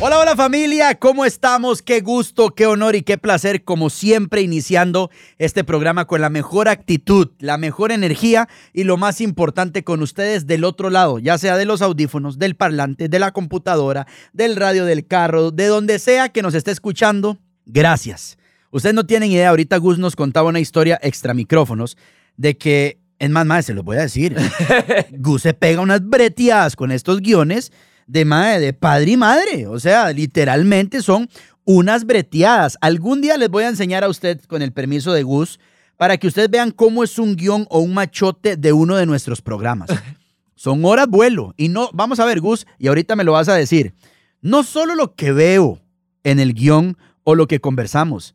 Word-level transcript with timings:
Hola, 0.00 0.18
hola 0.18 0.34
familia, 0.34 0.96
¿cómo 0.96 1.24
estamos? 1.24 1.80
Qué 1.80 2.00
gusto, 2.00 2.50
qué 2.50 2.66
honor 2.66 2.96
y 2.96 3.02
qué 3.02 3.16
placer, 3.16 3.62
como 3.62 3.90
siempre, 3.90 4.42
iniciando 4.42 5.08
este 5.38 5.62
programa 5.62 6.06
con 6.06 6.20
la 6.20 6.30
mejor 6.30 6.68
actitud, 6.68 7.30
la 7.38 7.58
mejor 7.58 7.92
energía 7.92 8.48
y 8.72 8.82
lo 8.84 8.96
más 8.96 9.20
importante 9.20 9.84
con 9.84 10.02
ustedes 10.02 10.48
del 10.48 10.64
otro 10.64 10.90
lado, 10.90 11.20
ya 11.20 11.38
sea 11.38 11.56
de 11.56 11.64
los 11.64 11.80
audífonos, 11.80 12.40
del 12.40 12.56
parlante, 12.56 13.08
de 13.08 13.18
la 13.20 13.30
computadora, 13.30 14.08
del 14.32 14.56
radio 14.56 14.84
del 14.84 15.06
carro, 15.06 15.52
de 15.52 15.68
donde 15.68 16.00
sea 16.00 16.28
que 16.28 16.42
nos 16.42 16.54
esté 16.54 16.72
escuchando. 16.72 17.38
Gracias. 17.64 18.36
Ustedes 18.72 18.96
no 18.96 19.06
tienen 19.06 19.30
idea, 19.30 19.50
ahorita 19.50 19.76
Gus 19.76 19.98
nos 19.98 20.16
contaba 20.16 20.48
una 20.48 20.60
historia 20.60 20.98
extra 21.02 21.34
micrófonos 21.34 21.96
de 22.36 22.58
que, 22.58 22.98
en 23.20 23.30
más, 23.30 23.46
más, 23.46 23.64
se 23.64 23.74
los 23.74 23.84
voy 23.84 23.98
a 23.98 24.02
decir, 24.02 24.36
Gus 25.12 25.42
se 25.42 25.54
pega 25.54 25.80
unas 25.80 26.04
breteadas 26.04 26.74
con 26.74 26.90
estos 26.90 27.20
guiones 27.20 27.70
de 28.06 28.24
madre, 28.24 28.60
de 28.60 28.72
padre 28.72 29.12
y 29.12 29.16
madre. 29.16 29.66
O 29.66 29.78
sea, 29.78 30.12
literalmente 30.12 31.02
son 31.02 31.28
unas 31.64 32.04
breteadas. 32.04 32.76
Algún 32.80 33.20
día 33.20 33.36
les 33.36 33.48
voy 33.48 33.64
a 33.64 33.68
enseñar 33.68 34.04
a 34.04 34.08
usted, 34.08 34.40
con 34.42 34.62
el 34.62 34.72
permiso 34.72 35.12
de 35.12 35.22
Gus, 35.22 35.58
para 35.96 36.16
que 36.16 36.26
ustedes 36.26 36.50
vean 36.50 36.70
cómo 36.70 37.04
es 37.04 37.18
un 37.18 37.36
guion 37.36 37.66
o 37.70 37.80
un 37.80 37.94
machote 37.94 38.56
de 38.56 38.72
uno 38.72 38.96
de 38.96 39.06
nuestros 39.06 39.42
programas. 39.42 39.90
Son 40.54 40.84
horas 40.84 41.08
vuelo. 41.08 41.54
Y 41.56 41.68
no, 41.68 41.90
vamos 41.92 42.20
a 42.20 42.24
ver, 42.24 42.40
Gus, 42.40 42.66
y 42.78 42.88
ahorita 42.88 43.16
me 43.16 43.24
lo 43.24 43.32
vas 43.32 43.48
a 43.48 43.54
decir. 43.54 43.94
No 44.40 44.62
solo 44.62 44.94
lo 44.94 45.14
que 45.14 45.32
veo 45.32 45.80
en 46.22 46.38
el 46.38 46.54
guion 46.54 46.96
o 47.22 47.34
lo 47.34 47.46
que 47.46 47.60
conversamos, 47.60 48.34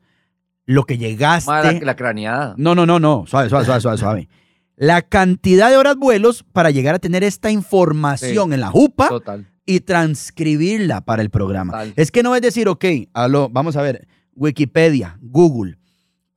lo 0.65 0.83
que 0.85 0.97
llegaste. 0.97 1.51
la, 1.51 1.73
la, 1.73 1.95
craneada. 1.95 2.55
No, 2.57 2.75
no, 2.75 2.85
no, 2.85 2.99
no. 2.99 3.25
Suave, 3.27 3.49
suave, 3.49 3.65
suave, 3.65 3.81
suave, 3.81 3.97
suave. 3.97 4.29
La 4.75 5.01
cantidad 5.01 5.69
de 5.69 5.77
horas 5.77 5.97
vuelos 5.97 6.43
para 6.43 6.71
llegar 6.71 6.95
a 6.95 6.99
tener 6.99 7.23
esta 7.23 7.51
información 7.51 8.53
en 8.53 8.61
la 8.61 8.69
jupa. 8.69 9.09
Total 9.09 9.45
y 9.69 9.81
transcribirla 9.81 11.01
para 11.01 11.21
el 11.21 11.29
programa. 11.29 11.83
Es 11.95 12.09
que 12.09 12.23
no 12.23 12.35
es 12.35 12.41
decir, 12.41 12.67
ok, 12.67 12.85
vamos 13.51 13.75
a 13.75 13.83
ver, 13.83 14.07
Wikipedia, 14.33 15.19
Google. 15.21 15.77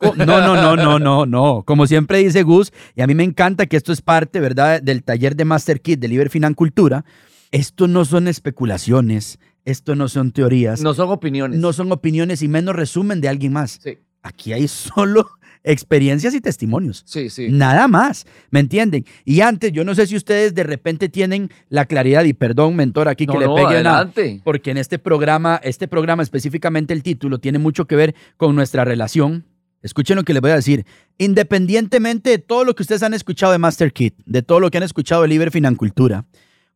No, 0.03 0.27
no, 0.27 0.55
no, 0.55 0.77
no, 0.77 0.99
no, 0.99 1.25
no. 1.25 1.63
Como 1.65 1.87
siempre 1.87 2.19
dice 2.19 2.43
Gus, 2.43 2.75
y 2.95 3.01
a 3.01 3.07
mí 3.07 3.15
me 3.15 3.25
encanta 3.25 3.65
que 3.65 3.79
esto 3.79 3.91
es 3.91 4.03
parte, 4.03 4.39
¿verdad?, 4.39 4.83
del 4.83 5.03
taller 5.03 5.35
de 5.35 5.47
Master 5.47 5.81
Kit 5.81 5.99
de 5.99 6.09
Liber 6.09 6.31
Cultura. 6.55 7.07
Esto 7.53 7.89
no 7.89 8.05
son 8.05 8.29
especulaciones, 8.29 9.39
esto 9.65 9.95
no 9.97 10.09
son 10.09 10.33
teorías. 10.33 10.83
No 10.83 10.93
son 10.93 11.09
opiniones. 11.09 11.59
No 11.59 11.73
son 11.73 11.91
opiniones 11.91 12.43
y 12.43 12.49
menos 12.49 12.77
resumen 12.77 13.23
de 13.23 13.31
alguien 13.31 13.55
más. 13.55 13.81
Sí. 13.83 13.99
Aquí 14.23 14.53
hay 14.53 14.69
solo 14.69 15.27
experiencias 15.65 16.35
y 16.35 16.41
testimonios. 16.41 17.03
Sí, 17.07 17.31
sí. 17.31 17.49
Nada 17.51 17.89
más, 17.89 18.27
¿me 18.51 18.61
entienden? 18.61 19.05
Y 19.25 19.41
antes, 19.41 19.73
yo 19.73 19.85
no 19.85 19.95
sé 19.95 20.07
si 20.07 20.17
ustedes 20.17 20.55
de 20.55 20.65
repente 20.65 21.09
tienen 21.09 21.51
la 21.69 21.87
claridad, 21.87 22.25
y 22.25 22.33
perdón, 22.33 22.77
mentor, 22.77 23.09
aquí 23.09 23.27
que 23.27 23.39
le 23.39 23.47
pegue 23.47 23.67
adelante. 23.67 24.41
porque 24.45 24.71
en 24.71 24.79
este 24.79 24.99
programa, 24.99 25.61
este 25.63 25.89
programa 25.89 26.23
específicamente 26.23 26.93
el 26.93 27.03
título 27.03 27.39
tiene 27.39 27.59
mucho 27.59 27.87
que 27.87 27.97
ver 27.97 28.15
con 28.37 28.55
nuestra 28.55 28.85
relación. 28.85 29.45
Escuchen 29.83 30.17
lo 30.17 30.23
que 30.23 30.33
les 30.33 30.43
voy 30.43 30.53
a 30.53 30.57
decir. 30.57 30.87
Independientemente 31.19 32.31
de 32.31 32.39
todo 32.39 32.65
lo 32.65 32.75
que 32.75 32.83
ustedes 32.83 33.03
han 33.03 33.15
escuchado 33.15 33.53
de 33.53 33.59
Master 33.59 33.93
Kit, 33.93 34.15
de 34.27 34.43
todo 34.43 34.61
lo 34.61 34.71
que 34.71 34.79
han 34.79 34.85
escuchado 34.85 35.23
de 35.23 35.29
Libre 35.29 35.51
Financultura, 35.51 36.25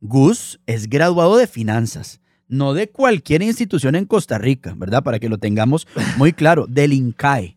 Gus 0.01 0.61
es 0.67 0.89
graduado 0.89 1.37
de 1.37 1.47
finanzas 1.47 2.21
no 2.49 2.75
de 2.75 2.89
cualquier 2.91 3.43
institución 3.43 3.95
en 3.97 4.05
Costa 4.05 4.39
Rica, 4.39 4.75
¿verdad? 4.77 5.03
Para 5.03 5.19
que 5.19 5.29
lo 5.29 5.39
tengamos 5.39 5.87
muy 6.17 6.33
claro, 6.33 6.67
del 6.67 6.93
INCAE. 6.93 7.57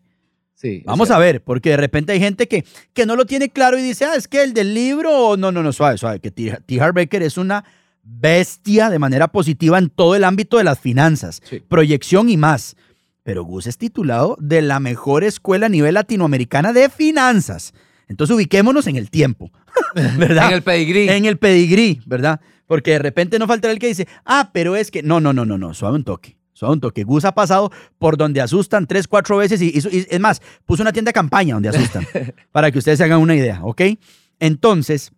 Vamos 0.84 1.10
a 1.10 1.18
ver, 1.18 1.42
porque 1.42 1.70
de 1.70 1.76
repente 1.76 2.12
hay 2.12 2.20
gente 2.20 2.48
que, 2.48 2.64
que 2.92 3.06
no 3.06 3.16
lo 3.16 3.26
tiene 3.26 3.48
claro 3.48 3.78
y 3.78 3.82
dice, 3.82 4.04
ah, 4.04 4.14
es 4.14 4.28
que 4.28 4.42
el 4.42 4.52
del 4.52 4.74
libro, 4.74 5.36
no, 5.36 5.52
no, 5.52 5.62
no, 5.62 5.72
suave, 5.72 5.98
suave, 5.98 6.20
que 6.20 6.30
T. 6.30 6.58
T. 6.66 6.78
Baker 6.78 7.22
es 7.22 7.38
una 7.38 7.64
bestia 8.02 8.90
de 8.90 8.98
manera 8.98 9.28
positiva 9.28 9.78
en 9.78 9.88
todo 9.88 10.14
el 10.14 10.24
ámbito 10.24 10.58
de 10.58 10.64
las 10.64 10.78
finanzas, 10.78 11.42
proyección 11.68 12.28
y 12.28 12.36
más. 12.36 12.76
Pero 13.22 13.44
Gus 13.44 13.66
es 13.66 13.78
titulado 13.78 14.36
de 14.40 14.62
la 14.62 14.80
mejor 14.80 15.24
escuela 15.24 15.66
a 15.66 15.68
nivel 15.68 15.94
latinoamericana 15.94 16.72
de 16.72 16.88
finanzas. 16.88 17.74
Entonces 18.08 18.34
ubiquémonos 18.34 18.86
en 18.86 18.96
el 18.96 19.10
tiempo, 19.10 19.52
¿verdad? 20.18 20.48
en 20.48 20.54
el 20.54 20.62
pedigrí. 20.62 21.08
En 21.08 21.24
el 21.26 21.38
pedigrí, 21.38 22.00
¿verdad? 22.06 22.40
Porque 22.66 22.92
de 22.92 22.98
repente 22.98 23.38
no 23.38 23.46
faltará 23.46 23.72
el 23.72 23.78
que 23.78 23.88
dice, 23.88 24.08
ah, 24.24 24.50
pero 24.52 24.74
es 24.74 24.90
que, 24.90 25.02
no, 25.02 25.20
no, 25.20 25.32
no, 25.32 25.44
no, 25.44 25.58
no, 25.58 25.74
suave 25.74 25.96
un 25.96 26.04
toque. 26.04 26.36
Sonto, 26.60 26.90
que 26.90 27.04
Gus 27.04 27.24
ha 27.24 27.32
pasado 27.32 27.72
por 27.98 28.18
donde 28.18 28.42
asustan 28.42 28.86
tres, 28.86 29.08
cuatro 29.08 29.38
veces 29.38 29.62
y, 29.62 29.72
es 29.74 30.20
más, 30.20 30.42
puso 30.66 30.82
una 30.82 30.92
tienda 30.92 31.08
de 31.08 31.14
campaña 31.14 31.54
donde 31.54 31.70
asustan, 31.70 32.06
para 32.52 32.70
que 32.70 32.78
ustedes 32.78 32.98
se 32.98 33.04
hagan 33.04 33.20
una 33.20 33.34
idea, 33.34 33.60
¿ok? 33.64 33.80
Entonces, 34.38 35.10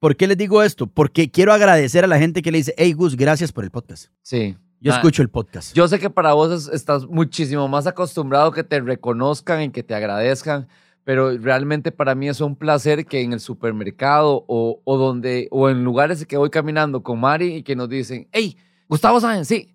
¿por 0.00 0.16
qué 0.16 0.26
les 0.26 0.36
digo 0.36 0.64
esto? 0.64 0.88
Porque 0.88 1.30
quiero 1.30 1.52
agradecer 1.52 2.02
a 2.02 2.08
la 2.08 2.18
gente 2.18 2.42
que 2.42 2.50
le 2.50 2.58
dice, 2.58 2.74
hey 2.76 2.92
Gus, 2.92 3.16
gracias 3.16 3.52
por 3.52 3.62
el 3.62 3.70
podcast. 3.70 4.06
Sí. 4.22 4.56
Yo 4.80 4.92
ah, 4.92 4.96
escucho 4.96 5.22
el 5.22 5.28
podcast. 5.28 5.74
Yo 5.74 5.86
sé 5.86 6.00
que 6.00 6.10
para 6.10 6.32
vos 6.32 6.68
estás 6.72 7.06
muchísimo 7.06 7.68
más 7.68 7.86
acostumbrado 7.86 8.50
que 8.50 8.64
te 8.64 8.80
reconozcan 8.80 9.62
y 9.62 9.70
que 9.70 9.84
te 9.84 9.94
agradezcan, 9.94 10.66
pero 11.04 11.38
realmente 11.38 11.92
para 11.92 12.16
mí 12.16 12.28
es 12.28 12.40
un 12.40 12.56
placer 12.56 13.06
que 13.06 13.20
en 13.20 13.32
el 13.32 13.38
supermercado 13.38 14.44
o, 14.48 14.80
o 14.82 14.96
donde 14.96 15.46
o 15.52 15.68
en 15.68 15.84
lugares 15.84 16.26
que 16.26 16.36
voy 16.36 16.50
caminando 16.50 17.04
con 17.04 17.20
Mari 17.20 17.56
y 17.56 17.62
que 17.62 17.76
nos 17.76 17.88
dicen, 17.88 18.26
hey, 18.32 18.56
Gustavo 18.88 19.20
Sáenz, 19.20 19.46
sí, 19.46 19.72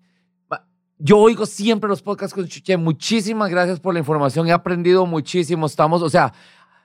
yo 0.98 1.18
oigo 1.18 1.46
siempre 1.46 1.88
los 1.88 2.02
podcasts 2.02 2.34
con 2.34 2.46
Chuche. 2.46 2.76
Muchísimas 2.76 3.50
gracias 3.50 3.80
por 3.80 3.94
la 3.94 4.00
información. 4.00 4.48
He 4.48 4.52
aprendido 4.52 5.06
muchísimo. 5.06 5.66
Estamos, 5.66 6.02
o 6.02 6.08
sea, 6.08 6.32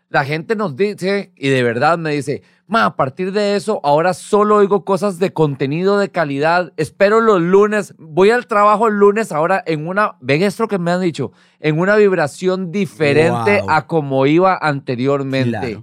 la 0.10 0.26
gente 0.26 0.56
nos 0.56 0.76
dice, 0.76 1.32
y 1.38 1.50
de 1.50 1.64
verdad 1.64 1.98
me 1.98 2.12
dice, 2.12 2.44
ma, 2.68 2.86
a 2.86 2.96
partir 2.98 3.32
de 3.32 3.56
eso, 3.56 3.80
ahora 3.84 4.14
solo 4.14 4.58
oigo 4.58 4.84
cosas 4.84 5.20
de 5.20 5.32
contenido 5.32 5.98
de 5.98 6.10
calidad. 6.10 6.74
Espero 6.76 7.22
los 7.22 7.42
lunes. 7.42 7.94
Voy 7.98 8.32
al 8.32 8.48
trabajo 8.48 8.90
el 8.90 8.96
lunes 8.96 9.32
ahora 9.32 9.64
en 9.66 9.88
una, 9.88 10.18
ven 10.20 10.44
esto 10.44 10.68
que 10.68 10.78
me 10.78 10.92
han 10.92 11.02
dicho, 11.02 11.32
en 11.62 11.80
una 11.80 11.96
vibración 11.96 12.72
diferente 12.72 13.62
a 13.70 13.88
como 13.88 14.26
iba 14.26 14.58
anteriormente. 14.62 15.82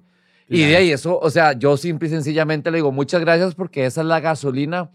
Y 0.50 0.64
de 0.64 0.76
ahí 0.76 0.92
eso, 0.92 1.18
o 1.18 1.30
sea, 1.30 1.52
yo 1.52 1.76
simple 1.76 2.08
y 2.08 2.10
sencillamente 2.10 2.70
le 2.70 2.78
digo 2.78 2.92
muchas 2.92 3.20
gracias 3.20 3.54
porque 3.54 3.84
esa 3.86 4.00
es 4.02 4.06
la 4.06 4.20
gasolina 4.20 4.90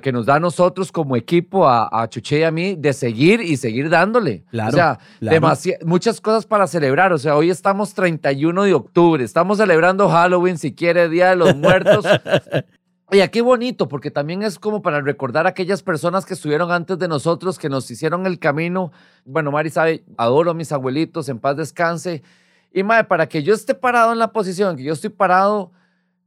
que 0.00 0.12
nos 0.12 0.26
da 0.26 0.36
a 0.36 0.40
nosotros 0.40 0.90
como 0.90 1.16
equipo, 1.16 1.68
a, 1.68 1.88
a 1.92 2.08
Chuche 2.08 2.40
y 2.40 2.42
a 2.44 2.50
mí, 2.50 2.76
de 2.76 2.92
seguir 2.92 3.40
y 3.40 3.56
seguir 3.56 3.90
dándole. 3.90 4.44
Claro, 4.50 4.70
o 4.70 4.72
sea, 4.72 4.98
muchas 5.84 6.20
cosas 6.20 6.46
para 6.46 6.66
celebrar. 6.66 7.12
O 7.12 7.18
sea, 7.18 7.36
hoy 7.36 7.50
estamos 7.50 7.92
31 7.94 8.62
de 8.62 8.74
octubre, 8.74 9.22
estamos 9.22 9.58
celebrando 9.58 10.08
Halloween, 10.08 10.58
si 10.58 10.74
quiere, 10.74 11.08
Día 11.08 11.30
de 11.30 11.36
los 11.36 11.54
Muertos. 11.56 12.06
Y 13.12 13.20
aquí 13.20 13.40
bonito, 13.40 13.86
porque 13.86 14.10
también 14.10 14.42
es 14.42 14.58
como 14.58 14.82
para 14.82 15.00
recordar 15.00 15.46
a 15.46 15.50
aquellas 15.50 15.82
personas 15.82 16.26
que 16.26 16.34
estuvieron 16.34 16.72
antes 16.72 16.98
de 16.98 17.06
nosotros, 17.06 17.58
que 17.58 17.68
nos 17.68 17.88
hicieron 17.90 18.26
el 18.26 18.40
camino. 18.40 18.90
Bueno, 19.24 19.52
Mari 19.52 19.70
sabe, 19.70 20.04
adoro 20.16 20.50
a 20.50 20.54
mis 20.54 20.72
abuelitos, 20.72 21.28
en 21.28 21.38
paz 21.38 21.56
descanse. 21.56 22.22
Y 22.72 22.82
madre, 22.82 23.04
para 23.04 23.28
que 23.28 23.44
yo 23.44 23.54
esté 23.54 23.74
parado 23.74 24.12
en 24.12 24.18
la 24.18 24.32
posición 24.32 24.76
que 24.76 24.82
yo 24.82 24.92
estoy 24.92 25.10
parado, 25.10 25.70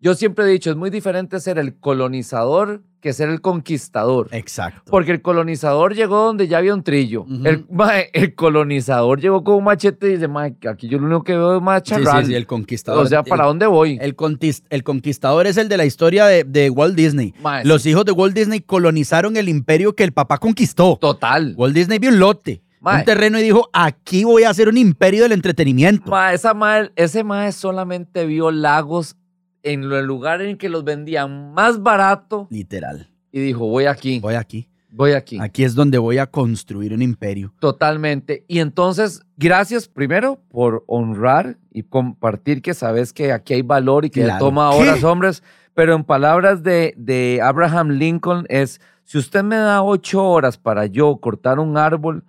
Yo 0.01 0.15
siempre 0.15 0.45
he 0.45 0.47
dicho, 0.47 0.69
es 0.69 0.77
muy 0.77 0.89
diferente 0.89 1.39
ser 1.41 1.59
el 1.59 1.77
colonizador 1.77 2.81
que 3.01 3.13
ser 3.13 3.29
el 3.29 3.41
conquistador. 3.41 4.29
Exacto. 4.31 4.89
Porque 4.89 5.11
el 5.11 5.21
colonizador 5.21 5.93
llegó 5.93 6.25
donde 6.25 6.47
ya 6.47 6.57
había 6.57 6.73
un 6.73 6.83
trillo. 6.83 7.25
El, 7.43 7.65
mae, 7.69 8.09
el 8.13 8.35
colonizador 8.35 9.19
llegó 9.19 9.43
con 9.43 9.55
un 9.55 9.63
machete 9.65 10.07
y 10.07 10.13
dice, 10.13 10.27
mae, 10.27 10.55
aquí 10.69 10.87
yo 10.87 10.99
lo 10.99 11.05
único 11.05 11.23
que 11.23 11.33
veo 11.33 11.57
es 11.57 11.61
macharrán. 11.61 12.23
sí, 12.23 12.31
sí, 12.31 12.35
el 12.35 12.45
conquistador. 12.47 13.05
O 13.05 13.07
sea, 13.07 13.23
¿para 13.23 13.43
el, 13.43 13.49
dónde 13.49 13.67
voy? 13.67 13.97
el, 14.01 14.83
conquistador 14.83 15.47
es 15.47 15.57
el 15.57 15.67
de 15.69 15.77
la 15.77 15.85
historia 15.85 16.25
de, 16.27 16.43
de 16.45 16.69
Walt 16.69 16.95
Disney. 16.95 17.33
Mae, 17.41 17.65
Los 17.65 17.85
hijos 17.85 18.05
de 18.05 18.13
Walt 18.13 18.35
Disney 18.35 18.61
colonizaron 18.61 19.35
el 19.35 19.49
imperio 19.49 19.95
que 19.95 20.03
el 20.03 20.13
papá 20.13 20.37
conquistó. 20.37 20.97
Total. 20.99 21.53
Walt 21.57 21.75
Disney 21.75 21.99
vio 21.99 22.09
un 22.09 22.19
lote, 22.19 22.61
Mae. 22.79 22.99
un 22.99 23.05
terreno 23.05 23.39
y 23.39 23.43
dijo, 23.43 23.69
aquí 23.73 24.23
voy 24.23 24.43
a 24.43 24.49
hacer 24.49 24.69
un 24.69 24.77
imperio 24.77 25.23
del 25.23 25.33
entretenimiento. 25.33 26.09
Ma, 26.09 26.33
esa 26.33 26.53
ese 26.95 27.23
mae 27.23 27.51
solamente 27.51 28.25
vio 28.25 28.51
lagos 28.51 29.15
en 29.63 29.83
el 29.83 30.05
lugar 30.05 30.41
en 30.41 30.57
que 30.57 30.69
los 30.69 30.83
vendían 30.83 31.53
más 31.53 31.81
barato 31.83 32.47
Literal. 32.49 33.09
y 33.31 33.39
dijo, 33.39 33.67
voy 33.67 33.85
aquí, 33.85 34.19
Voy 34.19 34.35
aquí. 34.35 34.67
voy 34.91 35.11
aquí. 35.11 35.37
Aquí 35.39 35.63
es 35.63 35.75
donde 35.75 35.97
voy 35.97 36.17
a 36.17 36.27
construir 36.27 36.93
un 36.93 37.01
imperio. 37.01 37.53
Totalmente. 37.59 38.43
Y 38.47 38.59
entonces, 38.59 39.21
gracias 39.37 39.87
primero 39.87 40.39
por 40.49 40.83
honrar 40.87 41.57
y 41.71 41.83
compartir 41.83 42.61
que 42.61 42.73
sabes 42.73 43.13
que 43.13 43.31
aquí 43.31 43.53
hay 43.53 43.61
valor 43.61 44.05
y 44.05 44.09
que 44.09 44.23
Claro. 44.23 44.45
toma 44.45 44.71
¿Qué? 44.71 44.77
horas, 44.77 45.03
hombres. 45.03 45.43
Pero 45.73 45.93
en 45.95 46.03
palabras 46.03 46.63
de, 46.63 46.93
de 46.97 47.39
Abraham 47.41 47.89
Lincoln 47.91 48.45
es, 48.49 48.81
si 49.05 49.17
usted 49.17 49.43
me 49.43 49.55
da 49.55 49.81
ocho 49.83 50.25
horas 50.27 50.57
para 50.57 50.85
yo 50.87 51.17
cortar 51.17 51.57
un 51.59 51.77
árbol, 51.77 52.23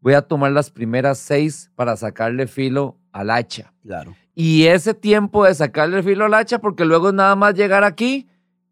voy 0.00 0.14
a 0.14 0.22
tomar 0.22 0.52
las 0.52 0.70
primeras 0.70 1.18
seis 1.18 1.70
para 1.74 1.96
sacarle 1.96 2.46
filo 2.46 2.96
al 3.12 3.30
hacha. 3.30 3.72
Claro. 3.82 4.14
Y 4.34 4.64
ese 4.64 4.94
tiempo 4.94 5.44
de 5.44 5.54
sacarle 5.54 5.98
el 5.98 6.04
filo 6.04 6.24
al 6.24 6.34
hacha, 6.34 6.58
porque 6.58 6.84
luego 6.84 7.08
es 7.08 7.14
nada 7.14 7.36
más 7.36 7.54
llegar 7.54 7.84
aquí 7.84 8.28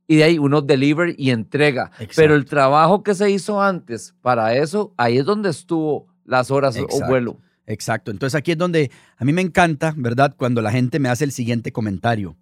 y 0.06 0.16
de 0.16 0.24
ahí 0.24 0.38
uno 0.38 0.60
deliver 0.60 1.14
y 1.18 1.30
entrega. 1.30 1.92
Exacto. 1.92 2.14
Pero 2.16 2.34
el 2.34 2.44
trabajo 2.44 3.02
que 3.02 3.14
se 3.14 3.30
hizo 3.30 3.62
antes 3.62 4.14
para 4.22 4.56
eso, 4.56 4.92
ahí 4.96 5.18
es 5.18 5.24
donde 5.24 5.50
estuvo 5.50 6.08
las 6.24 6.50
horas 6.50 6.76
o 6.76 7.06
vuelo. 7.06 7.38
Exacto. 7.66 8.10
Entonces 8.10 8.36
aquí 8.36 8.50
es 8.50 8.58
donde 8.58 8.90
a 9.16 9.24
mí 9.24 9.32
me 9.32 9.42
encanta, 9.42 9.94
¿verdad? 9.96 10.34
Cuando 10.36 10.62
la 10.62 10.72
gente 10.72 10.98
me 10.98 11.08
hace 11.08 11.24
el 11.24 11.30
siguiente 11.30 11.70
comentario. 11.70 12.36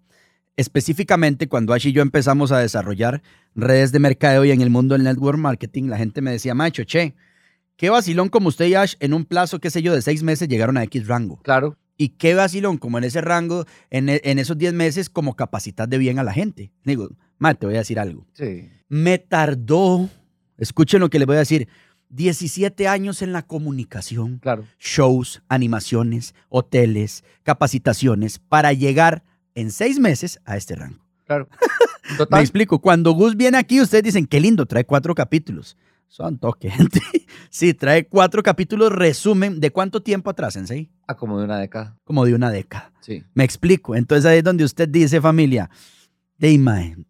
Específicamente 0.57 1.47
cuando 1.47 1.73
Ash 1.73 1.87
y 1.87 1.91
yo 1.91 2.01
empezamos 2.01 2.51
a 2.51 2.57
desarrollar 2.57 3.21
redes 3.53 3.91
de 3.91 3.99
mercadeo 3.99 4.43
y 4.45 4.51
en 4.51 4.61
el 4.61 4.71
mundo 4.71 4.95
del 4.95 5.03
network 5.03 5.37
marketing, 5.37 5.89
la 5.89 5.97
gente 5.97 6.21
me 6.21 6.31
decía, 6.31 6.55
macho, 6.55 6.83
che, 6.85 7.15
qué 7.75 7.91
vacilón 7.91 8.29
como 8.29 8.47
usted 8.47 8.65
y 8.65 8.73
Ash 8.73 8.95
en 8.99 9.13
un 9.13 9.25
plazo, 9.25 9.59
qué 9.59 9.69
sé 9.69 9.83
yo, 9.83 9.93
de 9.93 10.01
seis 10.01 10.23
meses 10.23 10.47
llegaron 10.47 10.75
a 10.75 10.83
X 10.83 11.07
rango. 11.07 11.39
Claro. 11.43 11.77
Y 12.01 12.09
qué 12.09 12.33
vacilón 12.33 12.77
como 12.77 12.97
en 12.97 13.03
ese 13.03 13.19
rango, 13.19 13.65
en, 13.89 14.07
e- 14.07 14.21
en 14.23 14.39
esos 14.39 14.57
10 14.57 14.73
meses, 14.73 15.09
como 15.09 15.35
capacitar 15.35 15.89
de 15.89 15.97
bien 15.97 16.17
a 16.17 16.23
la 16.23 16.31
gente. 16.31 16.71
Digo, 16.85 17.09
ma, 17.37 17.53
te 17.55 17.65
voy 17.65 17.75
a 17.75 17.79
decir 17.79 17.99
algo. 17.99 18.25
Sí. 18.31 18.69
Me 18.87 19.17
tardó, 19.17 20.09
escuchen 20.57 21.01
lo 21.01 21.09
que 21.09 21.19
les 21.19 21.25
voy 21.27 21.35
a 21.35 21.39
decir, 21.39 21.67
17 22.07 22.87
años 22.87 23.21
en 23.21 23.33
la 23.33 23.41
comunicación 23.43 24.39
Claro. 24.39 24.65
shows, 24.79 25.43
animaciones, 25.49 26.33
hoteles, 26.47 27.23
capacitaciones 27.43 28.39
para 28.39 28.71
llegar 28.73 29.23
en 29.53 29.69
seis 29.69 29.99
meses 29.99 30.39
a 30.45 30.55
este 30.55 30.75
rango. 30.75 31.05
Claro. 31.25 31.49
Me 32.11 32.17
Total. 32.17 32.39
explico, 32.41 32.79
cuando 32.79 33.11
Gus 33.11 33.35
viene 33.35 33.57
aquí, 33.57 33.81
ustedes 33.81 34.03
dicen, 34.05 34.25
qué 34.25 34.39
lindo, 34.39 34.65
trae 34.65 34.85
cuatro 34.85 35.13
capítulos. 35.13 35.77
Son 36.09 36.37
toque, 36.39 36.69
gente. 36.71 36.99
Sí, 37.49 37.73
trae 37.73 38.07
cuatro 38.07 38.41
capítulos, 38.43 38.91
resumen 38.91 39.59
de 39.59 39.71
cuánto 39.71 40.01
tiempo 40.01 40.31
atrás, 40.31 40.53
Sensei. 40.55 40.89
A 41.07 41.15
como 41.15 41.37
de 41.39 41.45
una 41.45 41.57
década. 41.59 41.97
Como 42.03 42.25
de 42.25 42.33
una 42.33 42.49
década. 42.51 42.91
Sí. 42.99 43.23
Me 43.33 43.43
explico. 43.43 43.95
Entonces 43.95 44.25
ahí 44.25 44.39
es 44.39 44.43
donde 44.43 44.63
usted 44.63 44.89
dice, 44.89 45.21
familia, 45.21 45.69
de 46.37 46.51
imagen. 46.51 47.05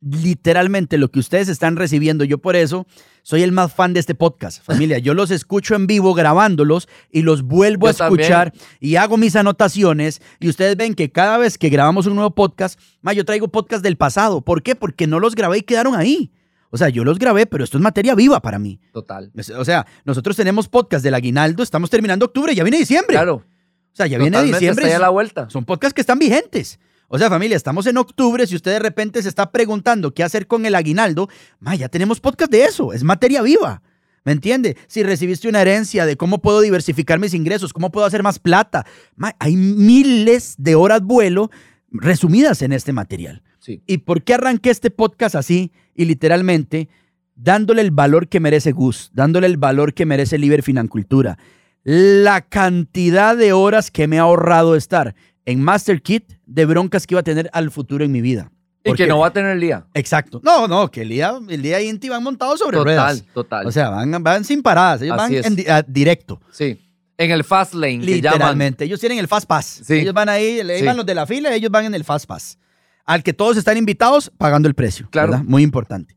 Literalmente 0.00 0.98
lo 0.98 1.10
que 1.10 1.18
ustedes 1.18 1.48
están 1.48 1.76
recibiendo, 1.76 2.24
yo 2.24 2.36
por 2.38 2.56
eso 2.56 2.86
soy 3.22 3.42
el 3.42 3.52
más 3.52 3.72
fan 3.72 3.94
de 3.94 4.00
este 4.00 4.14
podcast, 4.14 4.62
familia. 4.64 4.98
Yo 4.98 5.14
los 5.14 5.30
escucho 5.30 5.74
en 5.74 5.86
vivo 5.86 6.14
grabándolos 6.14 6.88
y 7.10 7.22
los 7.22 7.42
vuelvo 7.42 7.86
Yo 7.86 7.88
a 7.88 8.06
escuchar 8.06 8.50
también. 8.52 8.68
y 8.80 8.96
hago 8.96 9.16
mis 9.16 9.34
anotaciones. 9.34 10.20
Y 10.40 10.48
ustedes 10.48 10.76
ven 10.76 10.94
que 10.94 11.10
cada 11.10 11.38
vez 11.38 11.58
que 11.58 11.70
grabamos 11.70 12.06
un 12.06 12.14
nuevo 12.14 12.34
podcast, 12.34 12.78
ma, 13.02 13.12
yo 13.14 13.24
traigo 13.24 13.48
podcast 13.48 13.82
del 13.82 13.96
pasado. 13.96 14.42
¿Por 14.42 14.62
qué? 14.62 14.76
Porque 14.76 15.06
no 15.06 15.18
los 15.20 15.34
grabé 15.34 15.58
y 15.58 15.62
quedaron 15.62 15.94
ahí. 15.96 16.30
O 16.74 16.76
sea, 16.76 16.88
yo 16.88 17.04
los 17.04 17.20
grabé, 17.20 17.46
pero 17.46 17.62
esto 17.62 17.78
es 17.78 17.82
materia 17.84 18.16
viva 18.16 18.42
para 18.42 18.58
mí. 18.58 18.80
Total. 18.92 19.30
O 19.56 19.64
sea, 19.64 19.86
nosotros 20.04 20.34
tenemos 20.34 20.66
podcast 20.66 21.04
del 21.04 21.14
aguinaldo, 21.14 21.62
estamos 21.62 21.88
terminando 21.88 22.26
octubre, 22.26 22.52
ya 22.52 22.64
viene 22.64 22.78
diciembre. 22.78 23.14
Claro. 23.14 23.34
O 23.36 23.44
sea, 23.92 24.08
ya 24.08 24.18
viene 24.18 24.32
Totalmente, 24.32 24.58
diciembre. 24.58 24.86
Está 24.86 24.96
ya 24.96 25.00
la 25.00 25.10
vuelta. 25.10 25.48
son 25.50 25.64
podcasts 25.64 25.94
que 25.94 26.00
están 26.00 26.18
vigentes. 26.18 26.80
O 27.06 27.16
sea, 27.16 27.30
familia, 27.30 27.56
estamos 27.56 27.86
en 27.86 27.96
octubre. 27.96 28.44
Si 28.48 28.56
usted 28.56 28.72
de 28.72 28.80
repente 28.80 29.22
se 29.22 29.28
está 29.28 29.52
preguntando 29.52 30.12
qué 30.14 30.24
hacer 30.24 30.48
con 30.48 30.66
el 30.66 30.74
aguinaldo, 30.74 31.28
ma, 31.60 31.76
ya 31.76 31.88
tenemos 31.88 32.18
podcast 32.18 32.50
de 32.50 32.64
eso. 32.64 32.92
Es 32.92 33.04
materia 33.04 33.40
viva. 33.42 33.80
¿Me 34.24 34.32
entiende? 34.32 34.76
Si 34.88 35.04
recibiste 35.04 35.48
una 35.48 35.62
herencia 35.62 36.06
de 36.06 36.16
cómo 36.16 36.42
puedo 36.42 36.60
diversificar 36.60 37.20
mis 37.20 37.34
ingresos, 37.34 37.72
cómo 37.72 37.92
puedo 37.92 38.04
hacer 38.04 38.24
más 38.24 38.40
plata, 38.40 38.84
ma, 39.14 39.36
hay 39.38 39.54
miles 39.54 40.56
de 40.58 40.74
horas 40.74 41.02
vuelo 41.02 41.52
resumidas 41.92 42.62
en 42.62 42.72
este 42.72 42.92
material. 42.92 43.44
Sí. 43.64 43.82
¿Y 43.86 43.98
por 43.98 44.22
qué 44.22 44.34
arranqué 44.34 44.68
este 44.68 44.90
podcast 44.90 45.34
así 45.34 45.72
y 45.94 46.04
literalmente 46.04 46.90
dándole 47.34 47.80
el 47.80 47.92
valor 47.92 48.28
que 48.28 48.38
merece 48.38 48.72
Gus, 48.72 49.10
dándole 49.14 49.46
el 49.46 49.56
valor 49.56 49.94
que 49.94 50.04
merece 50.04 50.36
Liber 50.36 50.62
Financultura? 50.62 51.38
La 51.82 52.42
cantidad 52.42 53.34
de 53.36 53.54
horas 53.54 53.90
que 53.90 54.06
me 54.06 54.18
ha 54.18 54.22
ahorrado 54.22 54.76
estar 54.76 55.14
en 55.46 55.62
Master 55.62 56.02
Kit 56.02 56.34
de 56.44 56.66
broncas 56.66 57.06
que 57.06 57.14
iba 57.14 57.20
a 57.20 57.24
tener 57.24 57.48
al 57.54 57.70
futuro 57.70 58.04
en 58.04 58.12
mi 58.12 58.20
vida. 58.20 58.50
Y 58.84 58.92
que 58.92 59.06
no 59.06 59.18
va 59.20 59.28
a 59.28 59.32
tener 59.32 59.58
día. 59.58 59.86
Exacto. 59.94 60.42
No, 60.44 60.68
no, 60.68 60.90
que 60.90 61.00
el 61.00 61.08
día, 61.08 61.32
el 61.48 61.62
día 61.62 61.80
y 61.80 61.88
Inti 61.88 62.10
van 62.10 62.22
montados 62.22 62.58
sobre 62.58 62.76
Total, 62.76 62.84
ruedas. 62.96 63.24
total. 63.32 63.66
O 63.66 63.72
sea, 63.72 63.88
van, 63.88 64.22
van 64.22 64.44
sin 64.44 64.60
paradas. 64.62 65.00
Ellos 65.00 65.16
Así 65.18 65.40
van 65.40 65.58
en 65.58 65.70
a- 65.70 65.82
directo. 65.82 66.38
sí. 66.52 66.78
En 67.16 67.30
el 67.30 67.44
fast 67.44 67.74
lane 67.74 68.00
que 68.00 68.20
llaman. 68.20 68.32
Literalmente. 68.32 68.84
Ellos 68.84 68.98
tienen 68.98 69.18
el 69.20 69.28
Fast 69.28 69.46
Pass. 69.46 69.82
Sí. 69.86 69.94
Ellos 70.00 70.12
van 70.12 70.28
ahí, 70.28 70.64
le 70.64 70.80
Sí. 70.80 70.84
van 70.84 70.96
los 70.96 71.06
de 71.06 71.14
la 71.14 71.24
fila, 71.28 71.54
ellos 71.54 71.70
van 71.70 71.84
en 71.84 71.94
el 71.94 72.02
Fast 72.02 72.26
Pass. 72.26 72.58
Al 73.04 73.22
que 73.22 73.32
todos 73.32 73.56
están 73.56 73.76
invitados 73.76 74.32
pagando 74.38 74.68
el 74.68 74.74
precio. 74.74 75.08
Claro. 75.10 75.32
¿verdad? 75.32 75.44
Muy 75.46 75.62
importante. 75.62 76.16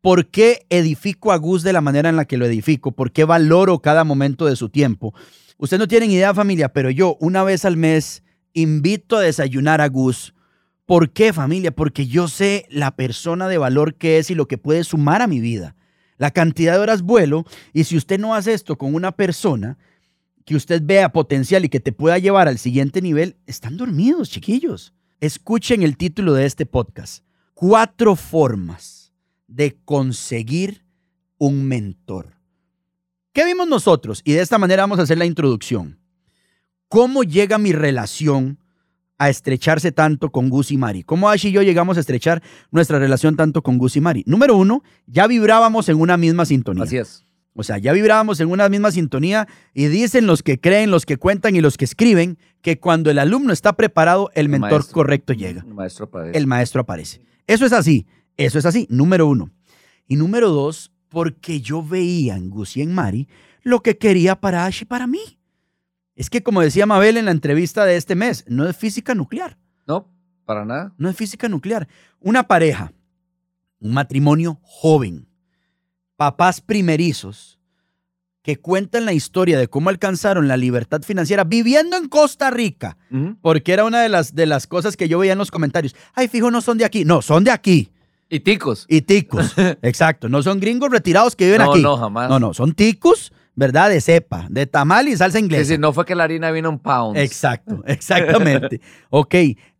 ¿Por 0.00 0.26
qué 0.26 0.66
edifico 0.68 1.32
a 1.32 1.36
Gus 1.36 1.62
de 1.62 1.72
la 1.72 1.80
manera 1.80 2.10
en 2.10 2.16
la 2.16 2.26
que 2.26 2.36
lo 2.36 2.44
edifico? 2.44 2.92
¿Por 2.92 3.10
qué 3.10 3.24
valoro 3.24 3.78
cada 3.78 4.04
momento 4.04 4.44
de 4.44 4.54
su 4.54 4.68
tiempo? 4.68 5.14
Ustedes 5.56 5.78
no 5.78 5.88
tienen 5.88 6.10
idea, 6.10 6.34
familia, 6.34 6.72
pero 6.72 6.90
yo 6.90 7.16
una 7.20 7.42
vez 7.42 7.64
al 7.64 7.78
mes 7.78 8.22
invito 8.52 9.16
a 9.16 9.22
desayunar 9.22 9.80
a 9.80 9.88
Gus. 9.88 10.34
¿Por 10.84 11.10
qué, 11.10 11.32
familia? 11.32 11.70
Porque 11.74 12.06
yo 12.06 12.28
sé 12.28 12.66
la 12.68 12.96
persona 12.96 13.48
de 13.48 13.56
valor 13.56 13.94
que 13.94 14.18
es 14.18 14.30
y 14.30 14.34
lo 14.34 14.46
que 14.46 14.58
puede 14.58 14.84
sumar 14.84 15.22
a 15.22 15.26
mi 15.26 15.40
vida. 15.40 15.74
La 16.18 16.30
cantidad 16.30 16.74
de 16.74 16.80
horas 16.80 17.00
vuelo. 17.00 17.46
Y 17.72 17.84
si 17.84 17.96
usted 17.96 18.18
no 18.18 18.34
hace 18.34 18.52
esto 18.52 18.76
con 18.76 18.94
una 18.94 19.12
persona 19.12 19.78
que 20.44 20.56
usted 20.56 20.82
vea 20.84 21.12
potencial 21.12 21.64
y 21.64 21.70
que 21.70 21.80
te 21.80 21.92
pueda 21.92 22.18
llevar 22.18 22.48
al 22.48 22.58
siguiente 22.58 23.00
nivel, 23.00 23.36
están 23.46 23.78
dormidos, 23.78 24.28
chiquillos. 24.28 24.92
Escuchen 25.24 25.82
el 25.82 25.96
título 25.96 26.34
de 26.34 26.44
este 26.44 26.66
podcast. 26.66 27.24
Cuatro 27.54 28.14
formas 28.14 29.10
de 29.46 29.74
conseguir 29.86 30.84
un 31.38 31.64
mentor. 31.64 32.34
¿Qué 33.32 33.46
vimos 33.46 33.66
nosotros? 33.66 34.20
Y 34.22 34.34
de 34.34 34.42
esta 34.42 34.58
manera 34.58 34.82
vamos 34.82 34.98
a 34.98 35.02
hacer 35.04 35.16
la 35.16 35.24
introducción. 35.24 35.98
¿Cómo 36.88 37.22
llega 37.22 37.56
mi 37.56 37.72
relación 37.72 38.58
a 39.16 39.30
estrecharse 39.30 39.92
tanto 39.92 40.30
con 40.30 40.50
Gus 40.50 40.70
y 40.70 40.76
Mari? 40.76 41.04
¿Cómo 41.04 41.30
Ash 41.30 41.46
y 41.46 41.52
yo 41.52 41.62
llegamos 41.62 41.96
a 41.96 42.00
estrechar 42.00 42.42
nuestra 42.70 42.98
relación 42.98 43.34
tanto 43.34 43.62
con 43.62 43.78
Gus 43.78 43.96
y 43.96 44.02
Mari? 44.02 44.24
Número 44.26 44.58
uno, 44.58 44.82
ya 45.06 45.26
vibrábamos 45.26 45.88
en 45.88 46.02
una 46.02 46.18
misma 46.18 46.44
sintonía. 46.44 46.84
Así 46.84 46.98
es. 46.98 47.24
O 47.56 47.62
sea, 47.62 47.78
ya 47.78 47.92
vibrábamos 47.92 48.40
en 48.40 48.50
una 48.50 48.68
misma 48.68 48.90
sintonía 48.90 49.46
y 49.74 49.86
dicen 49.86 50.26
los 50.26 50.42
que 50.42 50.60
creen, 50.60 50.90
los 50.90 51.06
que 51.06 51.16
cuentan 51.18 51.54
y 51.54 51.60
los 51.60 51.76
que 51.76 51.84
escriben 51.84 52.36
que 52.62 52.80
cuando 52.80 53.10
el 53.10 53.18
alumno 53.18 53.52
está 53.52 53.74
preparado, 53.74 54.30
el, 54.34 54.46
El 54.46 54.48
mentor 54.50 54.70
maestro. 54.72 54.94
correcto 54.94 55.32
llega. 55.34 55.62
El 55.66 55.74
maestro 55.74 56.10
padre. 56.10 56.32
El 56.36 56.46
maestro 56.48 56.80
aparece. 56.80 57.22
Eso 57.46 57.64
es 57.64 57.72
así, 57.72 58.06
eso 58.36 58.58
es 58.58 58.66
así, 58.66 58.86
número 58.90 59.28
uno. 59.28 59.50
Y 60.08 60.16
número 60.16 60.50
dos, 60.50 60.90
porque 61.08 61.60
yo 61.60 61.82
veía 61.82 62.36
en 62.36 62.50
Gus 62.50 62.76
y 62.76 62.82
en 62.82 62.92
Mari 62.92 63.28
lo 63.62 63.82
que 63.82 63.98
quería 63.98 64.40
para 64.40 64.66
Ash 64.66 64.82
y 64.82 64.84
para 64.84 65.06
mí. 65.06 65.38
Es 66.16 66.30
que 66.30 66.42
como 66.42 66.60
decía 66.60 66.86
Mabel 66.86 67.16
en 67.16 67.24
la 67.26 67.30
entrevista 67.30 67.84
de 67.84 67.96
este 67.96 68.14
mes, 68.16 68.44
no 68.48 68.68
es 68.68 68.76
física 68.76 69.14
nuclear, 69.14 69.56
No, 69.86 70.08
para 70.44 70.64
nada. 70.64 70.92
no 70.98 71.08
es 71.08 71.16
física 71.16 71.48
nuclear. 71.48 71.86
Una 72.20 72.48
pareja, 72.48 72.92
un 73.80 73.92
matrimonio 73.94 74.58
joven, 74.62 75.28
papás 76.16 76.60
primerizos, 76.60 77.58
que 78.42 78.56
cuentan 78.56 79.06
la 79.06 79.14
historia 79.14 79.58
de 79.58 79.68
cómo 79.68 79.88
alcanzaron 79.88 80.48
la 80.48 80.56
libertad 80.58 81.00
financiera 81.02 81.44
viviendo 81.44 81.96
en 81.96 82.08
Costa 82.08 82.50
Rica, 82.50 82.98
Ujú. 83.10 83.36
porque 83.40 83.72
era 83.72 83.84
una 83.84 84.02
de 84.02 84.10
las, 84.10 84.34
de 84.34 84.44
las 84.46 84.66
cosas 84.66 84.96
que 84.98 85.08
yo 85.08 85.18
veía 85.18 85.32
en 85.32 85.38
los 85.38 85.50
comentarios. 85.50 85.94
Ay, 86.14 86.28
fijo, 86.28 86.50
no 86.50 86.60
son 86.60 86.76
de 86.76 86.84
aquí. 86.84 87.04
No, 87.06 87.22
son 87.22 87.42
de 87.44 87.50
aquí. 87.50 87.90
Y 88.28 88.40
ticos. 88.40 88.84
Y 88.88 89.00
ticos. 89.02 89.54
Exacto. 89.82 90.28
No 90.28 90.42
son 90.42 90.60
gringos 90.60 90.90
retirados 90.90 91.34
que 91.36 91.46
viven 91.46 91.62
no, 91.62 91.72
aquí. 91.72 91.82
no, 91.82 91.96
jamás. 91.96 92.28
no, 92.28 92.38
no. 92.38 92.52
Son 92.52 92.74
ticos, 92.74 93.32
¿verdad? 93.54 93.88
De 93.88 94.00
cepa, 94.02 94.46
de 94.50 94.66
tamal 94.66 95.08
y 95.08 95.16
salsa 95.16 95.38
Es 95.38 95.44
inglesa. 95.44 95.60
decir, 95.60 95.80
no 95.80 95.92
fue 95.94 96.04
que 96.04 96.14
la 96.14 96.24
harina 96.24 96.50
vino 96.50 96.68
en 96.68 96.78
pounds. 96.78 97.18
Exacto, 97.18 97.82
exactamente. 97.86 98.80
ok. 99.08 99.34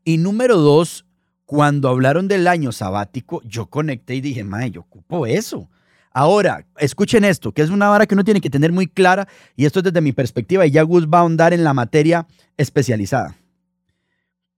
Y 0.05 0.17
número 0.19 0.57
dos, 0.57 1.05
cuando 1.45 1.88
hablaron 1.91 2.29
del 2.29 2.47
año 2.47 2.73
sabático, 2.73 3.43
yo 3.45 3.67
conecté 3.67 4.14
y 4.14 4.21
dije, 4.23 4.43
mae, 4.43 4.71
yo 4.71 4.81
ocupo 4.83 5.26
eso. 5.26 5.69
Ahora, 6.16 6.64
escuchen 6.78 7.25
esto, 7.25 7.50
que 7.50 7.61
es 7.61 7.71
una 7.71 7.88
vara 7.88 8.06
que 8.06 8.14
uno 8.14 8.23
tiene 8.23 8.40
que 8.40 8.49
tener 8.49 8.71
muy 8.71 8.87
clara, 8.87 9.26
y 9.56 9.64
esto 9.64 9.80
es 9.80 9.83
desde 9.83 10.00
mi 10.00 10.12
perspectiva, 10.12 10.64
y 10.64 10.71
ya 10.71 10.83
Gus 10.83 11.09
va 11.09 11.18
a 11.18 11.21
ahondar 11.23 11.52
en 11.52 11.64
la 11.64 11.75
materia 11.75 12.28
especializada. 12.56 13.37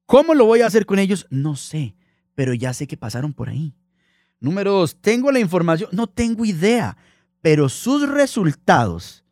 ¿Cómo 0.04 0.34
lo 0.34 0.44
voy 0.44 0.60
a 0.60 0.66
hacer 0.66 0.84
con 0.84 0.98
ellos? 0.98 1.26
No 1.30 1.56
sé, 1.56 1.96
pero 2.34 2.52
ya 2.52 2.75
sé 2.75 2.86
que 2.86 2.98
pasaron 2.98 3.32
por 3.32 3.48
ahí. 3.48 3.75
Número 4.38 4.70
dos, 4.70 5.00
¿tengo 5.00 5.32
la 5.32 5.40
información? 5.40 5.88
No 5.92 6.06
tengo 6.06 6.44
idea, 6.44 6.98
pero 7.40 7.70
sus 7.70 8.06
resultados 8.06 9.25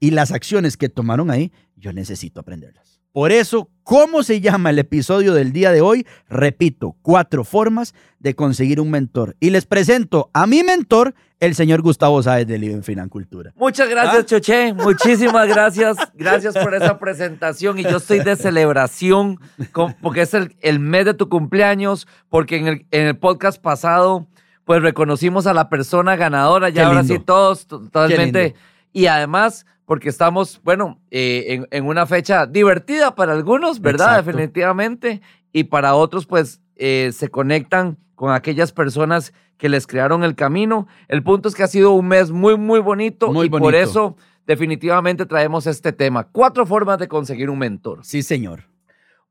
y 0.00 0.10
las 0.10 0.32
acciones 0.32 0.76
que 0.76 0.88
tomaron 0.88 1.30
ahí, 1.30 1.52
yo 1.76 1.92
necesito 1.92 2.40
aprenderlas. 2.40 2.97
Por 3.12 3.32
eso, 3.32 3.70
¿cómo 3.84 4.22
se 4.22 4.40
llama 4.40 4.70
el 4.70 4.78
episodio 4.78 5.34
del 5.34 5.52
día 5.52 5.72
de 5.72 5.80
hoy? 5.80 6.06
Repito, 6.28 6.94
cuatro 7.02 7.42
formas 7.42 7.94
de 8.18 8.34
conseguir 8.34 8.80
un 8.80 8.90
mentor. 8.90 9.34
Y 9.40 9.50
les 9.50 9.66
presento 9.66 10.30
a 10.34 10.46
mi 10.46 10.62
mentor, 10.62 11.14
el 11.40 11.54
señor 11.54 11.80
Gustavo 11.82 12.22
Sáez 12.22 12.46
de 12.46 12.58
Live 12.58 12.82
en 12.86 13.08
Cultura. 13.08 13.52
Muchas 13.56 13.88
gracias, 13.88 14.26
Choche. 14.26 14.74
Muchísimas 14.74 15.48
gracias. 15.48 15.96
Gracias 16.14 16.54
por 16.56 16.74
esa 16.74 16.98
presentación. 16.98 17.78
Y 17.78 17.84
yo 17.84 17.96
estoy 17.96 18.20
de 18.20 18.36
celebración 18.36 19.40
con- 19.72 19.94
porque 20.02 20.22
es 20.22 20.34
el, 20.34 20.54
el 20.60 20.78
mes 20.78 21.04
de 21.06 21.14
tu 21.14 21.28
cumpleaños, 21.28 22.06
porque 22.28 22.56
en 22.56 22.68
el, 22.68 22.86
en 22.90 23.06
el 23.06 23.16
podcast 23.16 23.60
pasado, 23.60 24.26
pues 24.64 24.82
reconocimos 24.82 25.46
a 25.46 25.54
la 25.54 25.68
persona 25.70 26.14
ganadora. 26.16 26.68
Ya 26.68 26.86
ahora 26.88 27.04
sí, 27.04 27.18
todos 27.18 27.66
totalmente. 27.66 28.54
Y 28.92 29.06
además, 29.06 29.64
porque 29.88 30.10
estamos, 30.10 30.60
bueno, 30.64 31.00
eh, 31.10 31.46
en, 31.48 31.66
en 31.70 31.86
una 31.86 32.04
fecha 32.04 32.44
divertida 32.44 33.14
para 33.14 33.32
algunos, 33.32 33.80
¿verdad? 33.80 34.18
Exacto. 34.18 34.32
Definitivamente. 34.32 35.22
Y 35.50 35.64
para 35.64 35.94
otros, 35.94 36.26
pues, 36.26 36.60
eh, 36.76 37.10
se 37.14 37.30
conectan 37.30 37.96
con 38.14 38.30
aquellas 38.34 38.70
personas 38.70 39.32
que 39.56 39.70
les 39.70 39.86
crearon 39.86 40.24
el 40.24 40.34
camino. 40.34 40.88
El 41.08 41.22
punto 41.22 41.48
es 41.48 41.54
que 41.54 41.62
ha 41.62 41.68
sido 41.68 41.92
un 41.92 42.06
mes 42.06 42.30
muy, 42.30 42.58
muy 42.58 42.80
bonito. 42.80 43.32
Muy 43.32 43.46
y 43.46 43.48
por 43.48 43.62
bonito. 43.62 43.82
eso, 43.82 44.16
definitivamente 44.46 45.24
traemos 45.24 45.66
este 45.66 45.90
tema. 45.94 46.28
Cuatro 46.32 46.66
formas 46.66 46.98
de 46.98 47.08
conseguir 47.08 47.48
un 47.48 47.58
mentor. 47.58 48.00
Sí, 48.02 48.22
señor. 48.22 48.64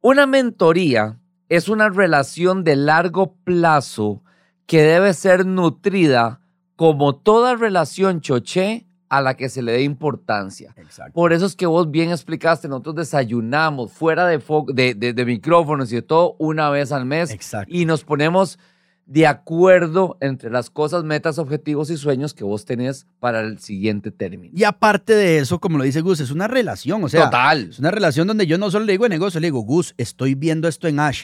Una 0.01 0.25
mentoría 0.25 1.19
es 1.49 1.69
una 1.69 1.89
relación 1.89 2.63
de 2.63 2.77
largo 2.77 3.35
plazo 3.43 4.23
que 4.65 4.81
debe 4.81 5.13
ser 5.13 5.45
nutrida 5.45 6.41
como 6.75 7.15
toda 7.15 7.55
relación 7.55 8.21
choché 8.21 8.86
a 9.09 9.21
la 9.21 9.35
que 9.35 9.49
se 9.49 9.61
le 9.61 9.71
dé 9.73 9.83
importancia. 9.83 10.73
Exacto. 10.77 11.13
Por 11.13 11.31
eso 11.33 11.45
es 11.45 11.55
que 11.55 11.65
vos 11.65 11.89
bien 11.91 12.09
explicaste, 12.11 12.67
nosotros 12.67 12.95
desayunamos 12.95 13.91
fuera 13.93 14.27
de, 14.27 14.41
de, 14.73 14.93
de- 14.95 15.13
de 15.13 15.25
micrófonos 15.25 15.91
y 15.91 15.95
de 15.95 16.01
todo 16.01 16.35
una 16.39 16.69
vez 16.69 16.91
al 16.91 17.05
mes 17.05 17.31
Exacto. 17.31 17.73
y 17.73 17.85
nos 17.85 18.03
ponemos 18.03 18.59
de 19.05 19.25
acuerdo 19.25 20.17
entre 20.19 20.49
las 20.49 20.69
cosas, 20.69 21.05
metas, 21.05 21.39
objetivos 21.39 21.89
y 21.89 21.95
sueños 21.95 22.33
que 22.33 22.43
vos 22.43 22.65
tenés 22.65 23.07
para 23.21 23.39
el 23.39 23.57
siguiente 23.59 24.11
término. 24.11 24.51
Y 24.53 24.65
aparte 24.65 25.13
de 25.15 25.37
eso, 25.37 25.59
como 25.59 25.77
lo 25.77 25.85
dice 25.85 26.01
Gus, 26.01 26.19
es 26.19 26.29
una 26.29 26.49
relación, 26.49 27.01
o 27.05 27.07
sea, 27.07 27.25
Total. 27.25 27.69
es 27.69 27.79
una 27.79 27.89
relación 27.91 28.27
donde 28.27 28.45
yo 28.47 28.57
no 28.57 28.69
solo 28.69 28.83
le 28.83 28.91
digo 28.91 29.05
de 29.05 29.09
negocio, 29.09 29.39
le 29.39 29.47
digo, 29.47 29.61
Gus, 29.61 29.93
estoy 29.97 30.35
viendo 30.35 30.67
esto 30.67 30.89
en 30.89 30.99
Ash, 30.99 31.23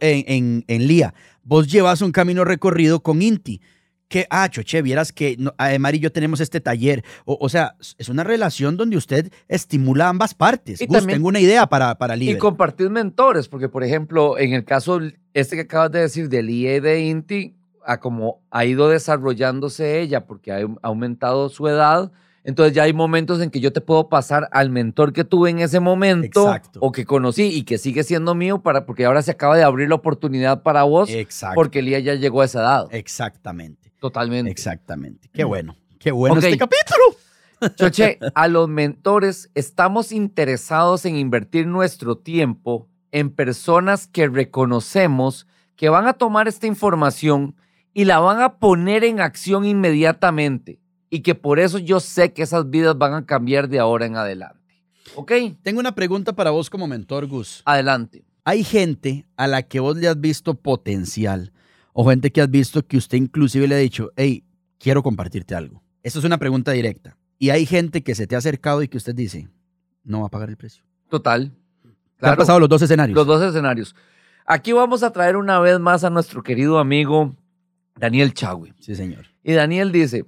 en, 0.00 0.24
en, 0.26 0.64
en 0.66 0.86
Lía, 0.88 1.14
vos 1.44 1.68
llevas 1.70 2.02
un 2.02 2.10
camino 2.10 2.44
recorrido 2.44 2.98
con 3.00 3.22
Inti, 3.22 3.60
que, 4.10 4.26
ah, 4.28 4.48
choche, 4.50 4.82
vieras 4.82 5.12
que 5.12 5.36
no, 5.38 5.54
Ademar 5.56 5.94
y 5.94 6.00
yo 6.00 6.10
tenemos 6.10 6.40
este 6.40 6.60
taller, 6.60 7.04
o, 7.24 7.38
o 7.40 7.48
sea, 7.48 7.76
es 7.96 8.08
una 8.08 8.24
relación 8.24 8.76
donde 8.76 8.96
usted 8.96 9.32
estimula 9.48 10.08
ambas 10.08 10.34
partes. 10.34 10.80
Y 10.80 10.86
Gus, 10.86 10.96
también- 10.98 11.18
tengo 11.18 11.28
una 11.28 11.38
idea 11.38 11.66
para, 11.68 11.94
para 11.96 12.16
Y 12.16 12.20
Libre. 12.20 12.38
compartir 12.38 12.90
mentores, 12.90 13.46
porque 13.48 13.68
por 13.68 13.84
ejemplo, 13.84 14.36
en 14.36 14.52
el 14.52 14.64
caso 14.64 14.98
este 15.32 15.54
que 15.54 15.62
acabas 15.62 15.92
de 15.92 16.00
decir 16.00 16.28
del 16.28 16.50
IE 16.50 16.76
y 16.76 16.80
de 16.80 17.00
Inti, 17.06 17.54
a 17.86 18.00
como 18.00 18.42
ha 18.50 18.64
ido 18.64 18.88
desarrollándose 18.88 20.00
ella, 20.00 20.26
porque 20.26 20.50
ha 20.52 20.58
aumentado 20.82 21.48
su 21.48 21.68
edad, 21.68 22.10
entonces 22.42 22.74
ya 22.74 22.82
hay 22.84 22.92
momentos 22.92 23.40
en 23.40 23.50
que 23.50 23.60
yo 23.60 23.72
te 23.72 23.80
puedo 23.80 24.08
pasar 24.08 24.48
al 24.50 24.70
mentor 24.70 25.12
que 25.12 25.22
tuve 25.24 25.50
en 25.50 25.60
ese 25.60 25.78
momento 25.78 26.48
Exacto. 26.48 26.80
o 26.82 26.90
que 26.90 27.04
conocí 27.04 27.44
y 27.44 27.62
que 27.62 27.78
sigue 27.78 28.02
siendo 28.02 28.34
mío 28.34 28.60
para 28.62 28.86
porque 28.86 29.04
ahora 29.04 29.22
se 29.22 29.30
acaba 29.30 29.56
de 29.56 29.62
abrir 29.62 29.88
la 29.88 29.94
oportunidad 29.96 30.62
para 30.64 30.82
vos 30.82 31.10
Exacto. 31.10 31.54
porque 31.54 31.78
el 31.78 31.88
IA 31.90 32.00
ya 32.00 32.14
llegó 32.16 32.40
a 32.42 32.46
esa 32.46 32.60
edad. 32.60 32.86
Exactamente. 32.90 33.79
Totalmente. 34.00 34.50
Exactamente. 34.50 35.28
Qué 35.32 35.44
bueno. 35.44 35.76
Qué 35.98 36.10
bueno 36.10 36.36
Ok. 36.36 36.44
este 36.44 36.58
capítulo. 36.58 37.16
Choche, 37.76 38.18
a 38.34 38.48
los 38.48 38.68
mentores 38.68 39.50
estamos 39.54 40.12
interesados 40.12 41.04
en 41.04 41.16
invertir 41.16 41.66
nuestro 41.66 42.16
tiempo 42.16 42.88
en 43.12 43.30
personas 43.30 44.06
que 44.06 44.28
reconocemos 44.28 45.46
que 45.76 45.90
van 45.90 46.06
a 46.06 46.14
tomar 46.14 46.48
esta 46.48 46.66
información 46.66 47.54
y 47.92 48.04
la 48.04 48.18
van 48.18 48.40
a 48.40 48.58
poner 48.58 49.04
en 49.04 49.20
acción 49.20 49.66
inmediatamente 49.66 50.78
y 51.10 51.20
que 51.20 51.34
por 51.34 51.58
eso 51.58 51.78
yo 51.78 52.00
sé 52.00 52.32
que 52.32 52.42
esas 52.42 52.70
vidas 52.70 52.96
van 52.96 53.12
a 53.14 53.26
cambiar 53.26 53.68
de 53.68 53.78
ahora 53.78 54.06
en 54.06 54.16
adelante. 54.16 54.58
¿Ok? 55.16 55.32
Tengo 55.62 55.80
una 55.80 55.94
pregunta 55.94 56.32
para 56.34 56.50
vos 56.50 56.70
como 56.70 56.86
mentor, 56.86 57.26
Gus. 57.26 57.62
Adelante. 57.66 58.24
Hay 58.44 58.64
gente 58.64 59.26
a 59.36 59.46
la 59.48 59.62
que 59.64 59.80
vos 59.80 59.96
le 59.96 60.08
has 60.08 60.18
visto 60.20 60.54
potencial 60.54 61.52
o 61.92 62.08
gente 62.08 62.30
que 62.30 62.40
has 62.40 62.50
visto 62.50 62.86
que 62.86 62.96
usted 62.96 63.18
inclusive 63.18 63.68
le 63.68 63.74
ha 63.74 63.78
dicho, 63.78 64.10
hey, 64.16 64.44
quiero 64.78 65.02
compartirte 65.02 65.54
algo. 65.54 65.82
Eso 66.02 66.18
es 66.18 66.24
una 66.24 66.38
pregunta 66.38 66.72
directa. 66.72 67.16
Y 67.38 67.50
hay 67.50 67.66
gente 67.66 68.02
que 68.02 68.14
se 68.14 68.26
te 68.26 68.34
ha 68.34 68.38
acercado 68.38 68.82
y 68.82 68.88
que 68.88 68.96
usted 68.96 69.14
dice, 69.14 69.48
no 70.04 70.20
va 70.20 70.26
a 70.26 70.30
pagar 70.30 70.50
el 70.50 70.56
precio. 70.56 70.84
Total. 71.08 71.52
¿Te 72.18 72.26
han 72.26 72.36
pasado 72.36 72.60
los 72.60 72.68
dos 72.68 72.82
escenarios? 72.82 73.16
Los 73.16 73.26
dos 73.26 73.42
escenarios. 73.42 73.94
Aquí 74.46 74.72
vamos 74.72 75.02
a 75.02 75.12
traer 75.12 75.36
una 75.36 75.58
vez 75.60 75.78
más 75.78 76.04
a 76.04 76.10
nuestro 76.10 76.42
querido 76.42 76.78
amigo 76.78 77.34
Daniel 77.96 78.34
Chagui. 78.34 78.74
Sí, 78.80 78.94
señor. 78.94 79.26
Y 79.42 79.52
Daniel 79.52 79.92
dice, 79.92 80.26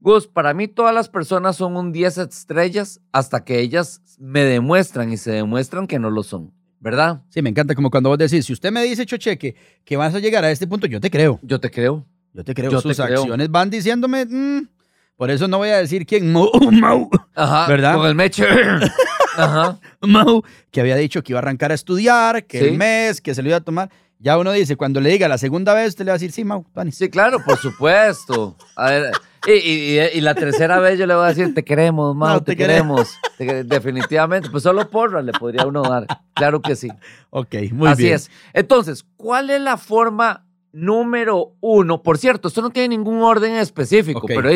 Gus, 0.00 0.26
para 0.26 0.54
mí 0.54 0.68
todas 0.68 0.94
las 0.94 1.08
personas 1.08 1.56
son 1.56 1.76
un 1.76 1.92
10 1.92 2.18
estrellas 2.18 3.00
hasta 3.12 3.44
que 3.44 3.60
ellas 3.60 4.02
me 4.18 4.44
demuestran 4.44 5.12
y 5.12 5.16
se 5.16 5.32
demuestran 5.32 5.86
que 5.86 5.98
no 5.98 6.10
lo 6.10 6.22
son, 6.22 6.52
¿verdad? 6.80 7.22
Sí, 7.30 7.42
me 7.42 7.50
encanta 7.50 7.74
como 7.74 7.90
cuando 7.90 8.08
vos 8.10 8.18
decís, 8.18 8.44
si 8.46 8.52
usted 8.52 8.70
me 8.72 8.82
dice, 8.82 9.06
Chocheque, 9.06 9.54
que 9.84 9.96
vas 9.96 10.14
a 10.14 10.18
llegar 10.18 10.44
a 10.44 10.50
este 10.50 10.66
punto, 10.66 10.86
yo 10.86 11.00
te 11.00 11.10
creo. 11.10 11.38
Yo 11.42 11.58
te 11.60 11.70
creo. 11.70 12.04
Yo 12.32 12.44
te 12.44 12.54
creo. 12.54 12.70
Yo 12.70 12.82
te 12.82 12.88
Sus 12.94 12.96
creo. 13.04 13.20
acciones 13.20 13.50
van 13.50 13.70
diciéndome, 13.70 14.26
"Mm". 14.26 14.68
por 15.16 15.30
eso 15.30 15.48
no 15.48 15.58
voy 15.58 15.70
a 15.70 15.78
decir 15.78 16.04
quién, 16.06 16.30
Mau, 16.32 16.50
Mau, 16.72 17.08
Ajá. 17.34 17.66
¿Verdad? 17.68 17.94
Con 17.96 18.06
el 18.06 18.14
meche. 18.14 18.44
Ajá. 19.36 19.78
Mau, 20.02 20.42
que 20.70 20.80
había 20.80 20.96
dicho 20.96 21.22
que 21.22 21.32
iba 21.32 21.38
a 21.38 21.42
arrancar 21.42 21.70
a 21.70 21.74
estudiar, 21.74 22.44
que 22.46 22.58
Sí. 22.60 22.64
el 22.66 22.78
mes, 22.78 23.20
que 23.20 23.34
se 23.34 23.42
lo 23.42 23.48
iba 23.48 23.58
a 23.58 23.60
tomar. 23.60 23.90
Ya 24.18 24.38
uno 24.38 24.50
dice, 24.52 24.76
cuando 24.76 24.98
le 25.00 25.10
diga 25.10 25.28
la 25.28 25.36
segunda 25.36 25.74
vez, 25.74 25.88
usted 25.88 26.04
le 26.06 26.10
va 26.10 26.14
a 26.14 26.18
decir, 26.18 26.32
sí, 26.32 26.42
Mau. 26.44 26.64
Sí, 26.90 27.08
claro, 27.10 27.38
por 27.44 27.58
supuesto. 27.58 28.56
A 28.74 28.90
ver, 28.90 29.12
y, 29.46 29.52
y- 29.52 30.00
y- 30.14 30.20
la 30.20 30.34
tercera 30.34 30.78
vez 30.80 30.98
yo 30.98 31.06
le 31.06 31.14
voy 31.14 31.24
a 31.24 31.28
decir, 31.28 31.54
te 31.54 31.64
queremos, 31.64 32.14
Mau, 32.16 32.28
No, 32.34 32.38
te, 32.42 32.52
te 32.52 32.56
queremos. 32.56 33.16
Te 33.38 33.46
quere- 33.46 33.64
definitivamente. 33.64 34.50
Pues 34.50 34.62
solo 34.62 34.88
porra 34.90 35.22
le 35.22 35.32
podría 35.32 35.66
uno 35.66 35.82
dar. 35.82 36.06
Claro 36.34 36.60
que 36.60 36.74
sí. 36.76 36.88
Ok, 37.30 37.54
muy 37.72 37.88
Así 37.88 38.02
bien. 38.04 38.14
es. 38.16 38.30
Entonces, 38.52 39.04
¿cuál 39.16 39.50
es 39.50 39.60
la 39.60 39.76
forma 39.76 40.44
número 40.72 41.52
uno? 41.60 42.02
Por 42.02 42.18
cierto, 42.18 42.48
esto 42.48 42.62
no 42.62 42.70
tiene 42.70 42.88
ningún 42.88 43.22
orden 43.22 43.54
específico, 43.56 44.20
Ok. 44.20 44.32
pero 44.34 44.50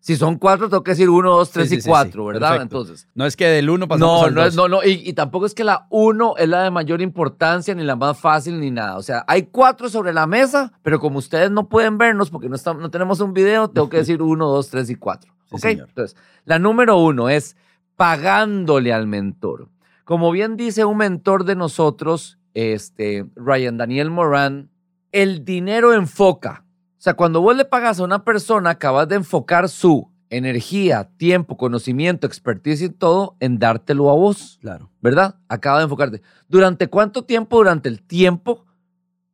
si 0.00 0.16
son 0.16 0.36
cuatro, 0.36 0.68
tengo 0.68 0.82
que 0.84 0.92
decir 0.92 1.10
uno, 1.10 1.30
dos, 1.32 1.50
tres 1.50 1.68
Sí, 1.68 1.76
y 1.76 1.80
sí, 1.80 1.88
cuatro, 1.88 2.22
sí. 2.22 2.26
¿verdad? 2.28 2.50
Perfecto. 2.52 2.80
Entonces. 2.80 3.08
No 3.14 3.26
es 3.26 3.36
que 3.36 3.46
del 3.46 3.68
uno 3.68 3.88
pasamos 3.88 4.20
No, 4.20 4.26
al 4.26 4.34
no, 4.34 4.40
dos. 4.42 4.48
es, 4.50 4.56
no, 4.56 4.68
no, 4.68 4.84
y, 4.84 5.02
y 5.04 5.12
tampoco 5.12 5.44
es 5.46 5.54
que 5.54 5.64
la 5.64 5.86
uno 5.90 6.34
es 6.36 6.48
la 6.48 6.62
de 6.62 6.70
mayor 6.70 7.02
importancia, 7.02 7.74
ni 7.74 7.82
la 7.84 7.96
más 7.96 8.18
fácil, 8.18 8.60
ni 8.60 8.70
nada. 8.70 8.96
O 8.96 9.02
sea, 9.02 9.24
hay 9.26 9.44
cuatro 9.44 9.88
sobre 9.88 10.12
la 10.12 10.26
mesa, 10.26 10.72
pero 10.82 11.00
como 11.00 11.18
ustedes 11.18 11.50
no 11.50 11.68
pueden 11.68 11.98
vernos 11.98 12.30
porque 12.30 12.48
no, 12.48 12.54
estamos, 12.56 12.80
no 12.80 12.90
tenemos 12.90 13.20
un 13.20 13.32
video, 13.34 13.68
tengo 13.68 13.88
que 13.88 13.98
decir 13.98 14.22
uno, 14.22 14.46
dos, 14.48 14.68
tres 14.70 14.88
y 14.88 14.94
cuatro. 14.94 15.32
Sí, 15.46 15.54
¿Ok? 15.56 15.60
señor. 15.60 15.88
Entonces, 15.88 16.16
la 16.44 16.58
número 16.58 16.96
uno 16.98 17.28
es 17.28 17.56
pagándole 17.96 18.92
al 18.92 19.06
mentor. 19.06 19.68
Como 20.04 20.30
bien 20.30 20.56
dice 20.56 20.84
un 20.84 20.96
mentor 20.98 21.44
de 21.44 21.56
nosotros, 21.56 22.38
este, 22.54 23.26
Ryan 23.34 23.76
Daniel 23.76 24.10
Moran, 24.10 24.70
el 25.12 25.44
dinero 25.44 25.92
enfoca. 25.92 26.64
O 26.98 27.00
sea, 27.00 27.14
cuando 27.14 27.40
vos 27.40 27.56
le 27.56 27.64
pagas 27.64 28.00
a 28.00 28.04
una 28.04 28.24
persona, 28.24 28.70
acabas 28.70 29.08
de 29.08 29.16
enfocar 29.16 29.68
su 29.68 30.10
energía, 30.30 31.08
tiempo, 31.16 31.56
conocimiento, 31.56 32.26
expertise 32.26 32.82
y 32.82 32.88
todo 32.90 33.36
en 33.40 33.58
dártelo 33.58 34.10
a 34.10 34.14
vos, 34.14 34.58
Claro. 34.60 34.90
¿verdad? 35.00 35.36
Acaba 35.48 35.78
de 35.78 35.84
enfocarte. 35.84 36.22
¿Durante 36.48 36.88
cuánto 36.88 37.22
tiempo? 37.24 37.56
Durante 37.58 37.88
el 37.88 38.02
tiempo 38.02 38.66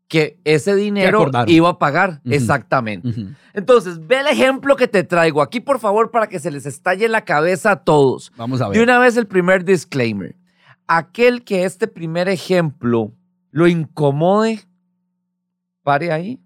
que 0.06 0.38
ese 0.44 0.76
dinero 0.76 1.26
iba 1.46 1.68
a 1.70 1.78
pagar. 1.78 2.20
Ujú. 2.24 2.34
Exactamente. 2.34 3.08
Ujú. 3.08 3.28
Entonces, 3.54 4.06
ve 4.06 4.20
el 4.20 4.26
ejemplo 4.28 4.76
que 4.76 4.86
te 4.86 5.02
traigo 5.02 5.40
aquí, 5.42 5.58
por 5.60 5.80
favor, 5.80 6.10
para 6.10 6.28
que 6.28 6.38
se 6.38 6.50
les 6.50 6.66
estalle 6.66 7.08
la 7.08 7.24
cabeza 7.24 7.70
a 7.72 7.76
todos. 7.82 8.30
Vamos 8.36 8.60
a 8.60 8.68
ver. 8.68 8.76
De 8.76 8.84
una 8.84 8.98
vez 8.98 9.16
el 9.16 9.26
primer 9.26 9.64
disclaimer. 9.64 10.36
Aquel 10.86 11.42
que 11.42 11.64
este 11.64 11.88
primer 11.88 12.28
ejemplo 12.28 13.10
lo 13.50 13.66
incomode, 13.66 14.60
pare 15.82 16.12
ahí, 16.12 16.38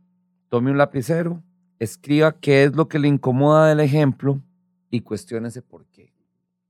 tome 0.48 0.70
un 0.70 0.78
lapicero, 0.78 1.42
escriba 1.78 2.32
qué 2.32 2.64
es 2.64 2.74
lo 2.74 2.88
que 2.88 2.98
le 2.98 3.08
incomoda 3.08 3.68
del 3.68 3.80
ejemplo 3.80 4.42
y 4.90 5.00
cuestiónese 5.00 5.62
por 5.62 5.86
qué. 5.86 6.12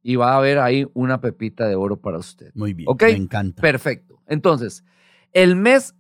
Y 0.03 0.17
va 0.17 0.33
a 0.33 0.37
haber 0.39 0.59
ahí 0.59 0.87
una 0.95 1.21
pepita 1.21 1.67
de 1.67 1.75
oro 1.75 2.01
para 2.01 2.19
usted. 2.19 2.53
Muy 2.55 2.75
bien. 2.75 2.89
Ok. 2.89 3.03
Me 3.03 3.13
encanta. 3.13 3.61
Perfecto. 3.61 4.21
Entonces, 4.27 4.85
el 5.33 5.57
mes 5.57 5.95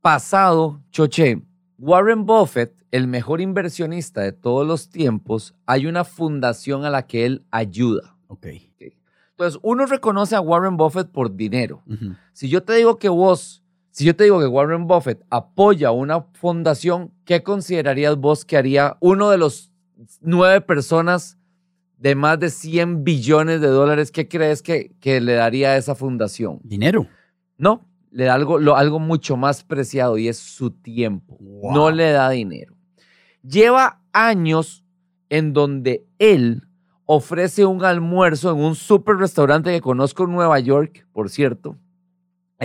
pasado, 0.00 0.82
Choche, 0.90 1.42
Warren 1.78 2.26
Buffett, 2.26 2.74
el 2.90 3.06
mejor 3.06 3.40
inversionista 3.40 4.20
de 4.20 4.32
todos 4.32 4.66
los 4.66 4.88
tiempos, 4.88 5.54
hay 5.66 5.86
una 5.86 6.04
fundación 6.04 6.84
a 6.84 6.90
la 6.90 7.06
que 7.06 7.26
él 7.26 7.44
ayuda. 7.50 8.16
Ok. 8.28 8.46
Entonces, 9.30 9.58
uno 9.64 9.86
reconoce 9.86 10.36
a 10.36 10.40
Warren 10.40 10.76
Buffett 10.76 11.08
por 11.08 11.34
dinero. 11.34 11.82
Si 12.32 12.48
yo 12.48 12.62
te 12.62 12.74
digo 12.74 12.98
que 12.98 13.08
vos, 13.08 13.63
si 13.94 14.04
yo 14.04 14.16
te 14.16 14.24
digo 14.24 14.40
que 14.40 14.46
Warren 14.46 14.88
Buffett 14.88 15.24
apoya 15.30 15.92
una 15.92 16.22
fundación, 16.32 17.12
¿qué 17.24 17.44
considerarías 17.44 18.16
vos 18.16 18.44
que 18.44 18.56
haría 18.56 18.96
uno 19.00 19.30
de 19.30 19.38
los 19.38 19.70
nueve 20.20 20.60
personas 20.60 21.38
de 21.98 22.16
más 22.16 22.40
de 22.40 22.50
100 22.50 23.04
billones 23.04 23.60
de 23.60 23.68
dólares? 23.68 24.10
¿Qué 24.10 24.26
crees 24.26 24.62
que, 24.62 24.96
que 24.98 25.20
le 25.20 25.34
daría 25.34 25.68
a 25.70 25.76
esa 25.76 25.94
fundación? 25.94 26.58
Dinero. 26.64 27.06
No, 27.56 27.86
le 28.10 28.24
da 28.24 28.34
algo, 28.34 28.58
lo- 28.58 28.74
algo 28.76 28.98
mucho 28.98 29.36
más 29.36 29.62
preciado 29.62 30.18
y 30.18 30.26
es 30.26 30.38
su 30.38 30.70
tiempo. 30.72 31.36
Wow. 31.38 31.72
No 31.72 31.90
le 31.92 32.10
da 32.10 32.28
dinero. 32.30 32.74
Lleva 33.42 34.00
años 34.12 34.84
en 35.28 35.52
donde 35.52 36.04
él 36.18 36.66
ofrece 37.06 37.64
un 37.64 37.84
almuerzo 37.84 38.50
en 38.50 38.58
un 38.58 38.74
super 38.74 39.14
restaurante 39.16 39.70
que 39.70 39.80
conozco 39.80 40.24
en 40.24 40.32
Nueva 40.32 40.58
York, 40.58 41.06
por 41.12 41.30
cierto, 41.30 41.76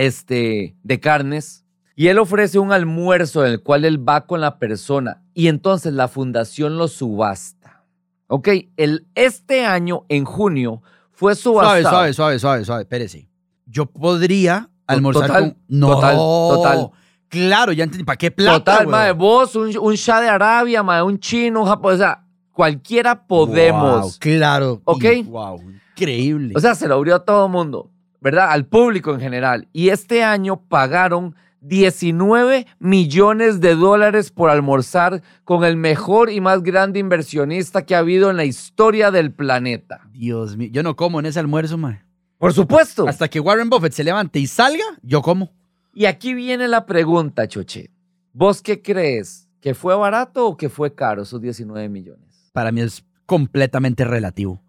este, 0.00 0.74
de 0.82 1.00
carnes. 1.00 1.64
Y 1.94 2.08
él 2.08 2.18
ofrece 2.18 2.58
un 2.58 2.72
almuerzo 2.72 3.44
en 3.44 3.52
el 3.52 3.62
cual 3.62 3.84
él 3.84 4.08
va 4.08 4.26
con 4.26 4.40
la 4.40 4.58
persona 4.58 5.22
y 5.34 5.48
entonces 5.48 5.92
la 5.92 6.08
fundación 6.08 6.78
lo 6.78 6.88
subasta. 6.88 7.84
Ok, 8.26 8.48
el, 8.76 9.06
este 9.14 9.66
año, 9.66 10.06
en 10.08 10.24
junio, 10.24 10.82
fue 11.12 11.34
subastado. 11.34 11.82
Suave, 11.82 12.12
suave, 12.14 12.14
suave, 12.14 12.38
suave, 12.38 12.64
suave. 12.64 12.82
Espérese. 12.82 13.28
Yo 13.66 13.86
podría 13.86 14.70
almorzar 14.86 15.26
Total, 15.26 15.42
con. 15.42 15.56
No. 15.68 15.88
total, 15.88 16.16
total. 16.16 16.90
Claro, 17.28 17.72
ya 17.72 17.84
entendí. 17.84 18.04
¿Para 18.04 18.16
qué 18.16 18.30
plata? 18.30 18.58
Total, 18.58 18.86
güey? 18.86 18.96
mae, 18.96 19.12
vos, 19.12 19.54
un, 19.54 19.76
un 19.76 19.94
Shah 19.94 20.20
de 20.20 20.28
Arabia, 20.28 20.82
mae, 20.82 21.02
un 21.02 21.18
chino, 21.18 21.60
un 21.60 21.66
japonés, 21.66 21.96
o 21.96 22.02
sea, 22.02 22.24
cualquiera 22.52 23.26
podemos. 23.26 24.02
Wow, 24.02 24.12
claro. 24.18 24.80
Ok. 24.84 25.04
Wow. 25.26 25.60
Increíble. 25.90 26.54
O 26.56 26.60
sea, 26.60 26.74
se 26.74 26.88
lo 26.88 26.94
abrió 26.94 27.16
a 27.16 27.24
todo 27.24 27.48
mundo, 27.48 27.90
¿verdad? 28.20 28.50
Al 28.50 28.66
público 28.66 29.12
en 29.14 29.20
general. 29.20 29.68
Y 29.72 29.88
este 29.88 30.22
año 30.22 30.62
pagaron 30.68 31.34
19 31.60 32.66
millones 32.78 33.60
de 33.60 33.74
dólares 33.74 34.30
por 34.30 34.50
almorzar 34.50 35.22
con 35.44 35.64
el 35.64 35.76
mejor 35.76 36.30
y 36.30 36.40
más 36.40 36.62
grande 36.62 36.98
inversionista 36.98 37.84
que 37.84 37.94
ha 37.94 37.98
habido 37.98 38.30
en 38.30 38.36
la 38.36 38.44
historia 38.44 39.10
del 39.10 39.32
planeta. 39.32 40.08
Dios 40.12 40.56
mío. 40.56 40.70
Yo 40.72 40.82
no 40.82 40.96
como 40.96 41.20
en 41.20 41.26
ese 41.26 41.38
almuerzo, 41.38 41.76
man. 41.76 42.02
Por 42.38 42.54
supuesto. 42.54 43.06
Hasta 43.06 43.28
que 43.28 43.40
Warren 43.40 43.68
Buffett 43.68 43.92
se 43.92 44.04
levante 44.04 44.38
y 44.38 44.46
salga, 44.46 44.84
yo 45.02 45.20
como. 45.20 45.52
Y 45.92 46.06
aquí 46.06 46.32
viene 46.32 46.68
la 46.68 46.86
pregunta, 46.86 47.46
Choche. 47.46 47.90
¿Vos 48.32 48.62
qué 48.62 48.80
crees? 48.80 49.48
¿Que 49.60 49.74
fue 49.74 49.94
barato 49.94 50.46
o 50.46 50.56
que 50.56 50.70
fue 50.70 50.94
caro 50.94 51.22
esos 51.22 51.40
19 51.40 51.88
millones? 51.88 52.50
Para 52.52 52.72
mí 52.72 52.80
es 52.80 53.04
completamente 53.26 54.04
relativo. 54.04 54.62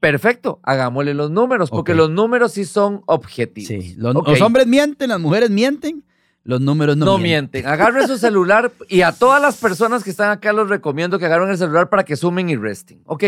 Perfecto, 0.00 0.60
hagámosle 0.62 1.12
los 1.12 1.30
números, 1.30 1.70
porque 1.70 1.94
los 1.94 2.08
números 2.08 2.52
sí 2.52 2.64
son 2.64 3.02
objetivos. 3.06 3.68
Sí. 3.68 3.94
Los, 3.96 4.40
hombres 4.40 4.66
mienten, 4.68 5.08
las 5.08 5.18
mujeres 5.18 5.50
mienten, 5.50 6.04
los 6.44 6.60
números 6.60 6.96
no, 6.96 7.04
No, 7.04 7.18
mienten. 7.18 7.62
mienten. 7.62 7.66
Agarre 7.66 8.06
su 8.06 8.16
celular 8.16 8.70
y 8.88 9.02
a 9.02 9.10
todas 9.10 9.42
las 9.42 9.56
personas 9.56 10.04
que 10.04 10.10
están 10.10 10.30
acá 10.30 10.52
los 10.52 10.68
recomiendo 10.68 11.18
que 11.18 11.26
agarren 11.26 11.50
el 11.50 11.58
celular 11.58 11.88
para 11.90 12.04
que 12.04 12.14
sumen 12.14 12.48
y 12.48 12.56
resten. 12.56 13.02
Ok. 13.06 13.24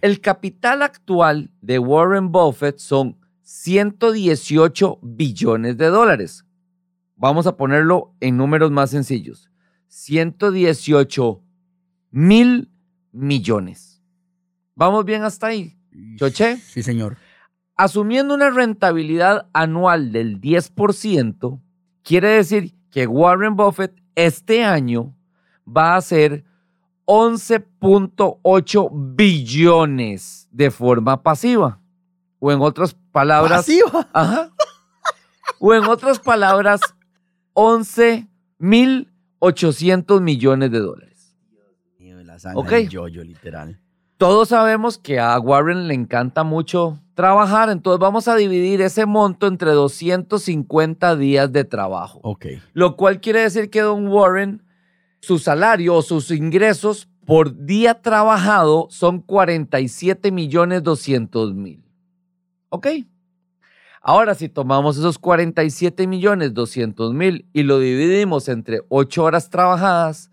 El 0.00 0.20
capital 0.20 0.82
actual 0.82 1.50
de 1.60 1.78
Warren 1.78 2.32
Buffett 2.32 2.78
son 2.78 3.16
118 3.42 4.98
billones 5.00 5.76
de 5.78 5.86
dólares. 5.86 6.44
Vamos 7.16 7.46
a 7.46 7.56
ponerlo 7.56 8.12
en 8.20 8.36
números 8.36 8.72
más 8.72 8.90
sencillos. 8.90 9.48
118 9.86 11.40
mil 12.10 12.68
millones. 13.12 14.02
¿Vamos 14.74 15.04
bien 15.04 15.22
hasta 15.22 15.46
ahí? 15.46 15.76
¿Choché? 16.16 16.56
Sí, 16.58 16.82
señor. 16.82 17.16
Asumiendo 17.76 18.34
una 18.34 18.50
rentabilidad 18.50 19.48
anual 19.52 20.12
del 20.12 20.40
10%, 20.40 21.60
quiere 22.02 22.28
decir 22.28 22.74
que 22.90 23.06
Warren 23.06 23.56
Buffett 23.56 23.94
este 24.14 24.64
año 24.64 25.14
va 25.66 25.94
a 25.94 25.96
hacer 25.96 26.44
11.8 27.06 28.90
billones 29.16 30.46
de 30.50 30.70
forma 30.70 31.22
pasiva. 31.22 31.80
O 32.38 32.52
en 32.52 32.60
otras 32.60 32.94
palabras, 33.12 33.60
Pasiva. 33.60 34.08
Ajá. 34.12 34.50
O 35.58 35.72
en 35.74 35.84
otras 35.84 36.18
palabras, 36.20 36.80
11.800 37.54 40.20
millones 40.20 40.70
de 40.70 40.78
dólares. 40.78 41.34
La 42.24 42.38
sangre 42.38 42.60
Ok. 42.60 42.68
del 42.70 42.88
yoyo, 42.88 43.22
literal. 43.24 43.80
Todos 44.16 44.50
sabemos 44.50 44.96
que 44.96 45.18
a 45.18 45.38
Warren 45.38 45.88
le 45.88 45.94
encanta 45.94 46.44
mucho 46.44 47.00
trabajar, 47.14 47.68
entonces 47.68 47.98
vamos 47.98 48.28
a 48.28 48.36
dividir 48.36 48.80
ese 48.80 49.06
monto 49.06 49.46
entre 49.46 49.72
250 49.72 51.16
días 51.16 51.52
de 51.52 51.64
trabajo. 51.64 52.20
Ok. 52.22 52.46
Lo 52.72 52.96
cual 52.96 53.20
quiere 53.20 53.40
decir 53.40 53.70
que 53.70 53.80
Don 53.80 54.06
Warren, 54.08 54.62
su 55.20 55.38
salario 55.38 55.96
o 55.96 56.02
sus 56.02 56.30
ingresos 56.30 57.08
por 57.24 57.64
día 57.64 58.02
trabajado 58.02 58.86
son 58.90 59.20
47 59.20 60.30
millones 60.30 60.82
200 60.82 61.54
mil. 61.54 61.84
¿Ok? 62.68 62.88
Ahora, 64.00 64.34
si 64.34 64.48
tomamos 64.48 64.98
esos 64.98 65.18
47 65.18 66.06
millones 66.06 66.52
200 66.52 67.14
mil 67.14 67.48
y 67.52 67.62
lo 67.62 67.78
dividimos 67.78 68.48
entre 68.48 68.82
8 68.90 69.24
horas 69.24 69.48
trabajadas, 69.48 70.30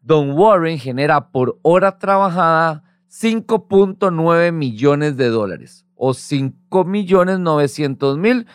Don 0.00 0.32
Warren 0.32 0.78
genera 0.78 1.30
por 1.30 1.58
hora 1.62 1.98
trabajada 1.98 2.82
5.9 3.10 4.52
millones 4.52 5.16
de 5.16 5.28
dólares 5.28 5.84
o 5.96 6.14
5 6.14 6.84
millones 6.84 7.38
900 7.40 8.18
mil. 8.18 8.46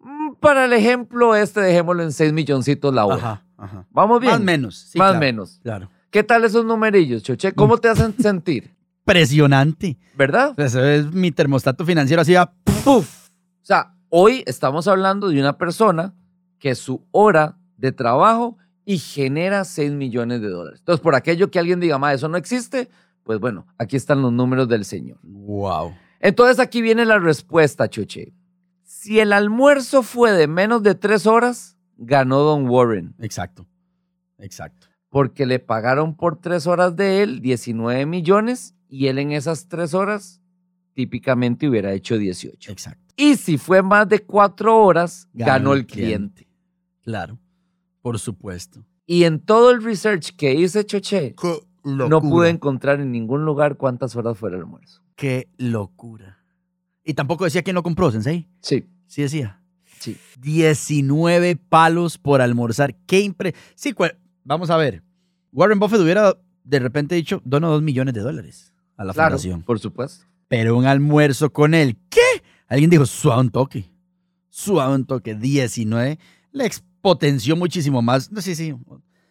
Mm, 0.00 0.34
Para 0.40 0.64
el 0.64 0.72
ejemplo 0.72 1.34
este, 1.36 1.60
dejémoslo 1.60 2.02
en 2.02 2.12
6 2.12 2.32
milloncitos 2.32 2.94
la 2.94 3.04
hora. 3.06 3.16
Ajá, 3.16 3.44
ajá. 3.56 3.86
¿Vamos 3.90 4.20
bien? 4.20 4.32
Más 4.32 4.40
menos. 4.40 4.76
sí, 4.76 4.98
Más 4.98 5.10
claro, 5.10 5.20
menos. 5.20 5.60
Claro. 5.62 5.90
¿Qué 6.10 6.22
tal 6.22 6.44
esos 6.44 6.64
numerillos, 6.64 7.22
Choche? 7.22 7.52
¿Cómo 7.52 7.78
te 7.78 7.88
hacen 7.88 8.14
sentir? 8.18 8.74
Impresionante. 9.00 9.98
¿Verdad? 10.16 10.58
Ese 10.58 10.96
es 10.96 11.12
mi 11.12 11.30
termostato 11.30 11.84
financiero 11.84 12.22
así 12.22 12.34
va. 12.34 12.52
¡Puf! 12.84 13.28
O 13.62 13.64
sea, 13.64 13.94
hoy 14.08 14.42
estamos 14.46 14.88
hablando 14.88 15.28
de 15.28 15.40
una 15.40 15.56
persona 15.58 16.14
que 16.58 16.74
su 16.74 17.06
hora 17.10 17.56
de 17.76 17.92
trabajo 17.92 18.56
y 18.84 18.98
genera 18.98 19.64
6 19.64 19.92
millones 19.92 20.40
de 20.40 20.48
dólares. 20.48 20.80
Entonces, 20.80 21.02
por 21.02 21.14
aquello 21.14 21.50
que 21.50 21.58
alguien 21.58 21.78
diga, 21.78 21.98
ma, 21.98 22.12
eso 22.14 22.28
no 22.28 22.36
existe, 22.38 22.88
pues 23.28 23.40
bueno, 23.40 23.66
aquí 23.76 23.94
están 23.94 24.22
los 24.22 24.32
números 24.32 24.70
del 24.70 24.86
señor. 24.86 25.18
Wow. 25.22 25.94
Entonces, 26.18 26.58
aquí 26.58 26.80
viene 26.80 27.04
la 27.04 27.18
respuesta, 27.18 27.86
Choche. 27.86 28.32
Si 28.84 29.20
el 29.20 29.34
almuerzo 29.34 30.02
fue 30.02 30.32
de 30.32 30.46
menos 30.46 30.82
de 30.82 30.94
3 30.94 31.26
horas, 31.26 31.76
ganó 31.98 32.38
Don 32.38 32.66
Warren. 32.66 33.14
Exacto. 33.18 33.66
Exacto. 34.38 34.86
porque 35.10 35.44
le 35.44 35.58
pagaron 35.58 36.16
por 36.16 36.40
tres 36.40 36.66
horas 36.66 36.96
de 36.96 37.22
él 37.22 37.42
19 37.42 38.06
millones 38.06 38.74
y 38.88 39.08
él 39.08 39.18
en 39.18 39.32
esas 39.32 39.68
tres 39.68 39.92
horas 39.92 40.40
típicamente 40.94 41.68
hubiera 41.68 41.92
hecho 41.92 42.16
18. 42.16 42.72
Exacto. 42.72 43.12
Y 43.14 43.36
si 43.36 43.58
fue 43.58 43.82
más 43.82 44.08
de 44.08 44.24
cuatro 44.24 44.74
horas, 44.74 45.28
Ganó 45.34 45.52
ganó, 45.52 45.72
el 45.74 45.80
el 45.80 45.86
cliente. 45.86 46.48
Claro. 47.02 47.38
Por 48.00 48.18
supuesto. 48.18 48.86
Y 49.04 49.24
en 49.24 49.40
todo 49.40 49.70
el 49.70 49.82
research 49.82 50.34
que 50.34 50.54
hice, 50.54 50.86
Choche, 50.86 51.34
no 51.96 52.20
pude 52.20 52.50
encontrar 52.50 53.00
en 53.00 53.12
ningún 53.12 53.44
lugar 53.44 53.76
cuántas 53.76 54.14
horas 54.16 54.36
fue 54.38 54.50
el 54.50 54.56
almuerzo. 54.56 55.02
Qué 55.16 55.48
locura. 55.56 56.38
Y 57.04 57.14
tampoco 57.14 57.44
decía 57.44 57.62
quién 57.62 57.74
lo 57.74 57.82
compró, 57.82 58.10
Sensei. 58.10 58.46
Sí, 58.60 58.86
Sí 59.06 59.22
decía. 59.22 59.60
sí. 59.98 60.16
19 60.40 61.56
palos 61.56 62.18
por 62.18 62.40
almorzar. 62.42 62.94
Qué 63.06 63.20
impre... 63.20 63.54
Sí, 63.74 63.94
vamos 64.44 64.70
a 64.70 64.76
ver. 64.76 65.02
Warren 65.52 65.78
Buffett 65.78 66.00
hubiera 66.00 66.36
de 66.64 66.78
repente 66.78 67.14
dicho, 67.14 67.40
dono 67.44 67.70
dos 67.70 67.80
millones 67.82 68.12
de 68.14 68.20
dólares 68.20 68.74
a 68.98 69.04
la 69.04 69.14
Claro, 69.14 69.30
fundación. 69.38 69.62
por 69.62 69.78
supuesto. 69.78 70.26
Pero 70.48 70.76
un 70.76 70.84
almuerzo 70.86 71.50
con 71.50 71.72
él, 71.74 71.96
¿qué? 72.10 72.20
Alguien 72.68 72.90
dijo, 72.90 73.06
suave 73.06 73.40
un 73.40 73.50
toque. 73.50 73.90
Suave 74.50 74.94
un 74.94 75.06
toque. 75.06 75.34
19. 75.34 76.18
Le 76.52 76.66
expotenció 76.66 77.56
muchísimo 77.56 78.02
más. 78.02 78.30
No, 78.30 78.42
sí, 78.42 78.54
sí. 78.54 78.74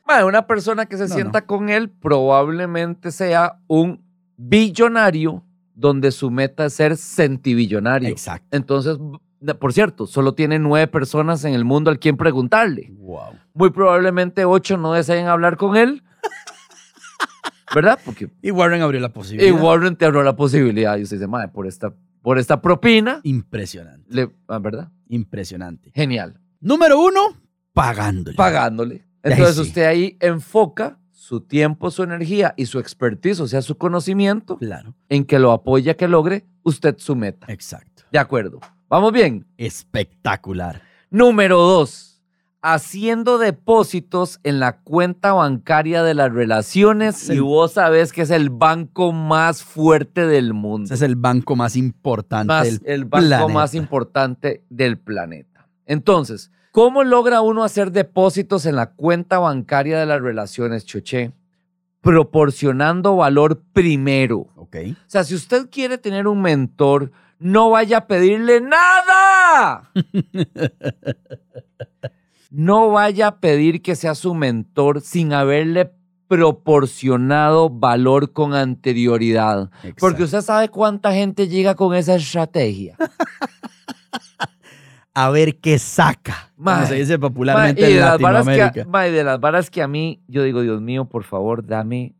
Bueno, 0.07 0.27
una 0.27 0.47
persona 0.47 0.85
que 0.85 0.97
se 0.97 1.07
No, 1.07 1.13
sienta 1.13 1.45
con 1.45 1.69
él 1.69 1.89
probablemente 1.89 3.11
sea 3.11 3.59
un 3.67 4.01
billonario 4.37 5.43
donde 5.73 6.11
su 6.11 6.31
meta 6.31 6.65
es 6.65 6.73
ser 6.73 6.95
centibillonario. 6.97 8.09
Exacto. 8.09 8.47
Entonces, 8.55 8.97
por 9.59 9.73
cierto, 9.73 10.07
solo 10.07 10.33
tiene 10.33 10.59
nueve 10.59 10.87
personas 10.87 11.43
en 11.43 11.53
el 11.53 11.65
mundo 11.65 11.91
al 11.91 11.99
quien 11.99 12.17
preguntarle. 12.17 12.91
Wow. 12.97 13.33
Muy 13.53 13.69
probablemente 13.69 14.45
ocho 14.45 14.77
no 14.77 14.93
deseen 14.93 15.27
hablar 15.27 15.57
con 15.57 15.75
él. 15.75 16.03
¿Verdad? 17.75 17.99
Porque 18.03 18.29
Y 18.41 18.51
Warren 18.51 18.81
abrió 18.81 18.99
la 19.01 19.07
y 19.07 19.11
posibilidad. 19.11 19.61
Warren 19.61 19.95
te 19.97 20.05
abrió 20.05 20.23
la 20.23 20.35
posibilidad 20.35 20.97
y 20.97 21.03
usted 21.03 21.17
dice, 21.17 21.27
madre, 21.27 21.49
por 21.49 21.67
esta, 21.67 21.93
por 22.21 22.39
esta 22.39 22.61
propina, 22.61 23.19
Impresionante. 23.23 24.05
le, 24.09 24.29
ah, 24.47 24.59
¿verdad? 24.59 24.89
Impresionante. 25.09 25.91
Genial. 25.93 26.39
Número 26.61 26.99
uno, 26.99 27.19
pagándole. 27.73 28.35
Pagándole. 28.37 29.06
Entonces 29.31 29.55
sí. 29.55 29.61
usted 29.61 29.85
ahí 29.85 30.17
enfoca 30.19 30.97
su 31.11 31.41
tiempo, 31.41 31.91
su 31.91 32.03
energía 32.03 32.53
y 32.57 32.67
su 32.67 32.79
expertise, 32.79 33.39
o 33.41 33.47
sea, 33.47 33.61
su 33.61 33.77
conocimiento, 33.77 34.57
Claro, 34.57 34.93
en 35.09 35.25
que 35.25 35.39
lo 35.39 35.51
apoya 35.51 35.95
que 35.95 36.07
logre 36.07 36.45
usted 36.63 36.95
su 36.97 37.15
meta. 37.15 37.47
exacto. 37.49 38.03
De 38.11 38.19
acuerdo. 38.19 38.59
Vamos 38.89 39.11
bien. 39.11 39.45
Espectacular. 39.57 40.81
Número 41.09 41.57
dos, 41.61 42.21
haciendo 42.61 43.37
depósitos 43.37 44.39
en 44.43 44.59
la 44.59 44.79
cuenta 44.79 45.33
bancaria 45.33 46.03
de 46.03 46.13
las 46.13 46.31
relaciones 46.33 47.15
Sí. 47.17 47.33
y 47.33 47.39
vos 47.39 47.73
sabés 47.73 48.11
que 48.13 48.21
es 48.21 48.29
el 48.29 48.49
banco 48.49 49.11
más 49.11 49.63
fuerte 49.63 50.25
del 50.27 50.53
mundo. 50.53 50.85
Ese 50.85 50.93
es 50.95 51.01
el 51.01 51.15
banco 51.15 51.55
más 51.55 51.75
importante 51.75 52.47
Más- 52.47 52.65
del 52.65 52.81
el 52.85 53.05
banco 53.05 53.27
planeta. 53.27 53.47
más 53.53 53.73
importante 53.73 54.63
del 54.69 54.97
planeta. 54.97 55.67
Entonces, 55.85 56.51
¿cómo 56.71 57.03
logra 57.03 57.41
uno 57.41 57.63
hacer 57.63 57.91
depósitos 57.91 58.65
en 58.65 58.75
la 58.75 58.91
cuenta 58.91 59.39
bancaria 59.39 59.99
de 59.99 60.06
las 60.06 60.21
relaciones, 60.21 60.86
Choché? 60.86 61.32
Proporcionando 62.01 63.15
valor 63.15 63.62
primero. 63.73 64.47
Ok. 64.56 64.77
O 64.91 65.10
sea, 65.10 65.23
si 65.23 65.36
usted 65.36 65.69
quiere 65.69 65.97
tener 65.97 66.27
un 66.27 66.41
mentor, 66.41 67.12
no 67.39 67.69
vaya 67.69 67.97
a 67.97 68.08
pedirle 68.08 68.62
nada. 68.62 69.91
no 72.51 72.89
vaya 72.89 73.27
a 73.27 73.39
pedir 73.39 73.82
que 73.82 73.95
sea 73.95 74.15
su 74.15 74.34
mentor 74.34 75.01
sin 75.01 75.34
haberle 75.34 75.91
proporcionado 76.27 77.69
valor 77.69 78.34
con 78.34 78.53
anterioridad. 78.53 79.69
Porque 79.99 80.23
usted 80.23 80.41
sabe 80.41 80.69
cuánta 80.69 81.13
gente 81.13 81.47
llega 81.47 81.75
con 81.75 81.95
esa 81.95 82.15
estrategia. 82.15 82.97
A 85.19 85.32
ver 85.32 85.58
qué 85.58 85.80
saca. 85.80 86.51
Como 86.56 86.65
Mae. 86.65 86.86
se 86.86 86.93
dice 86.93 87.17
popularmente 87.17 87.82
y 87.82 87.86
en 87.86 87.89
de 87.93 87.99
las 88.01 88.19
varas 88.19 88.45
Latinoamérica. 88.45 88.71
que, 88.71 88.86
ma, 88.86 89.08
y 89.08 89.12
de 89.12 89.23
las 89.23 89.39
varas 89.39 89.71
que 89.71 89.82
a 89.82 89.88
mí, 89.88 90.21
yo 90.27 90.43
digo, 90.43 90.62
Dios 90.62 90.80
mío, 90.80 91.06
por 91.06 91.23
favor, 91.23 91.65
dame 91.65 92.13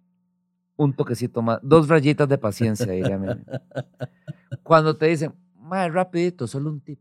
un 0.78 0.94
toquecito 0.94 1.44
más, 1.44 1.60
dos 1.62 1.88
rayitas 1.90 2.28
de 2.28 2.40
paciencia, 2.40 2.92
dígame. 2.92 3.38
Cuando 4.64 4.98
te 4.98 5.06
dicen, 5.06 5.32
ma, 5.60 5.88
rapidito, 5.90 6.48
solo 6.48 6.72
un 6.72 6.82
tip, 6.82 7.00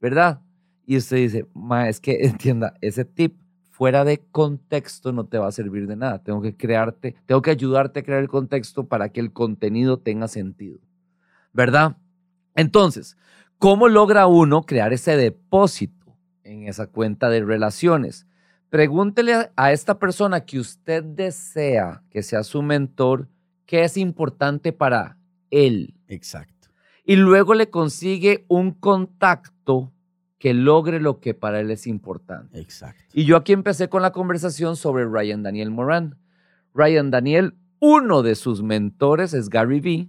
¿verdad? 0.00 0.40
Y 0.86 0.96
usted 0.96 1.18
dice, 1.18 1.46
ma, 1.52 1.90
es 1.90 2.00
que 2.00 2.12
entienda, 2.24 2.72
ese 2.80 3.04
tip 3.04 3.38
fuera 3.70 4.02
de 4.02 4.24
contexto 4.30 5.12
no 5.12 5.26
te 5.26 5.36
va 5.36 5.48
a 5.48 5.52
servir 5.52 5.86
de 5.86 5.96
nada. 5.96 6.22
Tengo 6.22 6.40
que 6.40 6.56
crearte, 6.56 7.16
tengo 7.26 7.42
que 7.42 7.50
ayudarte 7.50 8.00
a 8.00 8.02
crear 8.02 8.22
el 8.22 8.28
contexto 8.28 8.86
para 8.86 9.10
que 9.10 9.20
el 9.20 9.34
contenido 9.34 9.98
tenga 9.98 10.26
sentido, 10.26 10.78
¿verdad? 11.52 11.98
Entonces, 12.54 13.18
¿cómo 13.58 13.88
logra 13.88 14.26
uno 14.26 14.62
crear 14.62 14.92
ese 14.92 15.16
depósito 15.16 16.16
en 16.44 16.68
esa 16.68 16.86
cuenta 16.86 17.28
de 17.30 17.44
relaciones? 17.44 18.26
Pregúntele 18.70 19.50
a- 19.56 19.72
esta 19.72 19.98
persona 19.98 20.44
que 20.44 20.58
usted 20.58 21.02
desea 21.04 22.02
que 22.10 22.22
sea 22.22 22.42
su 22.42 22.62
mentor 22.62 23.28
qué 23.64 23.84
es 23.84 23.96
importante 23.96 24.72
para 24.72 25.16
él 25.50 25.94
Exacto. 26.08 26.68
y 27.04 27.16
luego 27.16 27.54
le 27.54 27.70
consigue 27.70 28.44
un 28.48 28.72
contacto 28.72 29.92
que 30.38 30.52
logre 30.52 31.00
lo 31.00 31.20
que 31.20 31.32
para 31.34 31.60
él 31.60 31.70
es 31.70 31.86
importante. 31.86 32.60
Exacto. 32.60 33.02
Y 33.14 33.24
yo 33.24 33.36
aquí 33.36 33.52
empecé 33.52 33.88
con 33.88 34.02
la 34.02 34.12
conversación 34.12 34.76
sobre 34.76 35.06
Ryan 35.06 35.42
Daniel 35.42 35.70
Moran. 35.70 36.16
Ryan 36.74 37.10
Daniel, 37.10 37.54
uno 37.80 38.22
de 38.22 38.34
sus 38.34 38.62
mentores 38.62 39.32
es 39.32 39.48
Gary 39.48 39.80
Vee. 39.80 40.08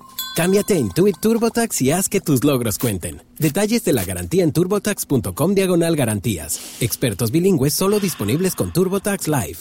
Cámbiate 0.33 0.75
a 0.75 0.77
Intuit 0.77 1.19
TurboTax 1.19 1.81
y 1.81 1.91
haz 1.91 2.07
que 2.07 2.21
tus 2.21 2.45
logros 2.45 2.79
cuenten. 2.79 3.21
Detalles 3.37 3.83
de 3.83 3.91
la 3.91 4.05
garantía 4.05 4.45
en 4.45 4.53
turbotax.com 4.53 5.53
diagonal 5.53 5.97
garantías. 5.97 6.77
Expertos 6.79 7.31
bilingües 7.31 7.73
solo 7.73 7.99
disponibles 7.99 8.55
con 8.55 8.71
TurboTax 8.71 9.27
Live. 9.27 9.57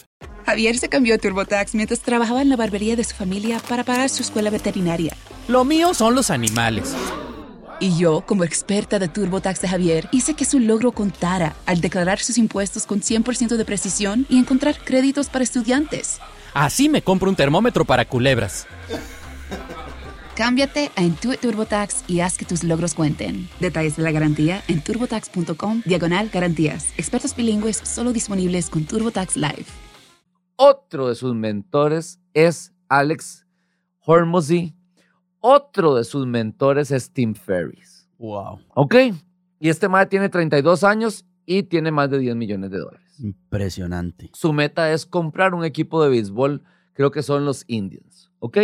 Javier 0.47 0.79
se 0.79 0.89
cambió 0.89 1.17
a 1.17 1.19
TurboTax 1.19 1.75
mientras 1.75 2.01
trabajaba 2.01 2.41
en 2.41 2.49
la 2.49 2.57
barbería 2.57 2.95
de 2.95 3.03
su 3.03 3.17
familia 3.17 3.59
para 3.69 3.83
pagar 3.83 4.09
su 4.11 4.23
escuela 4.23 4.51
veterinaria. 4.51 5.17
Lo 5.49 5.65
mío 5.65 5.93
son 5.93 6.15
los 6.15 6.31
animales. 6.31 6.95
Y 7.81 7.99
yo, 7.99 8.21
como 8.25 8.45
experta 8.45 9.01
de 9.01 9.09
TurboTax 9.09 9.63
de 9.63 9.69
Javier, 9.69 10.09
hice 10.13 10.35
que 10.35 10.45
su 10.45 10.61
logro 10.61 10.93
contara 10.93 11.57
al 11.67 11.81
declarar 11.81 12.21
sus 12.21 12.39
impuestos 12.39 12.87
con 12.87 13.01
100% 13.01 13.57
de 13.57 13.65
precisión 13.65 14.25
y 14.29 14.39
encontrar 14.39 14.79
créditos 14.85 15.31
para 15.31 15.43
estudiantes. 15.43 16.21
Así 16.55 16.89
me 16.89 17.03
compro 17.03 17.29
un 17.29 17.37
termómetro 17.37 17.85
para 17.85 18.05
culebras. 18.05 18.67
Cámbiate 20.40 20.90
a 20.96 21.03
Intuit 21.03 21.38
TurboTax 21.38 22.05
y 22.09 22.20
haz 22.20 22.38
que 22.38 22.46
tus 22.46 22.64
logros 22.64 22.94
cuenten. 22.94 23.46
Detalles 23.61 23.96
de 23.96 24.03
la 24.03 24.11
garantía 24.11 24.62
en 24.68 24.83
turbotax.com 24.83 25.83
diagonal 25.85 26.31
garantías. 26.33 26.94
Expertos 26.96 27.37
bilingües 27.37 27.76
solo 27.76 28.11
disponibles 28.11 28.70
con 28.70 28.87
TurboTax 28.87 29.37
Live. 29.37 29.66
Otro 30.57 31.09
de 31.09 31.14
sus 31.14 31.35
mentores 31.35 32.20
es 32.33 32.72
Alex 32.88 33.46
Hormozy. 34.07 34.74
Otro 35.40 35.96
de 35.96 36.05
sus 36.05 36.26
mentores 36.26 36.90
es 36.90 37.11
Tim 37.12 37.35
Ferriss. 37.35 38.09
Wow. 38.16 38.61
¿Ok? 38.74 38.94
Y 39.59 39.68
este 39.68 39.90
madre 39.90 40.07
tiene 40.07 40.31
32 40.31 40.85
años 40.85 41.26
y 41.44 41.64
tiene 41.64 41.90
más 41.90 42.09
de 42.09 42.18
10 42.18 42.35
millones 42.37 42.70
de 42.70 42.79
dólares. 42.79 43.14
Impresionante. 43.18 44.31
Su 44.33 44.55
meta 44.55 44.90
es 44.90 45.05
comprar 45.05 45.53
un 45.53 45.66
equipo 45.66 46.03
de 46.03 46.09
béisbol, 46.09 46.62
creo 46.94 47.11
que 47.11 47.22
son 47.22 47.44
los 47.44 47.64
Indians. 47.66 48.31
¿Ok? 48.38 48.57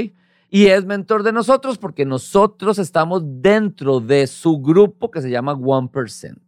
Y 0.57 0.69
es 0.69 0.87
mentor 0.87 1.23
de 1.23 1.33
nosotros 1.33 1.77
porque 1.77 2.07
nosotros 2.07 2.79
estamos 2.79 3.23
dentro 3.43 4.01
de 4.01 4.27
su 4.27 4.57
grupo 4.63 5.11
que 5.11 5.21
se 5.21 5.29
llama 5.29 5.55
1%, 5.55 6.39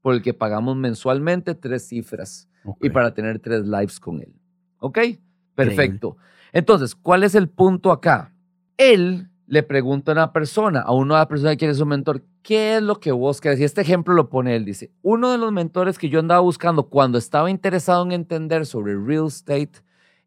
por 0.00 0.14
el 0.14 0.22
que 0.22 0.32
pagamos 0.32 0.76
mensualmente 0.76 1.56
tres 1.56 1.88
cifras 1.88 2.48
y 2.80 2.88
para 2.90 3.12
tener 3.14 3.40
tres 3.40 3.66
lives 3.66 3.98
con 3.98 4.20
él. 4.20 4.32
¿Ok? 4.78 4.96
Perfecto. 5.56 6.16
Entonces, 6.52 6.94
¿cuál 6.94 7.24
es 7.24 7.34
el 7.34 7.48
punto 7.48 7.90
acá? 7.90 8.32
Él 8.76 9.28
le 9.48 9.64
pregunta 9.64 10.12
a 10.12 10.14
una 10.14 10.32
persona, 10.32 10.78
a 10.82 10.92
una 10.92 11.26
persona 11.26 11.50
que 11.50 11.56
quiere 11.56 11.74
ser 11.74 11.80
su 11.80 11.86
mentor, 11.86 12.22
¿qué 12.44 12.76
es 12.76 12.82
lo 12.84 13.00
que 13.00 13.10
vos 13.10 13.40
querés? 13.40 13.58
Y 13.58 13.64
este 13.64 13.80
ejemplo 13.80 14.14
lo 14.14 14.28
pone 14.28 14.54
él, 14.54 14.64
dice, 14.64 14.92
uno 15.02 15.32
de 15.32 15.38
los 15.38 15.50
mentores 15.50 15.98
que 15.98 16.08
yo 16.08 16.20
andaba 16.20 16.42
buscando 16.42 16.84
cuando 16.84 17.18
estaba 17.18 17.50
interesado 17.50 18.04
en 18.04 18.12
entender 18.12 18.66
sobre 18.66 18.96
real 18.96 19.26
estate, 19.26 19.80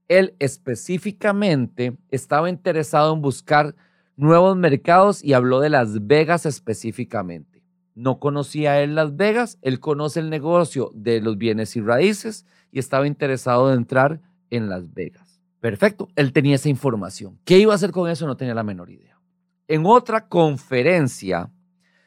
él 0.07 0.35
específicamente 0.39 1.97
estaba 2.09 2.49
interesado 2.49 3.13
en 3.13 3.21
buscar 3.21 3.75
nuevos 4.15 4.55
mercados 4.55 5.23
y 5.23 5.33
habló 5.33 5.59
de 5.59 5.69
Las 5.69 6.07
Vegas 6.07 6.45
específicamente. 6.45 7.63
No 7.95 8.19
conocía 8.19 8.81
él 8.81 8.95
Las 8.95 9.15
Vegas, 9.15 9.57
él 9.61 9.79
conoce 9.79 10.19
el 10.19 10.29
negocio 10.29 10.91
de 10.93 11.21
los 11.21 11.37
bienes 11.37 11.75
y 11.75 11.81
raíces 11.81 12.45
y 12.71 12.79
estaba 12.79 13.07
interesado 13.07 13.71
en 13.71 13.79
entrar 13.79 14.21
en 14.49 14.69
Las 14.69 14.93
Vegas. 14.93 15.41
Perfecto, 15.59 16.09
él 16.15 16.31
tenía 16.33 16.55
esa 16.55 16.69
información. 16.69 17.39
¿Qué 17.45 17.57
iba 17.57 17.71
a 17.71 17.75
hacer 17.75 17.91
con 17.91 18.09
eso? 18.09 18.27
No 18.27 18.37
tenía 18.37 18.53
la 18.53 18.63
menor 18.63 18.89
idea. 18.89 19.19
En 19.67 19.85
otra 19.85 20.27
conferencia 20.27 21.49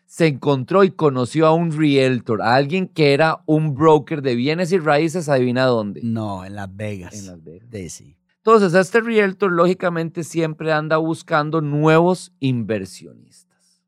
se 0.09 0.27
encontró 0.27 0.85
y 0.85 0.91
conoció 0.91 1.47
a 1.47 1.53
un 1.53 1.71
realtor, 1.71 2.41
a 2.41 2.55
alguien 2.55 2.89
que 2.89 3.13
era 3.13 3.43
un 3.45 3.75
broker 3.75 4.23
de 4.23 4.37
bienes 4.37 4.73
y 4.73 4.79
raíces, 4.79 5.29
adivina 5.29 5.67
dónde. 5.67 6.01
No, 6.03 6.47
en 6.47 6.55
Las 6.55 6.75
Vegas. 6.75 7.13
En 7.13 7.27
Las 7.27 7.45
Vegas. 7.45 7.71
De 7.71 7.91
sí. 7.91 8.17
Entonces, 8.39 8.73
este 8.73 9.03
realtor 9.03 9.53
lógicamente 9.53 10.25
siempre 10.25 10.73
anda 10.73 10.97
buscando 10.97 11.61
nuevos 11.61 12.33
inversionistas. 12.41 13.83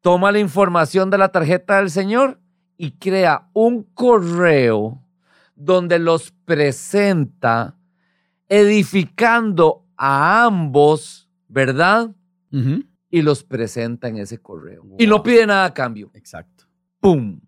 Toma 0.00 0.32
la 0.32 0.38
información 0.38 1.10
de 1.10 1.18
la 1.18 1.28
tarjeta 1.28 1.76
del 1.76 1.90
señor 1.90 2.40
y 2.78 2.92
crea 2.92 3.50
un 3.52 3.82
correo 3.82 5.02
donde 5.56 5.98
los 5.98 6.30
presenta 6.46 7.76
edificando 8.48 9.84
a 9.98 10.46
ambos, 10.46 11.28
¿verdad? 11.48 12.12
Ujú. 12.50 12.84
Y 13.14 13.22
los 13.22 13.44
presenta 13.44 14.08
en 14.08 14.16
ese 14.16 14.38
correo. 14.38 14.84
Y 14.98 15.06
no 15.06 15.22
pide 15.22 15.46
nada 15.46 15.66
a 15.66 15.72
cambio. 15.72 16.10
Exacto. 16.14 16.64
¡Pum! 16.98 17.38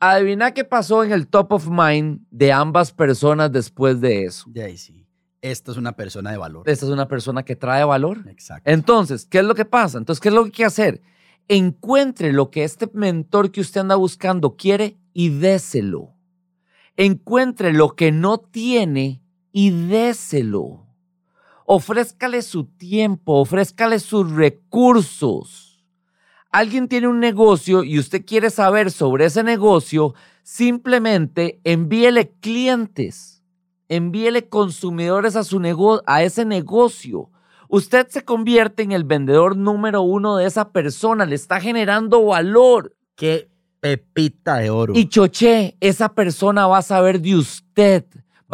Adivina 0.00 0.52
qué 0.52 0.64
pasó 0.64 1.04
en 1.04 1.12
el 1.12 1.28
top 1.28 1.52
of 1.52 1.68
mind 1.70 2.26
de 2.32 2.50
ambas 2.50 2.90
personas 2.90 3.52
después 3.52 4.00
de 4.00 4.24
eso. 4.24 4.50
De 4.50 4.64
ahí 4.64 4.76
sí. 4.76 5.06
Esta 5.40 5.70
es 5.70 5.76
una 5.76 5.92
persona 5.92 6.32
de 6.32 6.36
valor. 6.36 6.68
Esta 6.68 6.86
es 6.86 6.90
una 6.90 7.06
persona 7.06 7.44
que 7.44 7.54
trae 7.54 7.84
valor. 7.84 8.24
Exacto. 8.28 8.68
Entonces, 8.68 9.24
¿qué 9.24 9.38
es 9.38 9.44
lo 9.44 9.54
que 9.54 9.64
pasa? 9.64 9.98
Entonces, 9.98 10.20
¿qué 10.20 10.30
es 10.30 10.34
lo 10.34 10.42
que 10.42 10.48
hay 10.48 10.52
que 10.52 10.64
hacer? 10.64 11.00
Encuentre 11.46 12.32
lo 12.32 12.50
que 12.50 12.64
este 12.64 12.90
mentor 12.92 13.52
que 13.52 13.60
usted 13.60 13.82
anda 13.82 13.94
buscando 13.94 14.56
quiere 14.56 14.98
y 15.12 15.28
déselo. 15.28 16.16
Encuentre 16.96 17.72
lo 17.72 17.94
que 17.94 18.10
no 18.10 18.38
tiene 18.38 19.22
y 19.52 19.70
déselo. 19.70 20.83
Ofrézcale 21.66 22.42
su 22.42 22.64
tiempo, 22.64 23.40
ofrézcale 23.40 23.98
sus 23.98 24.30
recursos. 24.30 25.84
alguien 26.50 26.86
tiene 26.88 27.08
un 27.08 27.18
negocio 27.18 27.82
y 27.82 27.98
usted 27.98 28.24
quiere 28.24 28.48
saber 28.48 28.92
sobre 28.92 29.24
ese 29.24 29.42
negocio, 29.42 30.14
simplemente 30.44 31.60
envíele 31.64 32.30
clientes, 32.40 33.42
envíele 33.88 34.48
consumidores 34.48 35.34
a, 35.34 35.42
su 35.42 35.58
nego 35.58 36.02
a 36.06 36.22
ese 36.22 36.44
negocio. 36.44 37.30
Usted 37.68 38.06
se 38.08 38.24
convierte 38.24 38.84
en 38.84 38.92
el 38.92 39.02
vendedor 39.02 39.56
número 39.56 40.02
uno 40.02 40.36
de 40.36 40.46
esa 40.46 40.70
persona, 40.70 41.26
le 41.26 41.34
está 41.34 41.60
generando 41.60 42.24
valor. 42.26 42.94
Qué 43.16 43.48
pepita 43.80 44.58
de 44.58 44.70
oro. 44.70 44.92
Y 44.94 45.08
choché, 45.08 45.76
esa 45.80 46.14
persona 46.14 46.66
va 46.66 46.78
a 46.78 46.82
saber 46.82 47.20
de 47.20 47.34
usted. 47.34 48.04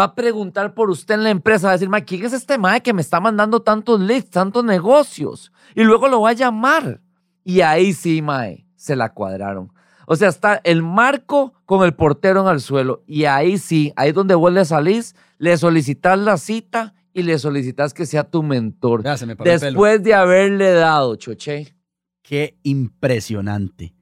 Va 0.01 0.05
a 0.05 0.15
preguntar 0.15 0.73
por 0.73 0.89
usted 0.89 1.15
en 1.15 1.25
la 1.25 1.31
empresa, 1.31 1.67
va 1.67 1.73
a 1.73 1.77
decir, 1.77 1.89
"Ma, 1.91 2.01
¿quién 2.01 2.25
es 2.25 2.33
este 2.33 2.57
mae 2.57 2.81
que 2.81 2.95
me 2.95 3.03
está 3.03 3.21
mandando 3.21 3.61
tantos 3.61 4.01
leads, 4.01 4.31
tantos 4.31 4.65
negocios? 4.65 5.53
Y 5.75 5.85
luego 5.85 6.09
lo 6.09 6.23
va 6.23 6.31
a 6.31 6.33
llamar. 6.33 7.03
Y 7.45 7.61
ahí 7.61 7.93
sí, 7.93 8.23
mae, 8.23 8.67
se 8.77 8.97
la 8.97 9.13
cuadraron. 9.13 9.73
O 10.07 10.17
sea, 10.17 10.29
está 10.29 10.61
el 10.65 10.83
marco 10.83 11.53
con 11.67 11.85
el 11.85 11.95
portero 11.95 12.41
en 12.41 12.53
el 12.53 12.61
suelo. 12.61 13.05
Y 13.07 13.27
ahí 13.27 13.59
sí, 13.59 13.93
ahí 13.95 14.11
donde 14.11 14.35
vos 14.35 14.53
le 14.53 14.65
salís, 14.65 15.15
le 15.39 15.57
solicitas 15.57 16.19
la 16.19 16.37
cita 16.37 16.95
y 17.13 17.23
le 17.23 17.39
solicitas 17.39 17.95
que 17.95 18.07
sea 18.07 18.25
tu 18.25 18.43
mentor. 18.43 19.03
Vea, 19.03 19.17
se 19.17 19.27
me 19.27 19.37
paró 19.37 19.51
el 19.51 19.61
pelo. 19.61 19.71
Después 19.71 20.03
de 20.03 20.15
haberle 20.15 20.73
dado, 20.73 21.15
choché. 21.17 21.77
Qué 22.23 22.59
impresionante. 22.63 23.95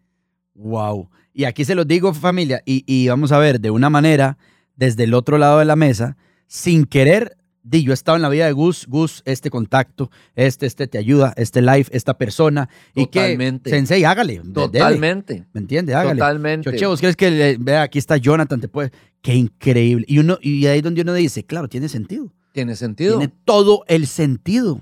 Wow. 0.54 1.10
Y 1.32 1.44
aquí 1.44 1.64
se 1.64 1.74
los 1.74 1.86
digo, 1.86 2.12
familia, 2.14 2.62
y, 2.64 2.84
y 2.86 3.08
vamos 3.08 3.30
a 3.30 3.38
ver, 3.38 3.60
de 3.60 3.70
una 3.70 3.90
manera, 3.90 4.38
desde 4.78 5.04
el 5.04 5.12
otro 5.12 5.36
lado 5.36 5.58
de 5.58 5.64
la 5.66 5.76
mesa, 5.76 6.16
sin 6.46 6.86
querer, 6.86 7.36
di, 7.62 7.82
yo 7.82 7.90
he 7.90 7.94
estado 7.94 8.16
en 8.16 8.22
la 8.22 8.28
vida 8.30 8.46
de 8.46 8.52
Gus, 8.52 8.86
Gus, 8.86 9.22
este 9.26 9.50
contacto, 9.50 10.10
este, 10.36 10.64
este 10.66 10.86
te 10.86 10.96
ayuda, 10.96 11.34
este 11.36 11.60
live, 11.60 11.86
esta 11.90 12.16
persona. 12.16 12.70
Y 12.94 13.06
que, 13.06 13.20
Totalmente. 13.20 13.70
Sensei, 13.70 14.04
hágale. 14.04 14.38
dele. 14.38 14.52
Totalmente. 14.54 15.46
¿Me 15.52 15.60
entiende? 15.60 15.94
Hágale. 15.94 16.20
Totalmente. 16.20 16.70
Choche, 16.70 16.86
¿vos 16.86 17.00
crees 17.00 17.16
que, 17.16 17.30
le- 17.30 17.56
vea, 17.58 17.82
aquí 17.82 17.98
está 17.98 18.16
Jonathan, 18.16 18.60
te 18.60 18.68
puede... 18.68 18.92
Qué 19.20 19.34
increíble. 19.34 20.04
Y, 20.08 20.20
uno, 20.20 20.38
y 20.40 20.64
ahí 20.66 20.78
es 20.78 20.84
donde 20.84 21.02
uno 21.02 21.12
dice, 21.12 21.44
claro, 21.44 21.68
tiene 21.68 21.88
sentido. 21.88 22.32
Tiene 22.52 22.76
sentido. 22.76 23.18
Tiene 23.18 23.34
todo 23.44 23.82
el 23.88 24.06
sentido. 24.06 24.80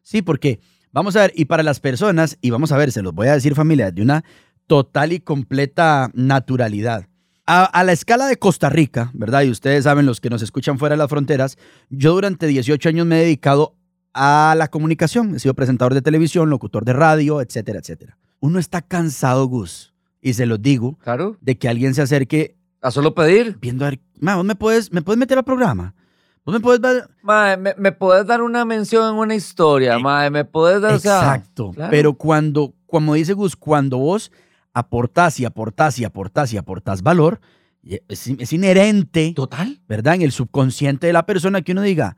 Sí, 0.00 0.22
porque 0.22 0.58
vamos 0.90 1.16
a 1.16 1.20
ver, 1.20 1.32
y 1.36 1.44
para 1.44 1.62
las 1.62 1.80
personas, 1.80 2.38
y 2.40 2.48
vamos 2.48 2.72
a 2.72 2.78
ver, 2.78 2.92
se 2.92 3.02
los 3.02 3.12
voy 3.14 3.28
a 3.28 3.34
decir 3.34 3.54
familia, 3.54 3.90
de 3.90 4.00
una 4.00 4.24
total 4.66 5.12
y 5.12 5.20
completa 5.20 6.10
naturalidad. 6.14 7.06
A, 7.46 7.64
a 7.64 7.84
la 7.84 7.92
escala 7.92 8.26
de 8.26 8.36
Costa 8.38 8.70
Rica, 8.70 9.10
¿verdad? 9.12 9.42
Y 9.42 9.50
ustedes 9.50 9.84
saben, 9.84 10.06
los 10.06 10.20
que 10.20 10.30
nos 10.30 10.40
escuchan 10.40 10.78
fuera 10.78 10.94
de 10.94 10.98
las 10.98 11.10
fronteras, 11.10 11.58
yo 11.90 12.14
durante 12.14 12.46
18 12.46 12.88
años 12.88 13.06
me 13.06 13.18
he 13.20 13.24
dedicado 13.24 13.74
a 14.14 14.54
la 14.56 14.68
comunicación. 14.68 15.34
He 15.34 15.38
sido 15.40 15.52
presentador 15.54 15.92
de 15.92 16.00
televisión, 16.00 16.48
locutor 16.48 16.84
de 16.86 16.94
radio, 16.94 17.42
etcétera, 17.42 17.80
etcétera. 17.80 18.16
Uno 18.40 18.58
está 18.58 18.80
cansado, 18.80 19.44
Gus, 19.46 19.92
y 20.22 20.32
se 20.34 20.46
los 20.46 20.62
digo, 20.62 20.98
Claro. 21.02 21.36
de 21.42 21.58
que 21.58 21.68
alguien 21.68 21.92
se 21.94 22.00
acerque 22.02 22.56
A 22.80 22.90
solo 22.90 23.14
pedir. 23.14 23.58
viendo 23.60 23.84
a 23.84 23.90
ver, 23.90 24.00
"Ma, 24.20 24.36
¿vos 24.36 24.44
me 24.44 24.54
puedes, 24.54 24.90
me 24.92 25.02
puedes 25.02 25.18
meter 25.18 25.36
al 25.36 25.44
programa? 25.44 25.94
¿Vos 26.46 26.52
me 26.54 26.60
puedes? 26.60 26.80
Mae, 27.22 27.56
me, 27.58 27.74
me 27.78 27.92
podés 27.92 28.26
dar 28.26 28.40
una 28.42 28.64
mención 28.64 29.14
en 29.14 29.18
una 29.18 29.34
historia, 29.34 29.98
mae, 29.98 30.30
me 30.30 30.44
podés 30.46 30.80
dar, 30.80 30.94
o 30.94 30.98
sea, 30.98 31.18
Exacto. 31.18 31.72
claro. 31.74 31.90
Pero 31.90 32.14
cuando, 32.14 32.74
como 32.86 33.14
dice 33.14 33.32
Gus, 33.34 33.56
cuando 33.56 33.96
vos 33.98 34.30
aportás 34.74 35.40
y 35.40 35.44
aportás 35.44 35.98
y 35.98 36.04
aportás 36.04 36.52
y 36.52 36.56
aportás 36.58 37.02
valor, 37.02 37.40
es, 37.82 38.26
es 38.26 38.52
inherente, 38.52 39.32
Total. 39.34 39.80
¿verdad? 39.88 40.14
En 40.16 40.22
el 40.22 40.32
subconsciente 40.32 41.06
de 41.06 41.12
la 41.12 41.24
persona 41.26 41.62
que 41.62 41.72
uno 41.72 41.82
diga, 41.82 42.16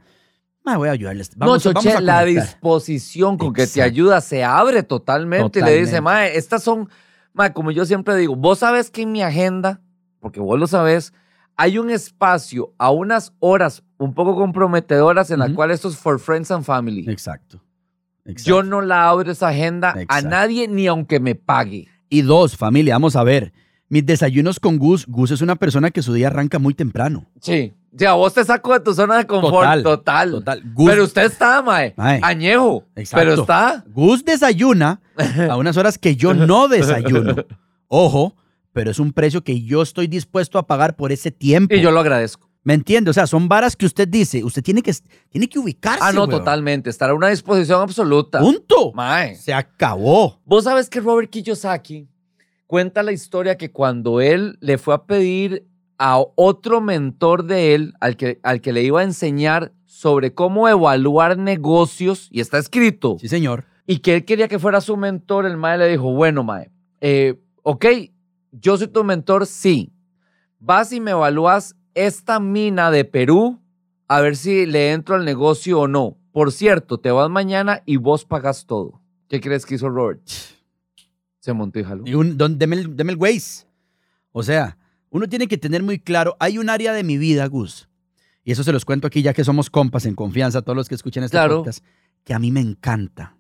"Ma, 0.65 0.77
voy 0.77 0.89
a 0.89 0.93
ayudarles. 0.93 1.31
Vamos, 1.37 1.65
no, 1.65 1.73
vamos 1.73 1.85
Choche, 1.85 1.97
a 1.97 2.01
la 2.01 2.21
conectar". 2.21 2.45
disposición 2.45 3.37
con 3.37 3.53
que 3.53 3.63
te 3.63 3.81
Exacto. 3.81 3.85
ayuda 3.85 4.21
se 4.21 4.43
abre 4.45 4.83
totalmente. 4.83 5.59
Y 5.61 5.63
le 5.63 5.71
dice, 5.73 5.97
Totalmente. 5.99 6.01
mae, 6.03 6.37
estas 6.37 6.63
son, 6.63 6.89
mae, 7.33 7.53
como 7.53 7.71
yo 7.71 7.85
siempre 7.85 8.17
digo, 8.17 8.35
vos 8.37 8.59
sabes 8.61 8.91
que 8.91 9.03
en 9.03 9.13
mi 9.13 9.23
agenda, 9.23 9.81
porque 10.21 10.41
vos 10.41 10.59
lo 10.59 10.67
sabes, 10.67 11.13
hay 11.57 11.79
un 11.79 11.91
espacio 11.91 12.73
a 12.79 12.91
unas 12.91 13.33
horas 13.41 13.83
un 13.99 14.13
poco 14.15 14.35
comprometedoras 14.37 15.31
en 15.31 15.39
la 15.41 15.47
Ujú. 15.47 15.55
cual 15.55 15.71
esto 15.71 15.89
es 15.89 15.97
for 15.97 16.19
friends 16.21 16.51
and 16.51 16.65
family. 16.65 17.05
Exacto. 17.11 17.63
Exacto. 18.25 18.43
Yo 18.51 18.63
no 18.63 18.81
la 18.83 19.09
abro 19.09 19.31
esa 19.31 19.49
agenda 19.49 19.93
a 19.95 20.03
Exacto. 20.03 20.29
nadie 20.29 20.69
ni 20.69 20.87
aunque 20.87 21.19
me 21.21 21.35
pague. 21.35 21.89
Y 22.09 22.23
dos, 22.23 22.57
familia, 22.57 22.95
vamos 22.95 23.17
a 23.17 23.25
ver. 23.25 23.53
Mis 23.89 24.05
desayunos 24.05 24.59
con 24.59 24.79
Gus, 24.79 25.07
Gus 25.07 25.31
es 25.31 25.41
una 25.43 25.57
persona 25.57 25.91
que 25.91 26.03
su 26.03 26.13
día 26.13 26.27
arranca 26.29 26.59
muy 26.59 26.75
temprano. 26.75 27.27
Sí. 27.41 27.73
Sea, 27.97 28.13
vos 28.15 28.35
te 28.35 28.45
saco 28.45 28.75
de 28.75 28.81
tu 28.81 28.93
zona 28.95 29.17
de 29.17 29.27
confort. 29.27 29.55
Total, 29.55 29.83
Total. 29.83 30.31
total. 30.33 30.63
Gus- 30.75 30.91
Pero 30.91 31.05
usted 31.05 31.25
está, 31.25 31.63
mae. 31.63 31.95
Mae. 31.97 32.21
Añejo. 32.23 32.85
Exacto. 32.95 33.25
Pero 33.25 33.41
está. 33.41 33.85
Gus 33.89 34.25
desayuna 34.25 35.01
a 35.49 35.57
unas 35.57 35.77
horas 35.77 35.97
que 35.99 36.15
yo 36.17 36.35
no 36.35 36.69
desayuno. 36.69 37.37
Ojo, 37.89 38.35
pero 38.73 38.91
es 38.91 38.99
un 38.99 39.13
precio 39.13 39.43
que 39.43 39.63
yo 39.63 39.81
estoy 39.83 40.09
dispuesto 40.09 40.59
a 40.59 40.67
pagar 40.67 40.97
por 40.97 41.11
ese 41.13 41.31
tiempo. 41.31 41.75
Y 41.75 41.81
yo 41.81 41.91
lo 41.91 42.01
agradezco. 42.01 42.46
¿Me 42.67 42.75
entiende? 42.75 43.13
O 43.13 43.15
sea, 43.15 43.29
son 43.29 43.47
varas 43.49 43.77
que 43.77 43.87
usted 43.87 44.09
dice, 44.09 44.43
usted 44.43 44.61
tiene 44.61 44.83
que, 44.83 44.93
tiene 45.31 45.49
que 45.49 45.57
ubicarse. 45.61 46.01
Ah, 46.03 46.11
no, 46.13 46.23
weón. 46.25 46.31
totalmente. 46.31 46.91
Estar 46.91 47.11
a 47.11 47.15
una 47.15 47.29
disposición 47.29 47.81
absoluta. 47.81 48.41
Punto. 48.41 48.91
Mae. 48.93 49.37
Se 49.37 49.55
acabó. 49.55 50.41
Vos 50.45 50.65
sabes 50.65 50.91
que 50.91 50.99
Robert 50.99 51.31
Kiyosaki 51.31 52.09
cuenta 52.67 53.05
la 53.05 53.13
historia 53.13 53.57
que 53.57 53.71
cuando 53.71 54.21
él 54.21 54.59
le 54.61 54.79
fue 54.79 54.95
a 54.95 55.05
pedir 55.05 55.65
a 55.97 56.19
otro 56.35 56.81
mentor 56.81 57.45
de 57.45 57.77
él, 57.77 57.95
al 58.01 58.17
que, 58.17 58.41
al 58.43 58.61
que 58.61 58.73
le 58.73 58.83
iba 58.83 58.99
a 59.01 59.05
enseñar 59.05 59.73
sobre 59.85 60.35
cómo 60.35 60.69
evaluar 60.69 61.39
negocios, 61.39 62.27
y 62.33 62.41
está 62.41 62.59
escrito, 62.59 63.17
Sí, 63.21 63.29
señor. 63.29 63.65
y 63.87 64.01
que 64.01 64.15
él 64.17 64.25
quería 64.25 64.49
que 64.49 64.59
fuera 64.59 64.81
su 64.81 64.97
mentor, 64.97 65.47
el 65.47 65.57
mae 65.57 65.79
le 65.79 65.87
dijo, 65.89 66.11
bueno, 66.13 66.43
mae, 66.43 66.69
eh, 67.01 67.41
ok, 67.63 67.87
yo 68.51 68.77
soy 68.77 68.89
tu 68.89 69.05
mentor, 69.05 69.47
sí. 69.47 69.93
Vas 70.59 70.93
y 70.93 71.01
me 71.01 71.13
evalúas 71.13 71.77
esta 71.97 72.39
mina 72.39 72.91
de 72.93 73.05
Perú 73.05 73.59
a 74.07 74.21
ver 74.21 74.37
si 74.37 74.67
le 74.67 74.93
entro 74.93 75.17
al 75.17 75.25
negocio 75.25 75.81
o 75.81 75.89
no. 75.89 76.17
Por 76.31 76.53
cierto, 76.53 76.99
te 77.01 77.11
vas 77.11 77.29
mañana 77.31 77.83
y 77.87 77.97
vos 77.97 78.25
pagas 78.25 78.67
todo. 78.67 79.01
¿Qué 79.29 79.41
crees 79.41 79.67
que 79.67 79.75
hizo 79.75 79.89
Robert? 79.89 80.23
Se 81.41 81.53
montó 81.53 81.81
y 81.81 81.85
jaló. 81.85 82.05
Y 82.07 82.15
un, 82.15 82.37
don- 82.37 82.59
deme, 82.59 82.77
el, 82.77 82.97
deme 82.97 83.13
el 83.13 83.19
Waze. 83.19 83.67
O 84.33 84.43
sea, 84.43 84.77
uno 85.11 85.27
tiene 85.29 85.49
que 85.49 85.59
tener 85.59 85.83
muy 85.83 85.99
claro, 85.99 86.37
hay 86.39 86.59
un 86.59 86.69
área 86.69 86.93
de 86.93 87.03
mi 87.03 87.17
vida, 87.17 87.47
Gus, 87.47 87.89
y 88.45 88.53
eso 88.53 88.63
se 88.63 88.73
los 88.73 88.85
cuento 88.85 89.07
aquí 89.07 89.23
ya 89.23 89.33
que 89.33 89.45
somos 89.45 89.71
compas 89.71 90.05
en 90.07 90.15
confianza, 90.15 90.61
todos 90.63 90.77
los 90.77 90.89
que 90.89 90.95
escuchan 90.95 91.25
este 91.25 91.37
Claro. 91.37 91.59
podcast, 91.59 91.83
que 92.23 92.35
a 92.35 92.39
mí 92.39 92.53
me 92.53 92.61
encanta, 92.61 93.37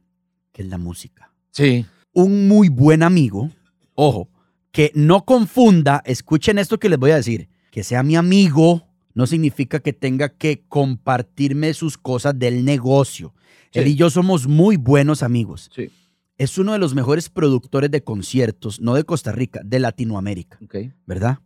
que 0.53 0.63
es 0.63 0.69
la 0.69 0.79
música. 0.79 1.31
Sí. 1.51 1.85
un 2.13 2.49
muy 2.49 2.69
buen 2.71 3.03
amigo, 3.03 3.51
ojo, 3.95 4.31
que 4.73 4.91
no 4.95 5.25
confunda, 5.27 6.03
escuchen 6.07 6.59
esto 6.59 6.79
que 6.79 6.89
les 6.89 6.99
voy 6.99 7.11
a 7.11 7.17
decir, 7.17 7.49
que 7.77 7.85
sea 7.85 8.03
mi 8.03 8.17
amigo 8.17 8.89
no 9.13 9.27
significa 9.27 9.81
que 9.81 9.93
tenga 9.93 10.31
que 10.31 10.65
compartirme 10.67 11.75
sus 11.75 11.99
cosas 11.99 12.39
del 12.39 12.65
negocio. 12.65 13.35
Sí. 13.71 13.81
Él 13.81 13.89
y 13.89 13.97
yo 13.97 14.09
somos 14.09 14.47
muy 14.47 14.79
buenos 14.79 15.23
amigos. 15.23 15.71
Sí. 15.75 15.91
Es 16.39 16.57
uno 16.57 16.73
de 16.73 16.79
los 16.79 16.95
mejores 16.95 17.29
productores 17.29 17.91
de 17.91 18.03
conciertos, 18.03 18.81
no 18.81 18.95
de 18.95 19.05
Costa 19.05 19.31
Rica, 19.31 19.61
de 19.63 19.79
Latinoamérica, 19.79 20.59
Ok. 20.65 20.75
¿verdad? 21.05 21.41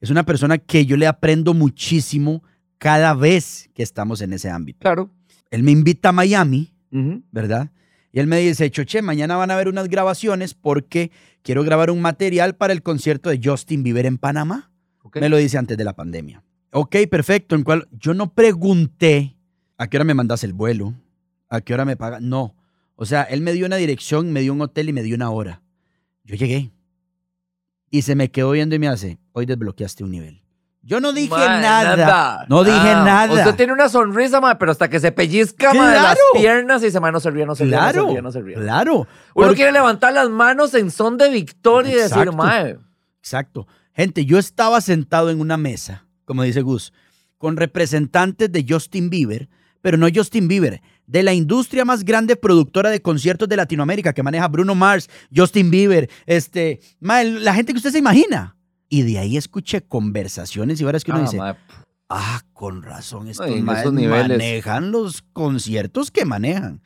Es 0.00 0.10
una 0.10 0.24
persona 0.24 0.58
que 0.58 0.86
yo 0.86 0.96
le 0.96 1.08
aprendo 1.08 1.54
muchísimo 1.54 2.44
cada 2.78 3.12
vez 3.12 3.68
que 3.74 3.82
estamos 3.82 4.20
en 4.20 4.34
ese 4.34 4.48
ámbito. 4.48 4.78
Claro. 4.78 5.10
Él 5.50 5.64
me 5.64 5.72
invita 5.72 6.10
a 6.10 6.12
Miami. 6.12 6.72
¿verdad? 7.32 7.72
Y 8.12 8.20
él 8.20 8.28
me 8.28 8.38
dice, 8.38 8.70
Choche, 8.70 9.02
mañana 9.02 9.34
van 9.34 9.50
a 9.50 9.54
haber 9.54 9.66
unas 9.66 9.88
grabaciones 9.88 10.54
porque 10.54 11.10
quiero 11.42 11.64
grabar 11.64 11.90
un 11.90 12.00
material 12.00 12.54
para 12.54 12.72
el 12.72 12.84
concierto 12.84 13.28
de 13.28 13.40
Justin 13.42 13.82
Bieber 13.82 14.06
en 14.06 14.18
Panamá. 14.18 14.68
Me 15.14 15.28
lo 15.28 15.36
dice 15.36 15.58
antes 15.58 15.76
de 15.76 15.84
la 15.84 15.92
pandemia. 15.94 16.42
Ok, 16.72 16.96
perfecto. 17.10 17.54
En 17.54 17.62
cual 17.64 17.88
yo 17.92 18.14
no 18.14 18.32
pregunté 18.32 19.36
a 19.78 19.86
qué 19.88 19.96
hora 19.96 20.04
me 20.04 20.14
mandas 20.14 20.42
el 20.44 20.52
vuelo, 20.52 20.94
a 21.48 21.60
qué 21.60 21.74
hora 21.74 21.84
me 21.84 21.96
paga. 21.96 22.18
No. 22.20 22.54
O 22.96 23.04
sea, 23.04 23.22
él 23.24 23.40
me 23.40 23.52
dio 23.52 23.66
una 23.66 23.76
dirección, 23.76 24.32
me 24.32 24.40
dio 24.40 24.52
un 24.52 24.60
hotel 24.62 24.88
y 24.88 24.92
me 24.92 25.02
dio 25.02 25.16
una 25.16 25.30
hora. 25.30 25.60
Yo 26.24 26.36
llegué. 26.36 26.70
Y 27.90 28.02
se 28.02 28.14
me 28.14 28.30
quedó 28.30 28.52
viendo 28.52 28.74
y 28.74 28.78
me 28.78 28.88
hace, 28.88 29.18
hoy 29.32 29.44
desbloqueaste 29.44 30.02
un 30.04 30.12
nivel. 30.12 30.42
Yo 30.84 30.98
no 30.98 31.12
dije 31.12 31.28
nada. 31.30 32.44
No 32.48 32.64
dije 32.64 32.76
Ah, 32.76 33.04
nada. 33.04 33.32
Usted 33.34 33.54
tiene 33.54 33.72
una 33.72 33.88
sonrisa, 33.88 34.40
mae, 34.40 34.56
pero 34.56 34.72
hasta 34.72 34.88
que 34.88 34.98
se 34.98 35.12
pellizca 35.12 35.72
mae, 35.74 35.88
de 35.88 35.94
las 35.94 36.02
Claro. 36.02 36.18
piernas 36.34 36.82
y 36.82 36.90
no 37.12 37.20
se 37.20 37.30
ría, 37.30 37.46
no 37.46 37.54
no 37.54 37.54
Claro, 37.56 38.06
se 38.06 38.12
ría, 38.12 38.22
no 38.22 38.30
ría. 38.30 38.56
claro. 38.56 38.94
Uno 38.96 39.06
Porque- 39.34 39.56
quiere 39.56 39.72
levantar 39.72 40.12
las 40.12 40.28
manos 40.28 40.74
en 40.74 40.90
son 40.90 41.18
de 41.18 41.28
victoria 41.30 41.92
y 41.92 41.94
decir, 41.96 42.10
Exacto. 42.18 42.32
mae, 42.32 42.78
Exacto. 43.18 43.68
Gente, 43.94 44.24
yo 44.24 44.38
estaba 44.38 44.80
sentado 44.80 45.30
en 45.30 45.40
una 45.40 45.56
mesa, 45.56 46.06
como 46.24 46.42
dice 46.42 46.62
Gus, 46.62 46.92
con 47.38 47.56
representantes 47.56 48.50
de 48.50 48.64
Justin 48.66 49.10
Bieber, 49.10 49.48
pero 49.82 49.96
no 49.98 50.06
Justin 50.14 50.48
Bieber, 50.48 50.80
de 51.06 51.22
la 51.22 51.34
industria 51.34 51.84
más 51.84 52.04
grande 52.04 52.36
productora 52.36 52.88
de 52.88 53.02
conciertos 53.02 53.48
de 53.48 53.56
Latinoamérica 53.56 54.12
que 54.12 54.22
maneja 54.22 54.48
Bruno 54.48 54.74
Mars, 54.74 55.10
Justin 55.34 55.70
Bieber, 55.70 56.08
este, 56.26 56.80
ma, 57.00 57.22
la 57.22 57.54
gente 57.54 57.72
que 57.72 57.78
usted 57.78 57.90
se 57.90 57.98
imagina. 57.98 58.56
Y 58.88 59.02
de 59.02 59.18
ahí 59.18 59.36
escuché 59.36 59.82
conversaciones 59.82 60.80
y 60.80 60.84
varias 60.84 61.02
que 61.04 61.10
uno 61.10 61.20
ah, 61.20 61.24
dice, 61.24 61.38
ah, 62.08 62.42
con 62.52 62.82
razón, 62.82 63.28
estos 63.28 63.46
Ay, 63.46 63.64
esos 63.80 63.92
niveles. 63.92 64.38
manejan 64.38 64.90
los 64.92 65.22
conciertos 65.22 66.10
que 66.10 66.24
manejan. 66.24 66.82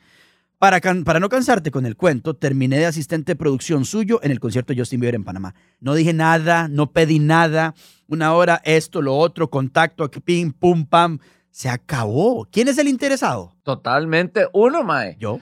Para, 0.59 0.81
can- 0.81 1.03
para 1.03 1.19
no 1.19 1.29
cansarte 1.29 1.69
con 1.69 1.85
el 1.85 1.95
cuento, 1.95 2.33
terminé 2.35 2.79
de 2.79 2.87
asistente 2.87 3.33
de 3.33 3.35
producción 3.35 3.85
suyo 3.85 4.19
en 4.23 4.31
el 4.31 4.39
concierto 4.39 4.73
de 4.73 4.79
Justin 4.79 4.99
Bieber 4.99 5.13
en 5.15 5.23
Panamá. 5.23 5.53
No 5.79 5.93
dije 5.93 6.13
nada, 6.13 6.67
no 6.67 6.91
pedí 6.91 7.19
nada. 7.19 7.75
Una 8.07 8.33
hora, 8.33 8.59
esto, 8.63 9.01
lo 9.03 9.15
otro, 9.15 9.49
contacto, 9.51 10.03
aquí, 10.03 10.19
pim, 10.19 10.51
pum, 10.51 10.85
pam. 10.85 11.19
Se 11.51 11.69
acabó. 11.69 12.47
¿Quién 12.51 12.67
es 12.69 12.77
el 12.79 12.87
interesado? 12.87 13.55
Totalmente. 13.63 14.47
Uno, 14.53 14.83
mae. 14.83 15.15
Yo. 15.19 15.39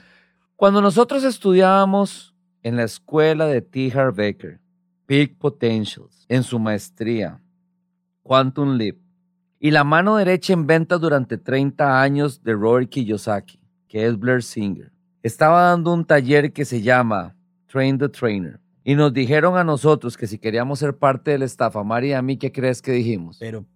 Cuando 0.54 0.82
nosotros 0.82 1.24
estudiábamos 1.24 2.34
en 2.62 2.76
la 2.76 2.82
escuela 2.84 3.46
de 3.46 3.62
T. 3.62 3.90
Harv 3.94 4.16
Baker, 4.16 4.60
Peak 5.06 5.36
Potentials, 5.38 6.26
en 6.28 6.42
su 6.42 6.58
maestría, 6.58 7.40
Quantum 8.22 8.76
Leap, 8.76 8.96
y 9.60 9.70
la 9.70 9.84
mano 9.84 10.16
derecha 10.16 10.52
en 10.52 10.66
ventas 10.66 11.00
durante 11.00 11.38
30 11.38 12.02
años 12.02 12.42
de 12.42 12.52
Rory 12.52 12.86
Kiyosaki, 12.88 13.60
que 13.88 14.06
es 14.06 14.18
Blair 14.18 14.42
Singer, 14.42 14.92
estaba 15.26 15.62
dando 15.62 15.92
un 15.92 16.04
taller 16.04 16.52
que 16.52 16.64
se 16.64 16.82
llama 16.82 17.34
Train 17.66 17.98
the 17.98 18.08
Trainer. 18.08 18.60
Y 18.84 18.94
nos 18.94 19.12
dijeron 19.12 19.56
a 19.56 19.64
nosotros 19.64 20.16
que 20.16 20.28
si 20.28 20.38
queríamos 20.38 20.78
ser 20.78 20.96
parte 20.96 21.32
del 21.32 21.42
staff, 21.42 21.76
a 21.76 21.82
Mari 21.82 22.10
y 22.10 22.12
a 22.12 22.22
mí, 22.22 22.36
¿qué 22.36 22.52
crees 22.52 22.80
que 22.80 22.92
dijimos? 22.92 23.38
Pero 23.40 23.66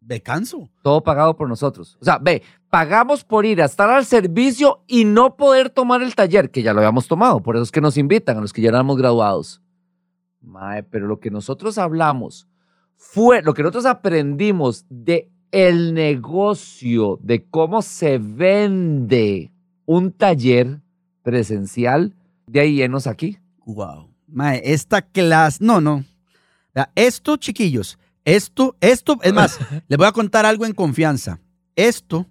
me 0.00 0.20
canso. 0.20 0.68
Todo 0.82 1.02
pagado 1.04 1.36
por 1.36 1.48
nosotros. 1.48 1.96
O 2.00 2.04
sea, 2.04 2.18
ve, 2.18 2.42
pagamos 2.70 3.22
por 3.22 3.46
ir 3.46 3.62
a 3.62 3.66
estar 3.66 3.88
al 3.88 4.04
servicio 4.04 4.82
y 4.88 5.04
no 5.04 5.36
poder 5.36 5.70
tomar 5.70 6.02
el 6.02 6.16
taller, 6.16 6.50
que 6.50 6.62
ya 6.62 6.72
lo 6.72 6.80
habíamos 6.80 7.06
tomado. 7.06 7.40
Por 7.40 7.54
eso 7.54 7.62
es 7.62 7.70
que 7.70 7.80
nos 7.80 7.96
invitan 7.96 8.38
a 8.38 8.40
los 8.40 8.52
que 8.52 8.62
ya 8.62 8.70
éramos 8.70 8.96
graduados. 8.96 9.62
Mae, 10.40 10.82
pero 10.82 11.06
lo 11.06 11.20
que 11.20 11.30
nosotros 11.30 11.78
hablamos 11.78 12.48
fue, 12.96 13.42
lo 13.42 13.54
que 13.54 13.62
nosotros 13.62 13.86
aprendimos 13.86 14.84
de 14.88 15.30
el 15.52 15.94
negocio, 15.94 17.18
de 17.22 17.48
cómo 17.48 17.82
se 17.82 18.18
vende 18.18 19.52
un 19.84 20.10
taller 20.10 20.80
presencial, 21.26 22.14
de 22.46 22.60
ahí 22.60 22.76
llenos 22.76 23.08
aquí. 23.08 23.38
Wow. 23.64 24.08
Mae, 24.28 24.62
esta 24.64 25.02
clase. 25.02 25.58
No, 25.60 25.80
no. 25.80 26.04
Esto, 26.94 27.36
chiquillos, 27.36 27.98
esto, 28.24 28.76
esto, 28.80 29.18
es 29.22 29.32
más, 29.32 29.58
les 29.88 29.98
voy 29.98 30.06
a 30.06 30.12
contar 30.12 30.46
algo 30.46 30.64
en 30.66 30.72
confianza. 30.72 31.40
Esto 31.74 32.28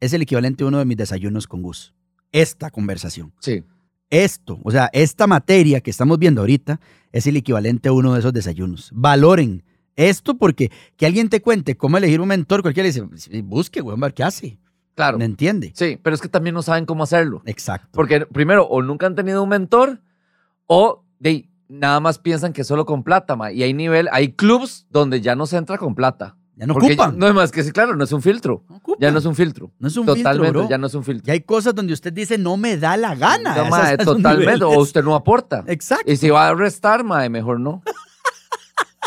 es 0.00 0.12
el 0.12 0.22
equivalente 0.22 0.64
a 0.64 0.66
uno 0.66 0.78
de 0.80 0.84
mis 0.84 0.96
desayunos 0.96 1.46
con 1.46 1.62
Gus. 1.62 1.94
Esta 2.32 2.70
conversación. 2.70 3.32
Sí. 3.38 3.62
Esto, 4.10 4.58
o 4.64 4.72
sea, 4.72 4.90
esta 4.92 5.28
materia 5.28 5.80
que 5.80 5.92
estamos 5.92 6.18
viendo 6.18 6.40
ahorita 6.40 6.80
es 7.12 7.28
el 7.28 7.36
equivalente 7.36 7.90
a 7.90 7.92
uno 7.92 8.12
de 8.12 8.18
esos 8.18 8.32
desayunos. 8.32 8.90
Valoren 8.92 9.62
esto 9.94 10.36
porque 10.36 10.72
que 10.96 11.06
alguien 11.06 11.28
te 11.28 11.40
cuente 11.40 11.76
cómo 11.76 11.96
elegir 11.96 12.20
un 12.20 12.26
mentor, 12.26 12.62
cualquiera 12.62 12.88
le 12.88 12.92
dice, 12.92 13.30
"Sí, 13.30 13.40
busque, 13.40 13.80
weón, 13.80 14.00
qué 14.12 14.24
hace. 14.24 14.58
Claro. 14.94 15.18
¿Me 15.18 15.24
entiende? 15.24 15.72
Sí, 15.74 15.98
pero 16.02 16.14
es 16.14 16.20
que 16.20 16.28
también 16.28 16.54
no 16.54 16.62
saben 16.62 16.84
cómo 16.86 17.02
hacerlo. 17.04 17.42
Exacto. 17.46 17.88
Porque 17.92 18.26
primero, 18.26 18.64
o 18.66 18.82
nunca 18.82 19.06
han 19.06 19.14
tenido 19.14 19.42
un 19.42 19.48
mentor, 19.48 20.00
o 20.66 21.04
de, 21.18 21.48
nada 21.68 21.98
más 22.00 22.18
piensan 22.18 22.52
que 22.52 22.62
solo 22.64 22.84
con 22.84 23.02
plata, 23.02 23.34
ma. 23.36 23.52
Y 23.52 23.62
hay 23.62 23.72
nivel, 23.74 24.08
hay 24.12 24.32
clubs 24.32 24.86
donde 24.90 25.20
ya 25.20 25.34
no 25.34 25.46
se 25.46 25.56
entra 25.56 25.78
con 25.78 25.94
plata. 25.94 26.36
ya 26.56 26.66
no 26.66 26.74
Porque 26.74 26.88
ocupan. 26.88 27.12
ya- 27.12 27.18
no 27.18 27.26
es 27.28 27.34
más 27.34 27.50
que 27.50 27.62
sí, 27.64 27.72
claro, 27.72 27.96
no 27.96 28.04
es 28.04 28.12
un 28.12 28.20
filtro. 28.20 28.64
No. 28.68 28.80
Ya 29.00 29.10
no 29.10 29.18
es 29.18 29.24
un 29.24 29.34
filtro. 29.34 29.72
No 29.78 29.88
es 29.88 29.96
un 29.96 30.04
Totalmente, 30.04 30.42
filtro, 30.44 30.60
bro. 30.60 30.68
ya 30.68 30.76
no 30.78 30.86
es 30.86 30.94
un 30.94 31.02
filtro. 31.04 31.24
Ya 31.26 31.32
hay 31.32 31.40
cosas 31.40 31.74
donde 31.74 31.94
usted 31.94 32.12
dice, 32.12 32.36
no 32.36 32.58
me 32.58 32.76
da 32.76 32.96
la 32.98 33.14
gana. 33.14 33.54
No, 33.56 33.62
Esas- 33.66 33.70
ma, 33.70 33.92
esos 33.94 34.04
totalmente. 34.16 34.64
O 34.64 34.78
usted 34.78 35.02
no 35.02 35.14
aporta. 35.14 35.64
Exacto. 35.66 36.12
Y 36.12 36.16
si 36.18 36.28
va 36.28 36.48
a 36.48 36.54
restar, 36.54 37.02
ma, 37.02 37.26
mejor 37.30 37.58
no. 37.58 37.82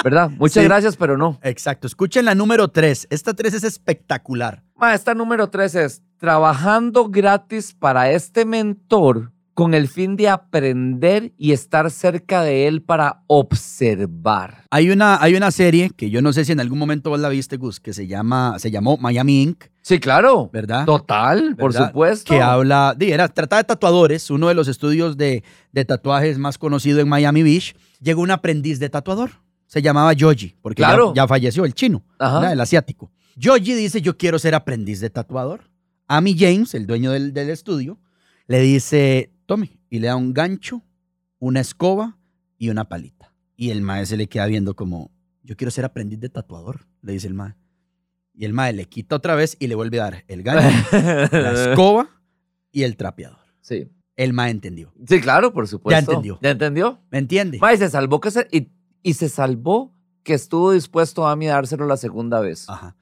¿Verdad? 0.04 0.30
Muchas 0.32 0.62
Sí. 0.64 0.68
gracias, 0.68 0.98
pero 0.98 1.18
no. 1.18 1.40
Exacto. 1.44 1.88
Escuchen 1.88 2.26
la 2.26 2.36
número 2.36 2.68
3. 2.68 3.08
Esta 3.10 3.34
3 3.34 3.54
es 3.54 3.64
espectacular. 3.64 4.64
Ma, 4.78 4.94
esta 4.94 5.14
número 5.16 5.50
tres 5.50 5.74
es 5.76 6.02
trabajando 6.18 7.08
gratis 7.10 7.74
para 7.78 8.12
este 8.12 8.44
mentor 8.46 9.32
con 9.54 9.74
el 9.74 9.88
fin 9.88 10.18
de 10.18 10.28
aprender 10.28 11.32
y 11.38 11.54
estar 11.54 11.90
cerca 11.90 12.42
de 12.44 12.68
él 12.68 12.82
para 12.82 13.24
observar. 13.28 14.66
Hay 14.70 14.90
una, 14.90 15.22
hay 15.24 15.36
una 15.36 15.50
serie 15.52 15.92
que 15.96 16.10
yo 16.10 16.22
no 16.22 16.34
sé 16.34 16.44
si 16.44 16.52
en 16.52 16.60
algún 16.60 16.78
momento 16.78 17.10
vos 17.10 17.22
la 17.22 17.30
viste, 17.30 17.56
Gus, 17.56 17.80
que 17.80 17.94
se, 17.94 18.06
llama, 18.08 18.60
se 18.60 18.70
llamó 18.70 18.98
Miami 18.98 19.44
Inc., 19.44 19.64
Sí, 19.82 20.00
claro. 20.00 20.50
¿verdad? 20.52 20.84
Total, 20.86 21.56
por 21.58 21.72
supuesto. 21.72 22.34
Que 22.34 22.42
habla, 22.42 22.96
di, 22.98 23.12
era, 23.12 23.28
trata 23.30 23.58
de 23.58 23.64
tatuadores, 23.64 24.30
uno 24.32 24.48
de 24.50 24.56
los 24.56 24.68
estudios 24.68 25.16
de, 25.16 25.44
de 25.72 25.86
tatuajes 25.86 26.38
más 26.40 26.58
conocido 26.58 27.00
en 27.00 27.08
Miami 27.08 27.44
Beach. 27.44 27.76
Llegó 28.02 28.24
un 28.24 28.32
aprendiz 28.32 28.80
de 28.80 28.90
tatuador. 28.90 29.30
Se 29.68 29.82
llamaba 29.84 30.12
Yoji, 30.14 30.56
porque 30.62 30.82
ya- 30.82 30.88
Claro. 30.90 31.14
ya, 31.16 31.28
falleció 31.28 31.66
el 31.66 31.74
chino, 31.76 32.04
el 32.20 32.60
asiático. 32.60 33.12
Yoji 33.36 33.74
dice, 33.74 34.02
yo 34.02 34.18
quiero 34.18 34.40
ser 34.40 34.56
aprendiz 34.56 35.00
de 35.00 35.10
tatuador. 35.10 35.70
Amy 36.08 36.36
James, 36.38 36.74
el 36.74 36.88
dueño 36.88 37.12
del, 37.12 37.34
del 37.34 37.50
estudio, 37.50 38.00
le 38.48 38.60
dice, 38.60 39.34
tome, 39.46 39.80
y 39.90 40.00
le 40.00 40.08
da 40.08 40.16
un 40.16 40.34
gancho, 40.34 40.84
una 41.40 41.60
escoba 41.60 42.18
y 42.58 42.70
una 42.70 42.88
palita. 42.88 43.34
Y 43.58 43.72
el 43.72 43.82
mae 43.82 44.06
se 44.06 44.18
le 44.18 44.28
queda 44.28 44.46
viendo 44.46 44.76
como, 44.76 45.12
yo 45.44 45.56
quiero 45.58 45.72
ser 45.72 45.86
aprendiz 45.86 46.20
de 46.20 46.30
tatuador, 46.30 46.88
le 47.02 47.14
dice 47.14 47.28
el 47.28 47.34
mae. 47.34 47.56
Y 48.34 48.46
el 48.46 48.54
mae 48.54 48.74
le 48.74 48.86
quita 48.86 49.16
otra 49.16 49.36
vez 49.36 49.56
y 49.60 49.68
le 49.68 49.76
vuelve 49.76 50.00
a 50.00 50.04
dar 50.04 50.24
el 50.28 50.44
gancho, 50.44 50.88
la 51.32 51.72
escoba 51.72 52.10
y 52.72 52.84
el 52.84 52.98
trapeador. 52.98 53.40
Sí. 53.62 53.90
El 54.16 54.34
mae 54.34 54.52
entendió. 54.52 54.94
Sí, 55.08 55.20
claro, 55.20 55.54
por 55.54 55.68
supuesto. 55.68 56.00
Ya 56.00 56.00
entendió. 56.00 56.40
¿Ya 56.42 56.52
entendió? 56.52 57.00
¿Me 57.12 57.18
entiende? 57.18 57.60
Ma, 57.60 57.74
y 57.74 57.78
se 57.78 57.90
salvó 57.90 58.20
que 58.20 58.32
se, 58.32 58.48
y, 58.52 58.70
y 59.04 59.14
se 59.14 59.28
salvó 59.30 59.94
que 60.24 60.34
estuvo 60.34 60.72
dispuesto 60.72 61.28
a 61.28 61.36
mí 61.36 61.48
a 61.48 61.54
dárselo 61.54 61.86
la 61.86 61.98
segunda 61.98 62.40
vez. 62.40 62.70
Ajá. 62.70 62.96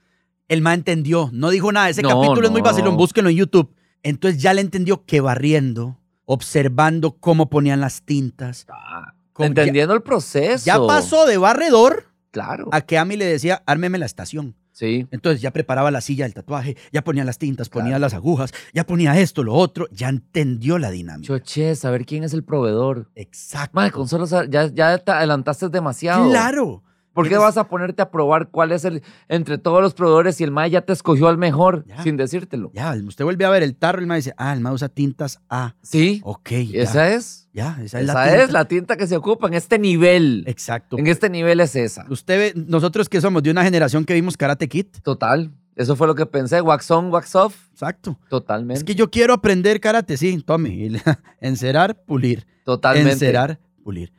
El 0.54 0.62
mae 0.62 0.76
entendió. 0.76 1.30
No 1.34 1.50
dijo 1.50 1.72
nada. 1.72 1.90
Ese 1.90 2.02
No, 2.02 2.10
capítulo 2.10 2.48
es 2.48 2.52
muy 2.52 2.62
vacilón. 2.62 2.96
Búsquenlo 2.98 3.30
en 3.30 3.38
YouTube. 3.38 3.74
Entonces 4.04 4.42
ya 4.42 4.54
le 4.54 4.62
entendió 4.62 5.06
que 5.06 5.20
barriendo, 5.22 5.98
observando 6.26 7.14
cómo 7.20 7.50
ponían 7.50 7.80
las 7.82 8.04
tintas. 8.04 8.66
Ah, 8.70 9.14
con- 9.34 9.48
entendiendo 9.48 9.94
el 9.94 10.02
proceso. 10.04 10.66
Ya, 10.66 10.78
pasó 10.86 11.26
de 11.26 11.38
barredor 11.38 12.06
Claro. 12.32 12.68
a 12.72 12.82
que 12.82 12.98
Ami 12.98 13.16
le 13.18 13.26
decía, 13.26 13.64
ármeme 13.66 13.98
la 13.98 14.06
estación. 14.06 14.56
Sí. 14.72 15.08
Entonces 15.12 15.40
ya 15.42 15.52
preparaba 15.52 15.92
la 15.92 16.02
silla 16.02 16.26
del 16.26 16.34
tatuaje, 16.34 16.76
ya 16.92 17.04
ponía 17.04 17.24
las 17.24 17.38
tintas, 17.38 17.70
ponía 17.70 17.90
Claro. 17.92 18.02
las 18.02 18.14
agujas, 18.16 18.52
ya 18.74 18.86
ponía 18.86 19.20
esto, 19.20 19.44
lo 19.44 19.54
otro. 19.54 19.88
Ya 19.92 20.10
entendió 20.10 20.80
la 20.80 20.90
dinámica. 20.90 21.28
Choche, 21.28 21.76
saber 21.76 22.06
quién 22.08 22.24
es 22.24 22.34
el 22.34 22.44
proveedor. 22.44 23.10
Exacto. 23.16 23.76
Madre, 23.76 23.92
con 23.92 24.08
solo 24.08 24.26
ya, 24.50 24.66
ya 24.74 24.98
te 24.98 25.12
adelantaste 25.12 25.70
demasiado. 25.70 26.28
Claro. 26.30 26.84
¿Por 27.14 27.30
qué 27.30 27.38
vas 27.38 27.58
a 27.58 27.68
ponerte 27.68 28.02
a 28.02 28.10
probar 28.10 28.50
cuál 28.50 28.72
es 28.72 28.86
el 28.86 29.04
entre 29.30 29.58
todos 29.58 29.82
los 29.82 29.94
proveedores 29.94 30.42
y 30.42 30.44
el 30.44 30.52
MAE 30.52 30.72
ya 30.72 30.82
te 30.82 30.94
escogió 30.94 31.28
al 31.28 31.38
mejor 31.38 31.86
Ya. 31.88 32.02
sin 32.04 32.18
decírtelo? 32.18 32.72
Ya, 32.74 32.94
usted 33.06 33.24
vuelve 33.24 33.46
a 33.46 33.50
ver 33.50 33.62
el 33.64 33.76
tarro 33.76 34.00
y 34.00 34.04
el 34.04 34.08
mae 34.08 34.18
dice, 34.18 34.34
ah, 34.38 34.52
el 34.54 34.60
mae 34.62 34.74
usa 34.74 34.90
tintas 34.90 35.40
A. 35.50 35.76
Sí. 35.82 36.22
Ok. 36.24 36.50
ya. 36.50 36.82
Esa 36.82 37.10
es. 37.14 37.50
Ya, 37.54 37.78
esa 37.84 38.00
es 38.00 38.08
la 38.08 38.14
Esa 38.14 38.24
tinta. 38.32 38.44
es 38.44 38.52
la 38.52 38.66
tinta 38.66 38.98
que 38.98 39.06
se 39.08 39.16
ocupa 39.16 39.48
en 39.48 39.54
este 39.54 39.78
nivel. 39.78 40.44
Exacto. 40.48 40.98
En 40.98 41.06
este 41.06 41.30
nivel 41.30 41.60
es 41.60 41.76
esa. 41.76 42.06
Usted 42.10 42.54
ve, 42.56 42.64
nosotros 42.68 43.08
que 43.10 43.22
somos 43.22 43.44
de 43.44 43.52
una 43.52 43.64
generación 43.64 44.06
que 44.06 44.16
vimos 44.16 44.36
Karate 44.36 44.68
Kid. 44.68 44.88
Total. 45.04 45.52
Eso 45.76 45.96
fue 45.96 46.08
lo 46.08 46.16
que 46.16 46.26
pensé. 46.26 46.62
Wax 46.62 46.90
on, 46.92 47.12
wax 47.12 47.36
off. 47.36 47.56
Exacto. 47.74 48.18
Totalmente. 48.30 48.80
Es 48.80 48.84
que 48.84 48.96
yo 48.96 49.10
quiero 49.12 49.34
aprender 49.34 49.80
karate, 49.80 50.18
sí, 50.18 50.42
tome. 50.44 50.92
Encerar, 51.42 51.96
pulir. 52.06 52.46
Totalmente. 52.64 53.12
Encerar, 53.12 53.60
pulir. 53.84 54.12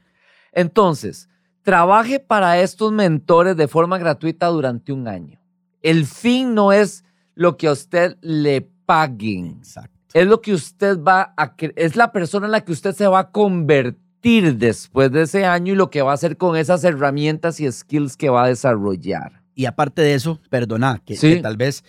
Entonces, 0.53 1.29
trabaje 1.65 2.21
para 2.21 2.61
estos 2.61 2.93
mentores 2.93 3.57
de 3.57 3.67
forma 3.67 3.99
gratuita 3.99 4.47
durante 4.47 4.93
un 4.93 5.09
año. 5.09 5.41
El 5.83 6.07
fin 6.07 6.55
no 6.55 6.71
es 6.73 7.05
lo 7.35 7.57
que 7.57 7.67
a 7.67 7.73
usted 7.73 8.17
le 8.21 8.69
paguen. 8.87 9.57
Exacto. 9.59 9.91
Es 10.13 10.27
lo 10.29 10.41
que 10.41 10.53
usted 10.55 11.01
va 11.03 11.35
a 11.37 11.55
es 11.75 11.97
la 11.97 12.13
persona 12.13 12.47
en 12.47 12.53
la 12.53 12.65
que 12.65 12.71
usted 12.71 12.95
se 12.95 13.09
va 13.09 13.19
a 13.19 13.31
convertir 13.33 14.57
después 14.57 15.11
de 15.11 15.23
ese 15.23 15.45
año 15.45 15.73
y 15.73 15.77
lo 15.77 15.91
que 15.91 16.03
va 16.03 16.13
a 16.13 16.15
hacer 16.15 16.37
con 16.37 16.57
esas 16.57 16.85
herramientas 16.85 17.59
y 17.59 17.71
skills 17.71 18.17
que 18.17 18.29
va 18.29 18.45
a 18.45 18.49
desarrollar. 18.49 19.43
Y 19.55 19.65
aparte 19.65 20.03
de 20.03 20.15
eso, 20.15 20.41
perdona, 20.51 21.01
que, 21.05 21.17
Sí. 21.17 21.37
que 21.37 21.41
tal 21.43 21.57
vez, 21.57 21.83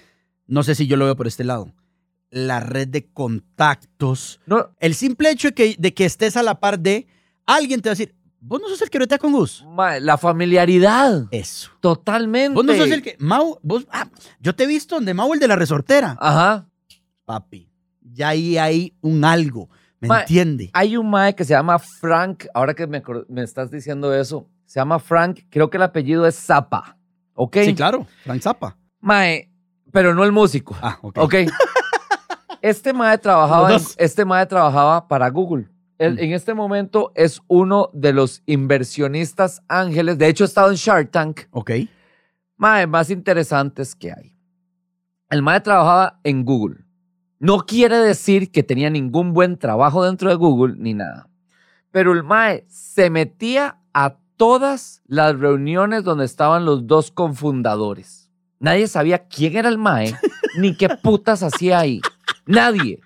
no 0.47 0.63
sé 0.63 0.73
si 0.75 0.87
yo 0.87 0.97
lo 0.97 1.05
veo 1.05 1.15
por 1.15 1.27
este 1.27 1.43
lado, 1.43 1.71
la 2.31 2.59
red 2.59 2.87
de 2.87 3.05
contactos, 3.05 4.39
No, 4.45 4.69
el 4.79 4.95
simple 4.95 5.29
hecho 5.29 5.49
de 5.49 5.53
que, 5.53 5.75
de 5.77 5.93
que 5.93 6.05
estés 6.05 6.35
a 6.37 6.43
la 6.43 6.59
par 6.59 6.79
de 6.79 7.07
alguien 7.45 7.81
te 7.81 7.89
va 7.89 7.91
a 7.91 7.95
decir, 7.95 8.15
vos 8.47 8.61
no 8.61 8.69
sos 8.69 8.81
el 8.81 8.89
que 8.89 8.97
ahorita 8.97 9.17
con 9.17 9.31
Gus. 9.31 9.63
ma- 9.67 9.99
la 9.99 10.17
familiaridad. 10.17 11.27
Eso. 11.31 11.71
Totalmente. 11.79 12.53
Vos 12.55 12.65
no 12.65 12.73
sos 12.75 12.89
el 12.91 13.01
que, 13.01 13.15
Mau, 13.19 13.57
vos, 13.63 13.87
ah, 13.91 14.07
yo 14.39 14.55
te 14.55 14.63
he 14.63 14.67
visto 14.67 14.95
donde 14.95 15.13
Mau 15.13 15.33
el 15.33 15.39
de 15.39 15.47
la 15.47 15.55
resortera. 15.55 16.17
Ajá. 16.19 16.67
Papi, 17.25 17.69
ya 18.01 18.29
ahí 18.29 18.57
hay 18.57 18.93
un 19.01 19.25
algo, 19.25 19.69
¿me 19.99 20.07
Ma- 20.07 20.19
entiende? 20.21 20.69
Hay 20.73 20.95
un 20.95 21.09
mae 21.09 21.33
que 21.33 21.43
se 21.43 21.53
llama 21.53 21.79
Frank, 21.79 22.45
ahora 22.53 22.73
que 22.75 22.85
me, 22.85 23.01
estás 23.43 23.71
diciendo 23.71 24.13
eso, 24.13 24.47
se 24.65 24.79
llama 24.79 24.99
Frank, 24.99 25.39
creo 25.49 25.69
que 25.71 25.77
el 25.77 25.83
apellido 25.83 26.27
es 26.27 26.35
Zappa, 26.35 26.97
¿ok? 27.33 27.57
Sí, 27.65 27.73
claro, 27.73 28.05
Frank 28.23 28.41
Zappa. 28.43 28.77
Mae, 28.99 29.49
pero 29.91 30.13
no 30.13 30.23
el 30.23 30.31
músico, 30.31 30.75
Ah, 30.81 30.99
ok. 31.01 31.17
¿ok? 31.17 31.33
este 32.61 32.93
mae 32.93 33.17
trabajaba, 33.17 33.73
en- 33.73 33.81
este 33.97 34.23
mae 34.25 34.45
trabajaba 34.45 35.07
para 35.07 35.29
Google. 35.29 35.67
Mm. 35.99 36.19
En 36.19 36.33
este 36.33 36.53
momento 36.53 37.11
es 37.15 37.41
uno 37.47 37.89
de 37.93 38.13
los 38.13 38.43
inversionistas 38.45 39.61
ángeles, 39.67 40.17
de 40.17 40.27
hecho 40.27 40.43
ha 40.43 40.47
estado 40.47 40.69
en 40.69 40.75
Shark 40.75 41.11
Tank, 41.11 41.41
Ok. 41.51 41.71
mae, 42.57 42.85
más 42.87 43.09
interesantes 43.09 43.95
que 43.95 44.11
hay. 44.11 44.35
El 45.29 45.41
mae 45.41 45.61
trabajaba 45.61 46.19
en 46.23 46.43
Google. 46.45 46.85
No 47.39 47.65
quiere 47.65 47.97
decir 47.97 48.51
que 48.51 48.63
tenía 48.63 48.89
ningún 48.89 49.33
buen 49.33 49.57
trabajo 49.57 50.03
dentro 50.03 50.29
de 50.29 50.35
Google 50.35 50.75
ni 50.77 50.93
nada. 50.93 51.27
Pero 51.91 52.13
el 52.13 52.23
Mae 52.23 52.65
se 52.67 53.09
metía 53.09 53.77
a 53.93 54.17
todas 54.37 55.01
las 55.05 55.37
reuniones 55.37 56.03
donde 56.03 56.25
estaban 56.25 56.65
los 56.65 56.87
dos 56.87 57.11
confundadores. 57.11 58.29
Nadie 58.59 58.87
sabía 58.87 59.27
quién 59.27 59.55
era 59.57 59.69
el 59.69 59.77
Mae 59.77 60.13
ni 60.57 60.75
qué 60.75 60.89
putas 60.89 61.43
hacía 61.43 61.79
ahí. 61.79 62.01
Nadie. 62.45 62.99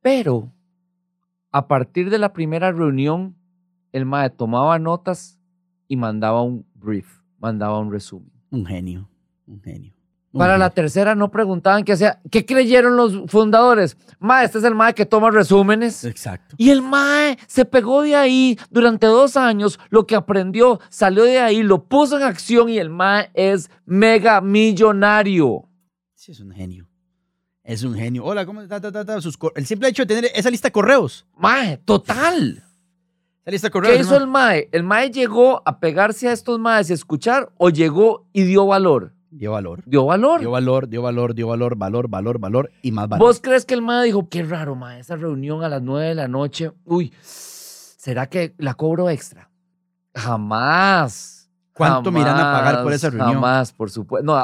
Pero 0.00 0.52
a 1.56 1.68
partir 1.68 2.10
de 2.10 2.18
la 2.18 2.34
primera 2.34 2.70
reunión, 2.70 3.34
el 3.92 4.04
Mae 4.04 4.28
tomaba 4.28 4.78
notas 4.78 5.40
y 5.88 5.96
mandaba 5.96 6.42
un 6.42 6.66
brief, 6.74 7.22
mandaba 7.38 7.78
un 7.78 7.90
resumen. 7.90 8.30
Un 8.50 8.66
genio, 8.66 9.08
un 9.46 9.62
genio. 9.62 9.94
un 10.32 10.38
Para 10.38 10.58
la 10.58 10.68
tercera 10.68 11.14
no 11.14 11.30
preguntaban 11.30 11.82
qué 11.82 11.92
hacía. 11.92 12.20
¿Qué 12.30 12.44
creyeron 12.44 12.98
los 12.98 13.30
fundadores? 13.30 13.96
Mae, 14.18 14.44
este 14.44 14.58
es 14.58 14.64
el 14.64 14.74
Mae 14.74 14.92
que 14.92 15.06
toma 15.06 15.30
resúmenes. 15.30 16.04
Exacto. 16.04 16.54
Y 16.58 16.68
el 16.68 16.82
Mae 16.82 17.38
se 17.46 17.64
pegó 17.64 18.02
de 18.02 18.16
ahí 18.16 18.58
durante 18.68 19.06
dos 19.06 19.38
años, 19.38 19.80
lo 19.88 20.06
que 20.06 20.14
aprendió, 20.14 20.78
salió 20.90 21.24
de 21.24 21.38
ahí, 21.38 21.62
lo 21.62 21.84
puso 21.84 22.18
en 22.18 22.24
acción 22.24 22.68
y 22.68 22.76
el 22.76 22.90
Mae 22.90 23.30
es 23.32 23.70
mega 23.86 24.42
millonario. 24.42 25.66
Sí, 26.12 26.32
es 26.32 26.40
un 26.40 26.50
genio. 26.50 26.86
Es 27.66 27.82
un 27.82 27.96
genio. 27.96 28.24
Hola, 28.24 28.46
¿cómo 28.46 28.60
está? 28.60 28.80
Ta, 28.80 28.92
ta, 28.92 29.04
ta, 29.04 29.20
sus 29.20 29.36
el 29.56 29.66
simple 29.66 29.88
hecho 29.88 30.04
de 30.04 30.14
tener 30.14 30.30
esa 30.36 30.50
lista 30.50 30.68
de 30.68 30.72
correos. 30.72 31.26
Mae, 31.36 31.78
total. 31.78 32.62
Esa 33.44 33.50
lista 33.50 33.66
de 33.66 33.72
correos. 33.72 33.96
¿Qué 33.96 34.02
hizo 34.02 34.16
el. 34.16 34.28
Mae? 34.28 34.68
¿El 34.70 34.84
Mae 34.84 35.10
llegó 35.10 35.62
a 35.64 35.80
pegarse 35.80 36.28
a 36.28 36.32
estos 36.32 36.60
Maes 36.60 36.90
y 36.90 36.92
escuchar 36.92 37.50
o 37.56 37.70
llegó 37.70 38.24
y 38.32 38.44
dio 38.44 38.66
valor? 38.66 39.14
Dio 39.30 39.50
valor. 39.50 39.82
Dio 39.84 40.06
valor. 40.06 40.40
Dio 40.40 40.52
valor, 40.52 40.88
dio 40.88 41.02
valor, 41.02 41.34
dio 41.34 41.48
valor, 41.48 41.76
valor, 41.76 42.08
valor, 42.08 42.38
valor 42.38 42.70
y 42.82 42.92
más 42.92 43.08
valor. 43.08 43.26
¿Vos 43.26 43.40
crees 43.42 43.64
que 43.64 43.74
el 43.74 43.82
Mae 43.82 44.06
dijo, 44.06 44.28
qué 44.28 44.44
raro, 44.44 44.76
Mae, 44.76 45.00
esa 45.00 45.16
reunión 45.16 45.64
a 45.64 45.68
las 45.68 45.82
nueve 45.82 46.10
de 46.10 46.14
la 46.14 46.28
noche? 46.28 46.70
Uy, 46.84 47.12
¿será 47.20 48.28
que 48.28 48.54
la 48.58 48.74
cobro 48.74 49.10
extra? 49.10 49.50
Jamás. 50.14 51.35
¿Cuánto 51.76 52.10
me 52.10 52.20
irán 52.20 52.38
a 52.38 52.52
pagar 52.52 52.74
por 52.76 52.84
Jamás, 52.84 52.94
esa 52.94 53.10
reunión? 53.10 53.34
Jamás, 53.34 53.72
por 53.72 53.90
supuesto. 53.90 54.24
No, 54.24 54.42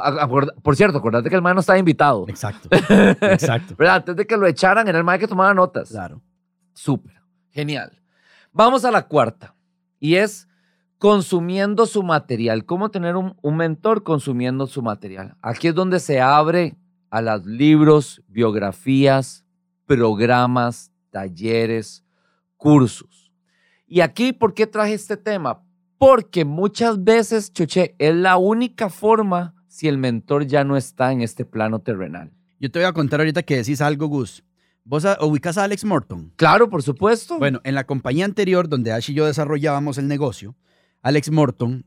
por 0.62 0.76
cierto, 0.76 0.99
acordate 0.99 1.30
que 1.30 1.35
el 1.35 1.41
Mae 1.41 1.55
no 1.55 1.61
estaba 1.61 1.78
invitado. 1.78 2.26
Exacto. 2.28 2.68
Exacto. 3.22 3.74
¿Verdad? 3.76 3.97
Antes 3.97 4.16
de 4.16 4.26
que 4.26 4.37
lo 4.37 4.47
echaran, 4.47 4.87
era 4.87 4.99
el 4.99 5.05
Mae 5.05 5.18
que 5.18 5.26
tomaba 5.26 5.55
notas. 5.55 5.89
Claro. 5.89 6.20
Súper. 6.74 7.22
Genial. 7.51 8.03
Vamos 8.53 8.85
a 8.85 8.91
la 8.91 9.07
cuarta. 9.09 9.55
Y 9.99 10.16
es 10.16 10.47
consumiendo 10.99 11.87
su 11.87 12.03
material. 12.03 12.66
¿Cómo 12.66 12.91
tener 12.91 13.16
un, 13.16 13.35
un 13.41 13.57
mentor 13.57 14.03
consumiendo 14.03 14.66
su 14.66 14.83
material? 14.83 15.35
Aquí 15.41 15.68
es 15.68 15.74
donde 15.74 16.01
se 16.01 16.20
abre 16.20 16.76
a 17.09 17.22
los 17.22 17.47
libros, 17.47 18.22
biografías, 18.28 19.47
programas, 19.87 20.93
talleres, 21.11 22.05
cursos. 22.59 23.33
Y 23.87 24.01
aquí, 24.01 24.35
¿por 24.35 24.53
qué 24.53 24.66
traje 24.66 24.93
este 24.93 25.16
tema? 25.16 25.62
Porque 26.03 26.44
muchas 26.44 27.05
veces, 27.05 27.53
Choche, 27.53 27.94
es 27.98 28.12
la 28.12 28.36
única 28.36 28.90
forma 28.90 29.55
si 29.68 29.86
el 29.86 29.98
mentor 29.98 30.46
ya 30.46 30.64
no 30.64 30.76
está 30.76 31.12
en 31.12 31.20
este 31.22 31.44
plano 31.44 31.78
terrenal. 31.78 32.32
Yo 32.59 32.72
te 32.72 32.80
voy 32.80 32.86
a 32.86 32.92
contar 32.92 33.20
ahorita 33.20 33.44
que 33.44 33.57
decís 33.57 33.80
algo, 33.80 34.09
Gus. 34.09 34.42
¿Vos 34.82 35.07
ubicás 35.20 35.59
a 35.59 35.62
Alex 35.64 35.84
Morton? 35.84 36.32
Claro, 36.34 36.68
por 36.68 36.82
supuesto. 36.82 37.38
Bueno, 37.38 37.61
en 37.62 37.76
la 37.76 37.84
compañía 37.84 38.24
anterior 38.24 38.68
donde 38.68 38.90
Ash 38.90 39.11
y 39.12 39.14
yo 39.14 39.26
desarrollábamos 39.26 39.96
el 39.96 40.09
negocio, 40.09 40.57
Alex 41.03 41.30
Morton, 41.30 41.84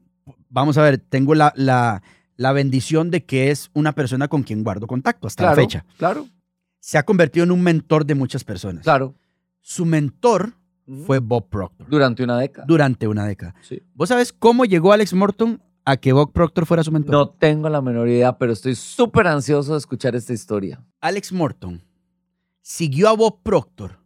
vamos 0.48 0.78
a 0.78 0.84
ver, 0.84 0.98
tengo 0.98 1.36
la, 1.36 1.52
la, 1.58 2.02
la 2.38 2.54
bendición 2.54 3.12
de 3.12 3.26
que 3.26 3.52
es 3.52 3.70
una 3.74 3.92
persona 3.92 4.30
con 4.30 4.44
quien 4.44 4.64
guardo 4.64 4.88
contacto 4.88 5.28
hasta 5.28 5.44
claro, 5.44 5.56
la 5.58 5.62
fecha. 5.62 5.86
Claro, 5.98 6.26
Se 6.80 6.98
ha 6.98 7.04
convertido 7.04 7.44
en 7.44 7.52
un 7.52 7.62
mentor 7.62 8.06
de 8.06 8.16
muchas 8.16 8.46
personas. 8.46 8.84
claro. 8.84 9.14
Su 9.60 9.84
mentor 9.86 10.54
Fue 11.06 11.20
Bob 11.20 11.50
Proctor 11.50 11.90
Durante 11.90 12.24
una 12.24 12.38
década. 12.38 12.66
durante 12.68 13.08
una 13.08 13.26
década. 13.26 13.56
Sí. 13.62 13.82
¿Vos 13.96 14.10
sabés 14.10 14.32
cómo 14.32 14.66
llegó 14.66 14.94
Alex 14.94 15.14
Morton 15.14 15.62
a 15.84 15.98
que 15.98 16.14
Bob 16.14 16.32
Proctor 16.32 16.66
fuera 16.66 16.84
su 16.84 16.92
mentor? 16.92 17.12
No 17.12 17.30
tengo 17.30 17.70
la 17.70 17.82
menor 17.82 18.08
idea, 18.08 18.38
pero 18.38 18.54
estoy 18.54 18.76
súper 18.76 19.28
ansioso 19.28 19.72
de 19.74 19.80
escuchar 19.80 20.16
esta 20.16 20.34
historia. 20.34 20.84
Alex 21.02 21.32
Morton 21.34 21.82
siguió 22.62 23.10
a 23.10 23.14
Bob 23.14 23.42
Proctor 23.44 24.00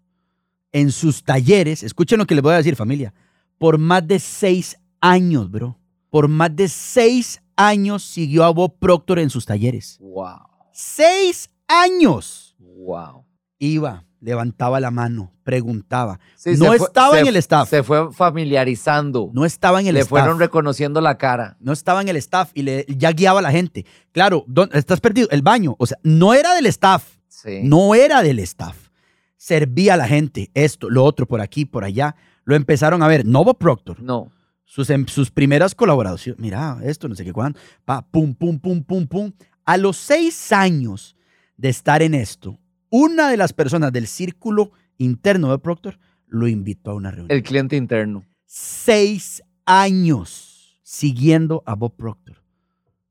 en 0.71 0.91
sus 0.91 1.23
talleres, 1.23 1.83
escuchen 1.83 2.19
lo 2.19 2.25
que 2.25 2.35
les 2.35 2.43
voy 2.43 2.53
a 2.53 2.57
decir 2.57 2.75
familia, 2.75 3.13
por 3.57 3.77
más 3.77 4.07
de 4.07 4.19
seis 4.19 4.77
años, 5.01 5.49
bro. 5.51 5.77
Por 6.09 6.27
más 6.27 6.55
de 6.55 6.67
seis 6.67 7.41
años 7.55 8.03
siguió 8.03 8.43
a 8.45 8.49
Bob 8.51 8.77
Proctor 8.79 9.19
en 9.19 9.29
sus 9.29 9.45
talleres. 9.45 9.97
Wow, 9.99 10.39
¡Seis 10.71 11.49
años! 11.67 12.55
wow. 12.59 13.25
Iba, 13.59 14.05
levantaba 14.21 14.79
la 14.79 14.89
mano, 14.91 15.33
preguntaba. 15.43 16.19
Sí, 16.35 16.51
no 16.57 16.67
fue- 16.67 16.77
estaba 16.77 17.15
se- 17.15 17.21
en 17.21 17.27
el 17.27 17.35
staff. 17.35 17.69
Se 17.69 17.83
fue 17.83 18.11
familiarizando. 18.13 19.29
No 19.33 19.45
estaba 19.45 19.79
en 19.81 19.87
el 19.87 19.93
Le 19.95 19.99
staff. 20.01 20.09
fueron 20.09 20.39
reconociendo 20.39 21.01
la 21.01 21.17
cara. 21.17 21.57
no 21.59 21.71
estaba 21.73 22.01
en 22.01 22.09
el 22.09 22.15
staff 22.17 22.51
y 22.53 22.63
le, 22.63 22.85
ya 22.87 23.11
guiaba 23.11 23.39
a 23.39 23.43
la 23.43 23.51
gente. 23.51 23.85
Claro, 24.11 24.43
¿dónde- 24.47 24.77
estás 24.79 24.99
perdido. 25.01 25.27
El 25.31 25.41
baño, 25.41 25.75
o 25.77 25.85
sea, 25.85 25.97
no 26.03 26.33
era 26.33 26.53
del 26.55 26.65
staff. 26.67 27.17
Sí. 27.27 27.61
No 27.63 27.95
era 27.95 28.21
del 28.23 28.39
staff. 28.39 28.89
Servía 29.37 29.93
a 29.93 29.97
la 29.97 30.07
gente, 30.07 30.49
esto, 30.53 30.89
lo 30.89 31.03
otro, 31.05 31.25
por 31.25 31.39
aquí, 31.41 31.65
por 31.65 31.83
allá. 31.83 32.15
Lo 32.43 32.55
empezaron 32.55 33.01
a 33.03 33.07
ver. 33.07 33.25
No 33.25 33.43
Bob 33.43 33.57
Proctor. 33.57 34.01
No. 34.01 34.31
Sus, 34.65 34.89
em- 34.89 35.07
sus 35.07 35.31
primeras 35.31 35.73
colaboraciones. 35.73 36.39
Mira, 36.41 36.77
esto, 36.83 37.07
no 37.07 37.15
sé 37.15 37.23
qué 37.23 37.33
cuándo. 37.33 37.59
Pa, 37.85 38.01
pum, 38.01 38.33
pum, 38.35 38.59
pum, 38.59 38.83
pum, 38.83 39.07
pum. 39.07 39.31
A 39.65 39.77
los 39.77 39.97
seis 39.97 40.51
años 40.51 41.15
de 41.57 41.69
estar 41.69 42.01
en 42.01 42.13
esto, 42.13 42.57
una 42.89 43.29
de 43.29 43.37
las 43.37 43.53
personas 43.53 43.91
del 43.91 44.07
círculo 44.07 44.71
interno 44.97 45.51
de 45.51 45.59
Proctor 45.59 45.99
lo 46.27 46.47
invitó 46.47 46.91
a 46.91 46.95
una 46.95 47.11
reunión. 47.11 47.35
El 47.35 47.43
cliente 47.43 47.75
interno. 47.75 48.25
Seis 48.45 49.43
años 49.65 50.79
siguiendo 50.83 51.63
a 51.65 51.75
Bob 51.75 51.95
Proctor. 51.95 52.43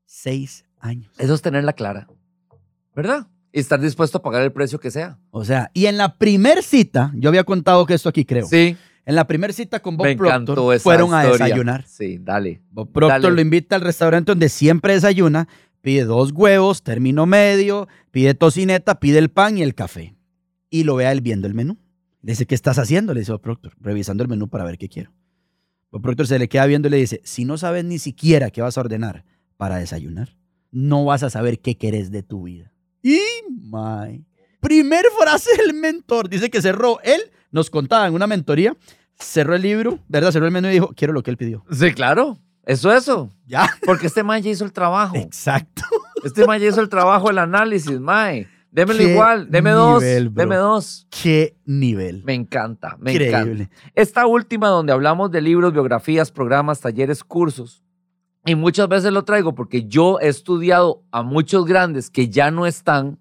Seis 0.05 0.65
años. 0.79 1.11
Eso 1.17 1.33
es 1.33 1.41
tenerla 1.41 1.73
clara. 1.73 2.07
¿Verdad? 2.95 3.27
Y 3.51 3.59
estar 3.59 3.79
dispuesto 3.79 4.17
a 4.17 4.21
pagar 4.21 4.43
el 4.43 4.51
precio 4.51 4.79
que 4.79 4.91
sea. 4.91 5.17
O 5.31 5.45
sea, 5.45 5.71
y 5.73 5.85
en 5.85 5.97
la 5.97 6.17
primer 6.17 6.61
cita, 6.61 7.11
yo 7.15 7.29
había 7.29 7.43
contado 7.43 7.85
que 7.85 7.93
esto 7.93 8.09
aquí 8.09 8.25
creo. 8.25 8.45
Sí. 8.45 8.77
En 9.05 9.15
la 9.15 9.25
primera 9.25 9.51
cita 9.53 9.81
con 9.81 9.97
Bob 9.97 10.05
Me 10.05 10.15
Proctor, 10.15 10.79
fueron 10.79 11.13
a 11.13 11.23
desayunar. 11.23 11.83
Sí, 11.87 12.19
dale. 12.21 12.61
Bob 12.69 12.91
Proctor 12.91 13.21
Dale. 13.21 13.35
lo 13.35 13.41
invita 13.41 13.75
al 13.75 13.81
restaurante 13.81 14.31
donde 14.31 14.49
siempre 14.49 14.93
desayuna, 14.93 15.47
pide 15.81 16.05
dos 16.05 16.31
huevos, 16.31 16.83
término 16.83 17.25
medio, 17.25 17.87
pide 18.11 18.33
tocineta, 18.33 18.99
pide 18.99 19.19
el 19.19 19.29
pan 19.29 19.57
y 19.57 19.63
el 19.63 19.75
café. 19.75 20.15
Y 20.69 20.83
lo 20.83 20.95
ve 20.95 21.05
a 21.07 21.11
él 21.11 21.21
viendo 21.21 21.47
el 21.47 21.53
menú. 21.53 21.77
Le 22.21 22.33
dice, 22.33 22.45
¿qué 22.45 22.55
estás 22.55 22.77
haciendo? 22.79 23.13
Le 23.13 23.21
dice 23.21 23.31
Bob 23.31 23.41
Proctor, 23.41 23.73
revisando 23.79 24.23
el 24.23 24.29
menú 24.29 24.49
para 24.49 24.65
ver 24.65 24.77
qué 24.77 24.89
quiero. 24.89 25.11
Bob 25.91 26.01
Proctor 26.01 26.27
se 26.27 26.37
le 26.37 26.49
queda 26.49 26.65
viendo 26.65 26.87
y 26.87 26.91
le 26.91 26.97
dice, 26.97 27.21
si 27.23 27.45
no 27.45 27.57
sabes 27.57 27.85
ni 27.85 27.97
siquiera 27.97 28.51
qué 28.51 28.61
vas 28.61 28.77
a 28.77 28.81
ordenar 28.81 29.23
para 29.57 29.77
desayunar, 29.77 30.35
no 30.71 31.05
vas 31.05 31.23
a 31.23 31.29
saber 31.29 31.59
qué 31.59 31.77
querés 31.77 32.11
de 32.11 32.23
tu 32.23 32.43
vida. 32.43 32.71
Y, 33.01 33.19
my. 33.47 34.23
Primer 34.59 35.05
frase 35.17 35.49
del 35.57 35.73
mentor. 35.73 36.29
Dice 36.29 36.49
que 36.49 36.61
cerró, 36.61 36.99
él 37.03 37.21
nos 37.51 37.69
contaba 37.69 38.05
en 38.07 38.13
una 38.13 38.27
mentoría, 38.27 38.75
cerró 39.17 39.55
el 39.55 39.61
libro, 39.61 39.99
¿verdad? 40.07 40.31
Cerró 40.31 40.45
el 40.45 40.51
menú 40.51 40.67
y 40.67 40.71
dijo, 40.71 40.93
quiero 40.95 41.13
lo 41.13 41.23
que 41.23 41.31
él 41.31 41.37
pidió. 41.37 41.65
Sí, 41.71 41.93
claro. 41.93 42.37
Eso, 42.69 42.93
eso. 42.93 43.31
Ya. 43.47 43.67
Porque 43.83 44.05
este 44.05 44.21
mae 44.21 44.43
ya 44.43 44.51
hizo 44.51 44.63
el 44.63 44.71
trabajo. 44.71 45.15
Exacto. 45.15 45.81
Este 46.23 46.45
mae 46.45 46.59
ya 46.59 46.67
hizo 46.67 46.81
el 46.81 46.89
trabajo, 46.89 47.31
el 47.31 47.39
análisis, 47.39 47.99
mae. 47.99 48.47
Démelo 48.71 49.01
igual. 49.01 49.49
Deme 49.49 49.71
dos. 49.71 50.03
nivel, 50.03 50.29
bro. 50.29 50.43
Deme 50.43 50.55
dos. 50.57 51.07
Qué 51.09 51.57
nivel. 51.65 52.23
Me 52.25 52.35
encanta, 52.35 52.95
me 52.99 53.13
Increíble. 53.13 53.63
encanta. 53.63 53.91
Esta 53.95 54.27
última 54.27 54.67
donde 54.67 54.93
hablamos 54.93 55.31
de 55.31 55.41
libros, 55.41 55.73
biografías, 55.73 56.31
programas, 56.31 56.79
talleres, 56.79 57.23
cursos. 57.23 57.81
Y 58.45 58.53
muchas 58.53 58.87
veces 58.87 59.11
lo 59.13 59.23
traigo 59.23 59.55
porque 59.55 59.85
yo 59.85 60.19
he 60.19 60.27
estudiado 60.27 61.01
a 61.09 61.23
muchos 61.23 61.65
grandes 61.65 62.11
que 62.11 62.29
ya 62.29 62.51
no 62.51 62.67
están, 62.67 63.17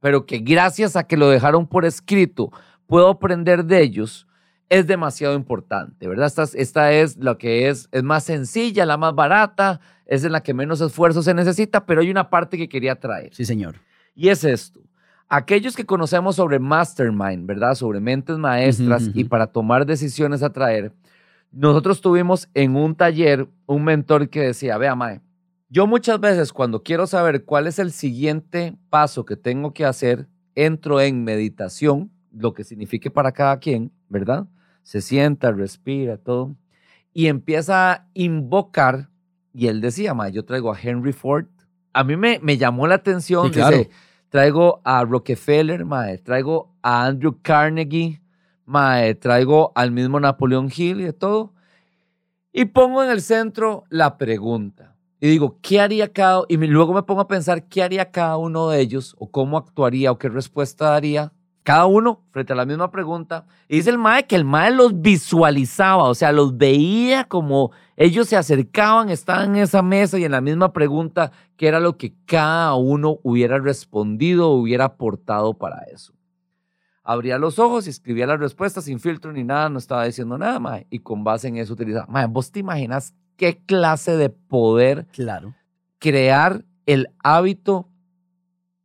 pero 0.00 0.26
que 0.26 0.40
gracias 0.40 0.94
a 0.96 1.04
que 1.04 1.16
lo 1.16 1.30
dejaron 1.30 1.66
por 1.66 1.86
escrito, 1.86 2.52
puedo 2.86 3.08
aprender 3.08 3.64
de 3.64 3.80
ellos. 3.82 4.26
Es 4.70 4.86
demasiado 4.86 5.34
importante, 5.34 6.08
¿verdad? 6.08 6.26
Esta, 6.26 6.44
es- 6.44 6.54
esta 6.54 6.92
es 6.92 7.16
lo 7.18 7.36
que 7.36 7.68
es, 7.68 7.88
es 7.92 8.02
más 8.02 8.24
sencilla, 8.24 8.86
la 8.86 8.96
más 8.96 9.14
barata, 9.14 9.80
es 10.06 10.24
en 10.24 10.32
la 10.32 10.42
que 10.42 10.54
menos 10.54 10.80
esfuerzo 10.80 11.22
se 11.22 11.34
necesita, 11.34 11.84
pero 11.84 12.00
hay 12.00 12.10
una 12.10 12.30
parte 12.30 12.56
que 12.56 12.68
quería 12.68 12.94
traer. 12.98 13.34
Sí, 13.34 13.44
señor. 13.44 13.74
Y 14.14 14.28
es 14.28 14.44
esto. 14.44 14.80
Aquellos 15.28 15.76
que 15.76 15.84
conocemos 15.86 16.36
sobre 16.36 16.58
Mastermind, 16.58 17.46
¿verdad? 17.46 17.74
Sobre 17.74 18.00
mentes 18.00 18.38
maestras 18.38 19.10
y 19.14 19.24
para 19.24 19.46
tomar 19.46 19.84
decisiones 19.86 20.42
a 20.42 20.50
traer, 20.52 20.92
nosotros 21.52 22.00
tuvimos 22.00 22.48
en 22.54 22.74
un 22.76 22.94
taller 22.94 23.48
un 23.66 23.84
mentor 23.84 24.28
que 24.28 24.40
decía, 24.40 24.78
vea, 24.78 24.94
Mae, 24.94 25.20
yo 25.68 25.86
muchas 25.86 26.18
veces 26.20 26.52
cuando 26.52 26.82
quiero 26.82 27.06
saber 27.06 27.44
cuál 27.44 27.66
es 27.68 27.78
el 27.78 27.92
siguiente 27.92 28.74
paso 28.88 29.24
que 29.24 29.36
tengo 29.36 29.72
que 29.72 29.84
hacer, 29.84 30.26
entro 30.56 31.00
en 31.00 31.22
meditación, 31.24 32.10
lo 32.32 32.54
que 32.54 32.64
signifique 32.64 33.10
para 33.10 33.30
cada 33.32 33.58
quien, 33.58 33.90
¿verdad? 34.08 34.46
Se 34.82 35.00
sienta, 35.00 35.52
respira, 35.52 36.16
todo, 36.16 36.56
y 37.12 37.26
empieza 37.26 37.92
a 37.92 38.06
invocar, 38.14 39.08
y 39.52 39.66
él 39.66 39.80
decía, 39.80 40.14
Mae, 40.14 40.32
yo 40.32 40.44
traigo 40.44 40.72
a 40.72 40.78
Henry 40.80 41.12
Ford. 41.12 41.46
A 41.92 42.04
mí 42.04 42.16
me, 42.16 42.38
me 42.40 42.56
llamó 42.56 42.86
la 42.86 42.96
atención, 42.96 43.46
Sí, 43.48 43.52
claro. 43.52 43.78
dice, 43.78 43.90
traigo 44.28 44.80
a 44.84 45.04
Rockefeller, 45.04 45.84
mae, 45.84 46.18
traigo 46.18 46.72
a 46.82 47.04
Andrew 47.06 47.36
Carnegie, 47.42 48.22
mae, 48.64 49.14
traigo 49.16 49.72
al 49.74 49.90
mismo 49.90 50.20
Napoleón 50.20 50.70
Hill 50.74 51.00
y 51.00 51.04
de 51.04 51.12
todo. 51.12 51.52
Y 52.52 52.66
pongo 52.66 53.02
en 53.04 53.10
el 53.10 53.20
centro 53.20 53.84
la 53.90 54.16
pregunta. 54.16 54.96
Y 55.20 55.28
digo, 55.28 55.58
¿qué 55.60 55.80
haría 55.80 56.12
cada 56.12 56.44
Y 56.48 56.56
luego 56.56 56.94
me 56.94 57.02
pongo 57.02 57.20
a 57.20 57.28
pensar, 57.28 57.64
¿qué 57.68 57.82
haría 57.82 58.10
cada 58.10 58.36
uno 58.38 58.70
de 58.70 58.80
ellos? 58.80 59.14
O 59.18 59.30
cómo 59.30 59.58
actuaría 59.58 60.10
o 60.12 60.18
qué 60.18 60.28
respuesta 60.28 60.90
daría 60.90 61.32
cada 61.62 61.86
uno 61.86 62.22
frente 62.30 62.52
a 62.52 62.56
la 62.56 62.64
misma 62.64 62.90
pregunta. 62.90 63.46
Y 63.68 63.76
dice 63.76 63.90
el 63.90 63.98
mae 63.98 64.26
que 64.26 64.36
el 64.36 64.44
mae 64.44 64.70
los 64.72 65.00
visualizaba, 65.00 66.04
o 66.04 66.14
sea, 66.14 66.32
los 66.32 66.56
veía 66.56 67.24
como 67.24 67.70
ellos 67.96 68.28
se 68.28 68.36
acercaban, 68.36 69.10
estaban 69.10 69.56
en 69.56 69.62
esa 69.62 69.82
mesa 69.82 70.18
y 70.18 70.24
en 70.24 70.32
la 70.32 70.40
misma 70.40 70.72
pregunta, 70.72 71.32
qué 71.56 71.68
era 71.68 71.78
lo 71.80 71.96
que 71.98 72.14
cada 72.24 72.74
uno 72.74 73.18
hubiera 73.22 73.58
respondido 73.58 74.50
o 74.50 74.54
hubiera 74.56 74.86
aportado 74.86 75.54
para 75.54 75.82
eso. 75.92 76.14
Abría 77.02 77.38
los 77.38 77.58
ojos 77.58 77.86
y 77.86 77.90
escribía 77.90 78.26
las 78.26 78.38
respuestas 78.40 78.84
sin 78.84 79.00
filtro 79.00 79.32
ni 79.32 79.44
nada, 79.44 79.68
no 79.68 79.78
estaba 79.78 80.04
diciendo 80.04 80.38
nada, 80.38 80.58
mae. 80.60 80.86
Y 80.90 81.00
con 81.00 81.24
base 81.24 81.48
en 81.48 81.56
eso 81.56 81.72
utilizaba. 81.74 82.06
Mae, 82.08 82.26
¿vos 82.26 82.50
te 82.52 82.60
imaginas 82.60 83.14
qué 83.36 83.62
clase 83.66 84.16
de 84.16 84.30
poder 84.30 85.06
Claro. 85.12 85.54
crear 85.98 86.64
el 86.86 87.08
hábito 87.22 87.88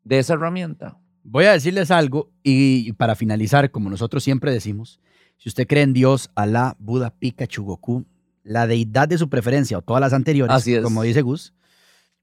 de 0.03 0.19
esa 0.19 0.33
herramienta? 0.33 0.97
Voy 1.27 1.45
a 1.45 1.51
decirles 1.53 1.89
algo 1.91 2.31
y 2.43 2.93
para 2.93 3.15
finalizar, 3.15 3.71
como 3.71 3.89
nosotros 3.89 4.23
siempre 4.23 4.51
decimos, 4.51 4.99
si 5.37 5.49
usted 5.49 5.67
cree 5.67 5.83
en 5.83 5.93
Dios, 5.93 6.29
Alá, 6.35 6.75
Buda, 6.79 7.09
Pikachu, 7.09 7.63
Goku, 7.65 8.05
la 8.43 8.67
deidad 8.67 9.07
de 9.07 9.17
su 9.17 9.27
preferencia 9.27 9.77
o 9.79 9.81
todas 9.81 9.99
las 10.01 10.13
anteriores, 10.13 10.55
Así 10.55 10.75
es. 10.75 10.83
como 10.83 11.01
dice 11.01 11.23
Gus, 11.23 11.53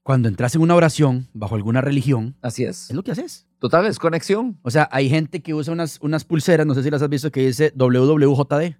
cuando 0.03 0.29
entras 0.29 0.55
en 0.55 0.61
una 0.61 0.75
oración 0.75 1.27
bajo 1.33 1.55
alguna 1.55 1.81
religión, 1.81 2.35
Así 2.41 2.63
es. 2.63 2.89
es 2.89 2.95
lo 2.95 3.03
que 3.03 3.11
haces. 3.11 3.45
Total, 3.59 3.85
es 3.85 3.99
conexión. 3.99 4.57
O 4.61 4.71
sea, 4.71 4.87
hay 4.91 5.09
gente 5.09 5.41
que 5.41 5.53
usa 5.53 5.73
unas, 5.73 5.99
unas 6.01 6.23
pulseras, 6.25 6.65
no 6.65 6.73
sé 6.73 6.83
si 6.83 6.89
las 6.89 7.01
has 7.01 7.09
visto, 7.09 7.29
que 7.31 7.45
dice 7.45 7.71
WWJD. 7.75 8.75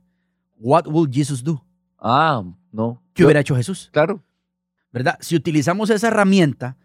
What 0.58 0.88
will 0.88 1.10
Jesus 1.12 1.44
do? 1.44 1.64
Ah, 2.00 2.44
no. 2.72 3.02
¿Qué 3.14 3.22
Yo- 3.22 3.28
hubiera 3.28 3.42
hecho 3.42 3.56
Jesús? 3.56 3.90
Claro. 3.92 4.24
¿Verdad? 4.92 5.18
Si 5.22 5.36
utilizamos 5.36 5.90
esa 5.90 6.08
herramienta 6.08 6.78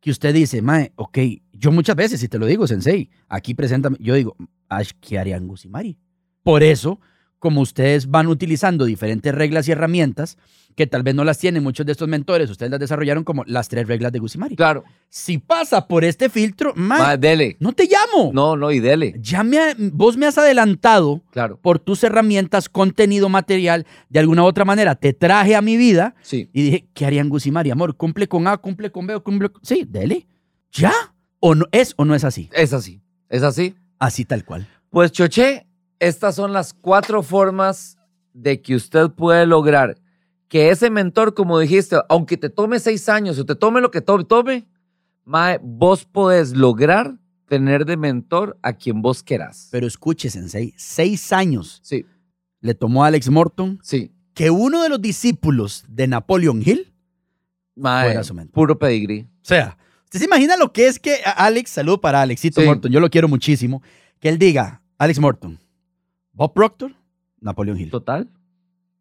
que 0.00 0.10
usted 0.10 0.34
dice, 0.34 0.60
Mae, 0.62 0.92
ok, 0.96 1.18
yo 1.62 1.70
muchas 1.70 1.94
veces, 1.96 2.18
si 2.20 2.26
te 2.28 2.38
lo 2.40 2.46
digo, 2.46 2.66
Sensei, 2.66 3.08
aquí 3.28 3.54
preséntame, 3.54 3.96
yo 4.00 4.14
digo, 4.14 4.36
Ash, 4.68 4.90
¿qué 5.00 5.18
harían 5.18 5.46
Gus 5.46 5.64
y 5.64 5.68
Mari? 5.68 5.96
Por 6.42 6.62
eso, 6.64 6.98
como 7.38 7.60
ustedes 7.60 8.08
van 8.10 8.26
utilizando 8.26 8.84
diferentes 8.84 9.32
reglas 9.34 9.68
y 9.68 9.72
herramientas, 9.72 10.38
que 10.74 10.86
tal 10.86 11.02
vez 11.02 11.14
no 11.14 11.22
las 11.22 11.38
tienen 11.38 11.62
muchos 11.62 11.84
de 11.86 11.92
estos 11.92 12.08
mentores, 12.08 12.48
ustedes 12.50 12.70
las 12.70 12.80
desarrollaron 12.80 13.22
como 13.24 13.44
las 13.46 13.68
tres 13.68 13.86
reglas 13.86 14.10
de 14.10 14.18
Gus 14.18 14.34
y 14.34 14.38
Mari. 14.38 14.56
Claro. 14.56 14.82
Si 15.08 15.38
pasa 15.38 15.86
por 15.86 16.02
este 16.02 16.30
filtro, 16.30 16.72
Mae, 16.74 16.98
Ma, 16.98 17.16
dele. 17.16 17.56
no 17.60 17.72
te 17.72 17.84
llamo. 17.86 18.32
No, 18.32 18.56
no, 18.56 18.72
y 18.72 18.80
dele. 18.80 19.14
Ya 19.20 19.44
me 19.44 19.58
ha- 19.58 19.76
vos 19.92 20.16
me 20.16 20.26
has 20.26 20.38
adelantado 20.38 21.20
Claro. 21.30 21.58
por 21.60 21.78
tus 21.78 22.02
herramientas, 22.02 22.68
contenido 22.70 23.28
material, 23.28 23.86
de 24.08 24.18
alguna 24.18 24.42
u 24.42 24.46
otra 24.46 24.64
manera, 24.64 24.94
te 24.94 25.12
traje 25.12 25.54
a 25.54 25.60
mi 25.62 25.76
vida 25.76 26.14
Sí. 26.22 26.48
y 26.52 26.62
dije, 26.62 26.88
¿qué 26.94 27.04
harían 27.06 27.28
Gus 27.28 27.46
y 27.46 27.50
Mari? 27.52 27.70
Amor, 27.70 27.96
cumple 27.96 28.26
con 28.26 28.48
A, 28.48 28.56
cumple 28.56 28.90
con 28.90 29.06
B, 29.06 29.20
cumple 29.20 29.50
con... 29.50 29.62
Sí, 29.64 29.84
dele. 29.86 30.26
¿Ya? 30.72 30.92
¿O 31.44 31.56
no 31.56 31.66
es 31.72 31.92
o 31.96 32.04
no 32.04 32.14
es 32.14 32.22
así? 32.22 32.48
Es 32.52 32.72
así. 32.72 33.02
Es 33.28 33.42
así. 33.42 33.74
Así 33.98 34.24
tal 34.24 34.44
cual. 34.44 34.68
Pues, 34.90 35.10
Choche, 35.10 35.66
estas 35.98 36.36
son 36.36 36.52
las 36.52 36.72
cuatro 36.72 37.22
formas 37.24 37.98
de 38.32 38.62
que 38.62 38.76
usted 38.76 39.10
puede 39.10 39.44
lograr 39.46 39.96
que 40.48 40.70
ese 40.70 40.88
mentor, 40.88 41.34
como 41.34 41.58
dijiste, 41.58 41.96
aunque 42.08 42.36
te 42.36 42.48
tome 42.48 42.78
seis 42.78 43.08
años 43.08 43.38
o 43.38 43.44
te 43.44 43.56
tome 43.56 43.80
lo 43.80 43.90
que 43.90 44.00
to- 44.00 44.24
tome, 44.24 44.66
mae, 45.24 45.58
vos 45.62 46.04
podés 46.04 46.52
lograr 46.56 47.18
tener 47.48 47.86
de 47.86 47.96
mentor 47.96 48.56
a 48.62 48.74
quien 48.74 49.02
vos 49.02 49.22
querás. 49.24 49.68
Pero 49.72 49.86
escuche, 49.86 50.30
Sensei, 50.30 50.72
seis 50.76 51.32
años 51.32 51.80
Sí, 51.82 52.06
le 52.60 52.74
tomó 52.74 53.02
a 53.04 53.08
Alex 53.08 53.28
Morton 53.30 53.78
sí. 53.82 54.12
que 54.34 54.50
uno 54.50 54.82
de 54.82 54.88
los 54.90 55.00
discípulos 55.02 55.84
de 55.88 56.06
Napoleon 56.06 56.62
Hill 56.64 56.94
Mae, 57.74 58.04
fuera 58.06 58.22
su 58.24 58.34
mentor. 58.34 58.52
puro 58.54 58.78
pedigrí. 58.78 59.22
O 59.22 59.44
sea, 59.44 59.76
¿usted 60.12 60.18
se 60.18 60.24
imagina 60.26 60.56
lo 60.58 60.72
que 60.72 60.86
es 60.86 60.98
que 60.98 61.20
Alex, 61.24 61.70
saludo 61.70 62.00
para 62.00 62.20
Alexito 62.20 62.60
Sí. 62.60 62.66
Morton, 62.66 62.92
yo 62.92 63.00
lo 63.00 63.08
quiero 63.08 63.28
muchísimo, 63.28 63.82
que 64.20 64.28
él 64.28 64.38
diga, 64.38 64.82
Alex 64.98 65.18
Morton, 65.18 65.58
Bob 66.32 66.52
Proctor, 66.52 66.92
Napoleon 67.40 67.80
Hill. 67.80 67.90
Total. 67.90 68.28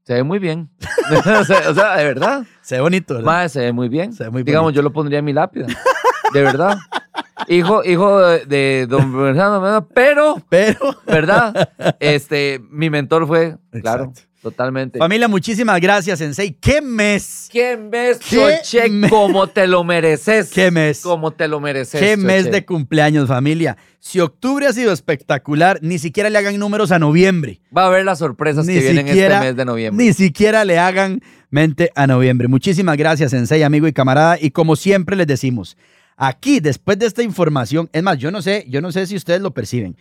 Se 0.03 0.13
ve 0.13 0.23
muy 0.23 0.39
bien. 0.39 0.69
o, 1.39 1.43
sea, 1.43 1.69
o 1.69 1.73
sea, 1.75 1.97
de 1.97 2.05
verdad. 2.05 2.45
Se 2.61 2.75
ve 2.75 2.81
bonito, 2.81 3.15
¿verdad? 3.15 3.25
Mae, 3.25 3.49
se 3.49 3.59
ve 3.59 3.73
muy 3.73 3.89
bien. 3.89 4.13
Se 4.13 4.23
ve 4.23 4.29
muy 4.29 4.43
Digamos, 4.43 4.67
bonito. 4.67 4.77
yo 4.77 4.81
lo 4.83 4.93
pondría 4.93 5.19
en 5.19 5.25
mi 5.25 5.33
lápida. 5.33 5.67
De 6.33 6.41
verdad. 6.41 6.77
Hijo, 7.47 7.83
hijo 7.83 8.19
de, 8.19 8.45
de 8.45 8.87
don 8.87 9.15
Bernardo, 9.15 9.87
pero, 9.93 10.37
Pero, 10.49 10.79
¿verdad? 11.05 11.69
Este, 11.99 12.61
mi 12.69 12.89
mentor 12.89 13.27
fue, 13.27 13.57
claro. 13.81 14.13
Totalmente. 14.41 14.99
familia, 14.99 15.27
muchísimas 15.27 15.79
gracias, 15.79 16.19
Sensei. 16.19 16.51
¿Qué 16.53 16.81
mes? 16.81 17.47
¿Qué 17.51 17.77
mes, 17.77 18.17
¿Qué 18.19 18.35
Choche? 18.63 18.89
mes? 18.89 19.09
Como 19.09 19.47
te 19.47 19.67
lo 19.67 19.83
mereces. 19.83 20.49
¿Qué 20.51 20.71
mes? 20.71 21.01
Como 21.01 21.31
te 21.31 21.47
lo 21.47 21.59
mereces. 21.59 21.99
¿Qué 22.01 22.17
mes 22.17 22.51
de 22.51 22.65
cumpleaños, 22.65 23.27
familia? 23.27 23.77
Si 23.99 24.19
octubre 24.19 24.65
ha 24.65 24.73
sido 24.73 24.91
espectacular, 24.91 25.77
ni 25.81 25.99
siquiera 25.99 26.29
le 26.29 26.37
hagan 26.37 26.57
números 26.57 26.91
a 26.91 26.99
noviembre. 26.99 27.61
Va 27.75 27.83
a 27.83 27.87
haber 27.87 28.03
las 28.03 28.19
sorpresas 28.19 28.65
Ni 28.65 28.73
que 28.73 28.79
vienen 28.79 29.07
siquiera- 29.07 29.35
este 29.35 29.47
mes 29.47 29.55
de 29.55 29.65
noviembre. 29.65 30.05
Ni 30.05 30.13
siquiera 30.13 30.65
le 30.65 30.79
hagan 30.79 31.21
mente 31.51 31.91
a 31.95 32.07
noviembre. 32.07 32.47
Muchísimas 32.47 32.97
gracias, 32.97 33.31
Sensei, 33.31 33.61
amigo 33.63 33.87
y 33.87 33.93
camarada. 33.93 34.37
Y 34.41 34.51
como 34.51 34.75
siempre 34.75 35.15
les 35.15 35.27
decimos, 35.27 35.77
aquí, 36.17 36.59
después 36.59 36.97
de 36.97 37.05
esta 37.05 37.21
información, 37.23 37.89
es 37.93 38.01
más, 38.01 38.17
yo 38.17 38.31
no 38.31 38.41
sé, 38.41 38.65
yo 38.69 38.81
no 38.81 38.91
sé 38.91 39.05
si 39.05 39.15
ustedes 39.15 39.41
lo 39.41 39.51
perciben, 39.51 39.95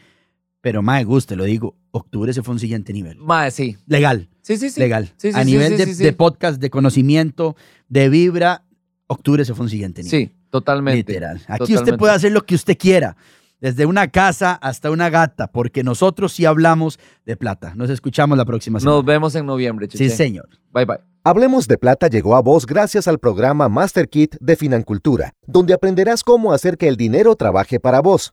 pero 0.60 0.82
más 0.82 1.04
guste, 1.04 1.36
lo 1.36 1.44
digo, 1.44 1.76
octubre 1.90 2.32
se 2.32 2.42
fue 2.42 2.52
a 2.52 2.54
un 2.54 2.58
siguiente 2.60 2.92
nivel. 2.92 3.18
Mae, 3.18 3.50
sí. 3.50 3.76
Legal, 3.86 4.28
Sí, 4.42 4.56
sí, 4.56 4.70
sí. 4.70 4.80
legal. 4.80 5.12
Sí, 5.16 5.32
sí, 5.32 5.38
a 5.38 5.44
sí, 5.44 5.50
nivel 5.50 5.72
sí, 5.72 5.76
de, 5.78 5.86
sí, 5.86 5.94
sí. 5.94 6.04
de 6.04 6.12
podcast, 6.12 6.60
de 6.60 6.70
conocimiento, 6.70 7.56
de 7.88 8.08
vibra, 8.08 8.64
octubre 9.06 9.44
se 9.44 9.54
fue 9.54 9.62
a 9.62 9.64
un 9.64 9.70
siguiente 9.70 10.02
nivel. 10.02 10.28
Sí, 10.28 10.34
totalmente. 10.50 11.12
Literal. 11.12 11.36
Aquí 11.36 11.46
Totalmente. 11.58 11.74
usted 11.74 11.96
puede 11.98 12.12
hacer 12.14 12.32
lo 12.32 12.44
que 12.44 12.54
usted 12.54 12.76
quiera, 12.78 13.16
desde 13.60 13.84
una 13.86 14.08
casa 14.08 14.52
hasta 14.54 14.90
una 14.90 15.10
gata, 15.10 15.48
porque 15.52 15.82
nosotros 15.84 16.32
sí 16.32 16.46
hablamos 16.46 16.98
de 17.26 17.36
plata. 17.36 17.74
Nos 17.76 17.90
escuchamos 17.90 18.36
la 18.38 18.44
próxima 18.44 18.80
semana. 18.80 18.96
Nos 18.96 19.04
vemos 19.04 19.34
en 19.34 19.46
noviembre, 19.46 19.86
Choche. 19.88 20.08
sí, 20.08 20.16
señor. 20.16 20.48
Bye, 20.72 20.86
bye. 20.86 20.98
Hablemos 21.22 21.68
de 21.68 21.76
Plata 21.76 22.08
llegó 22.08 22.34
a 22.34 22.40
vos 22.40 22.64
gracias 22.64 23.06
al 23.06 23.18
programa 23.18 23.68
Master 23.68 24.08
Kit 24.08 24.36
de 24.40 24.56
Financultura, 24.56 25.34
donde 25.46 25.74
aprenderás 25.74 26.24
cómo 26.24 26.54
hacer 26.54 26.78
que 26.78 26.88
el 26.88 26.96
dinero 26.96 27.36
trabaje 27.36 27.78
para 27.78 28.00
vos. 28.00 28.32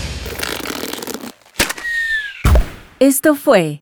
Esto 3.01 3.33
fue 3.33 3.81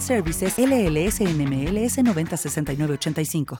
Services 0.00 0.58
LLS 0.58 1.20
NMLS 1.20 1.98
906985. 1.98 3.44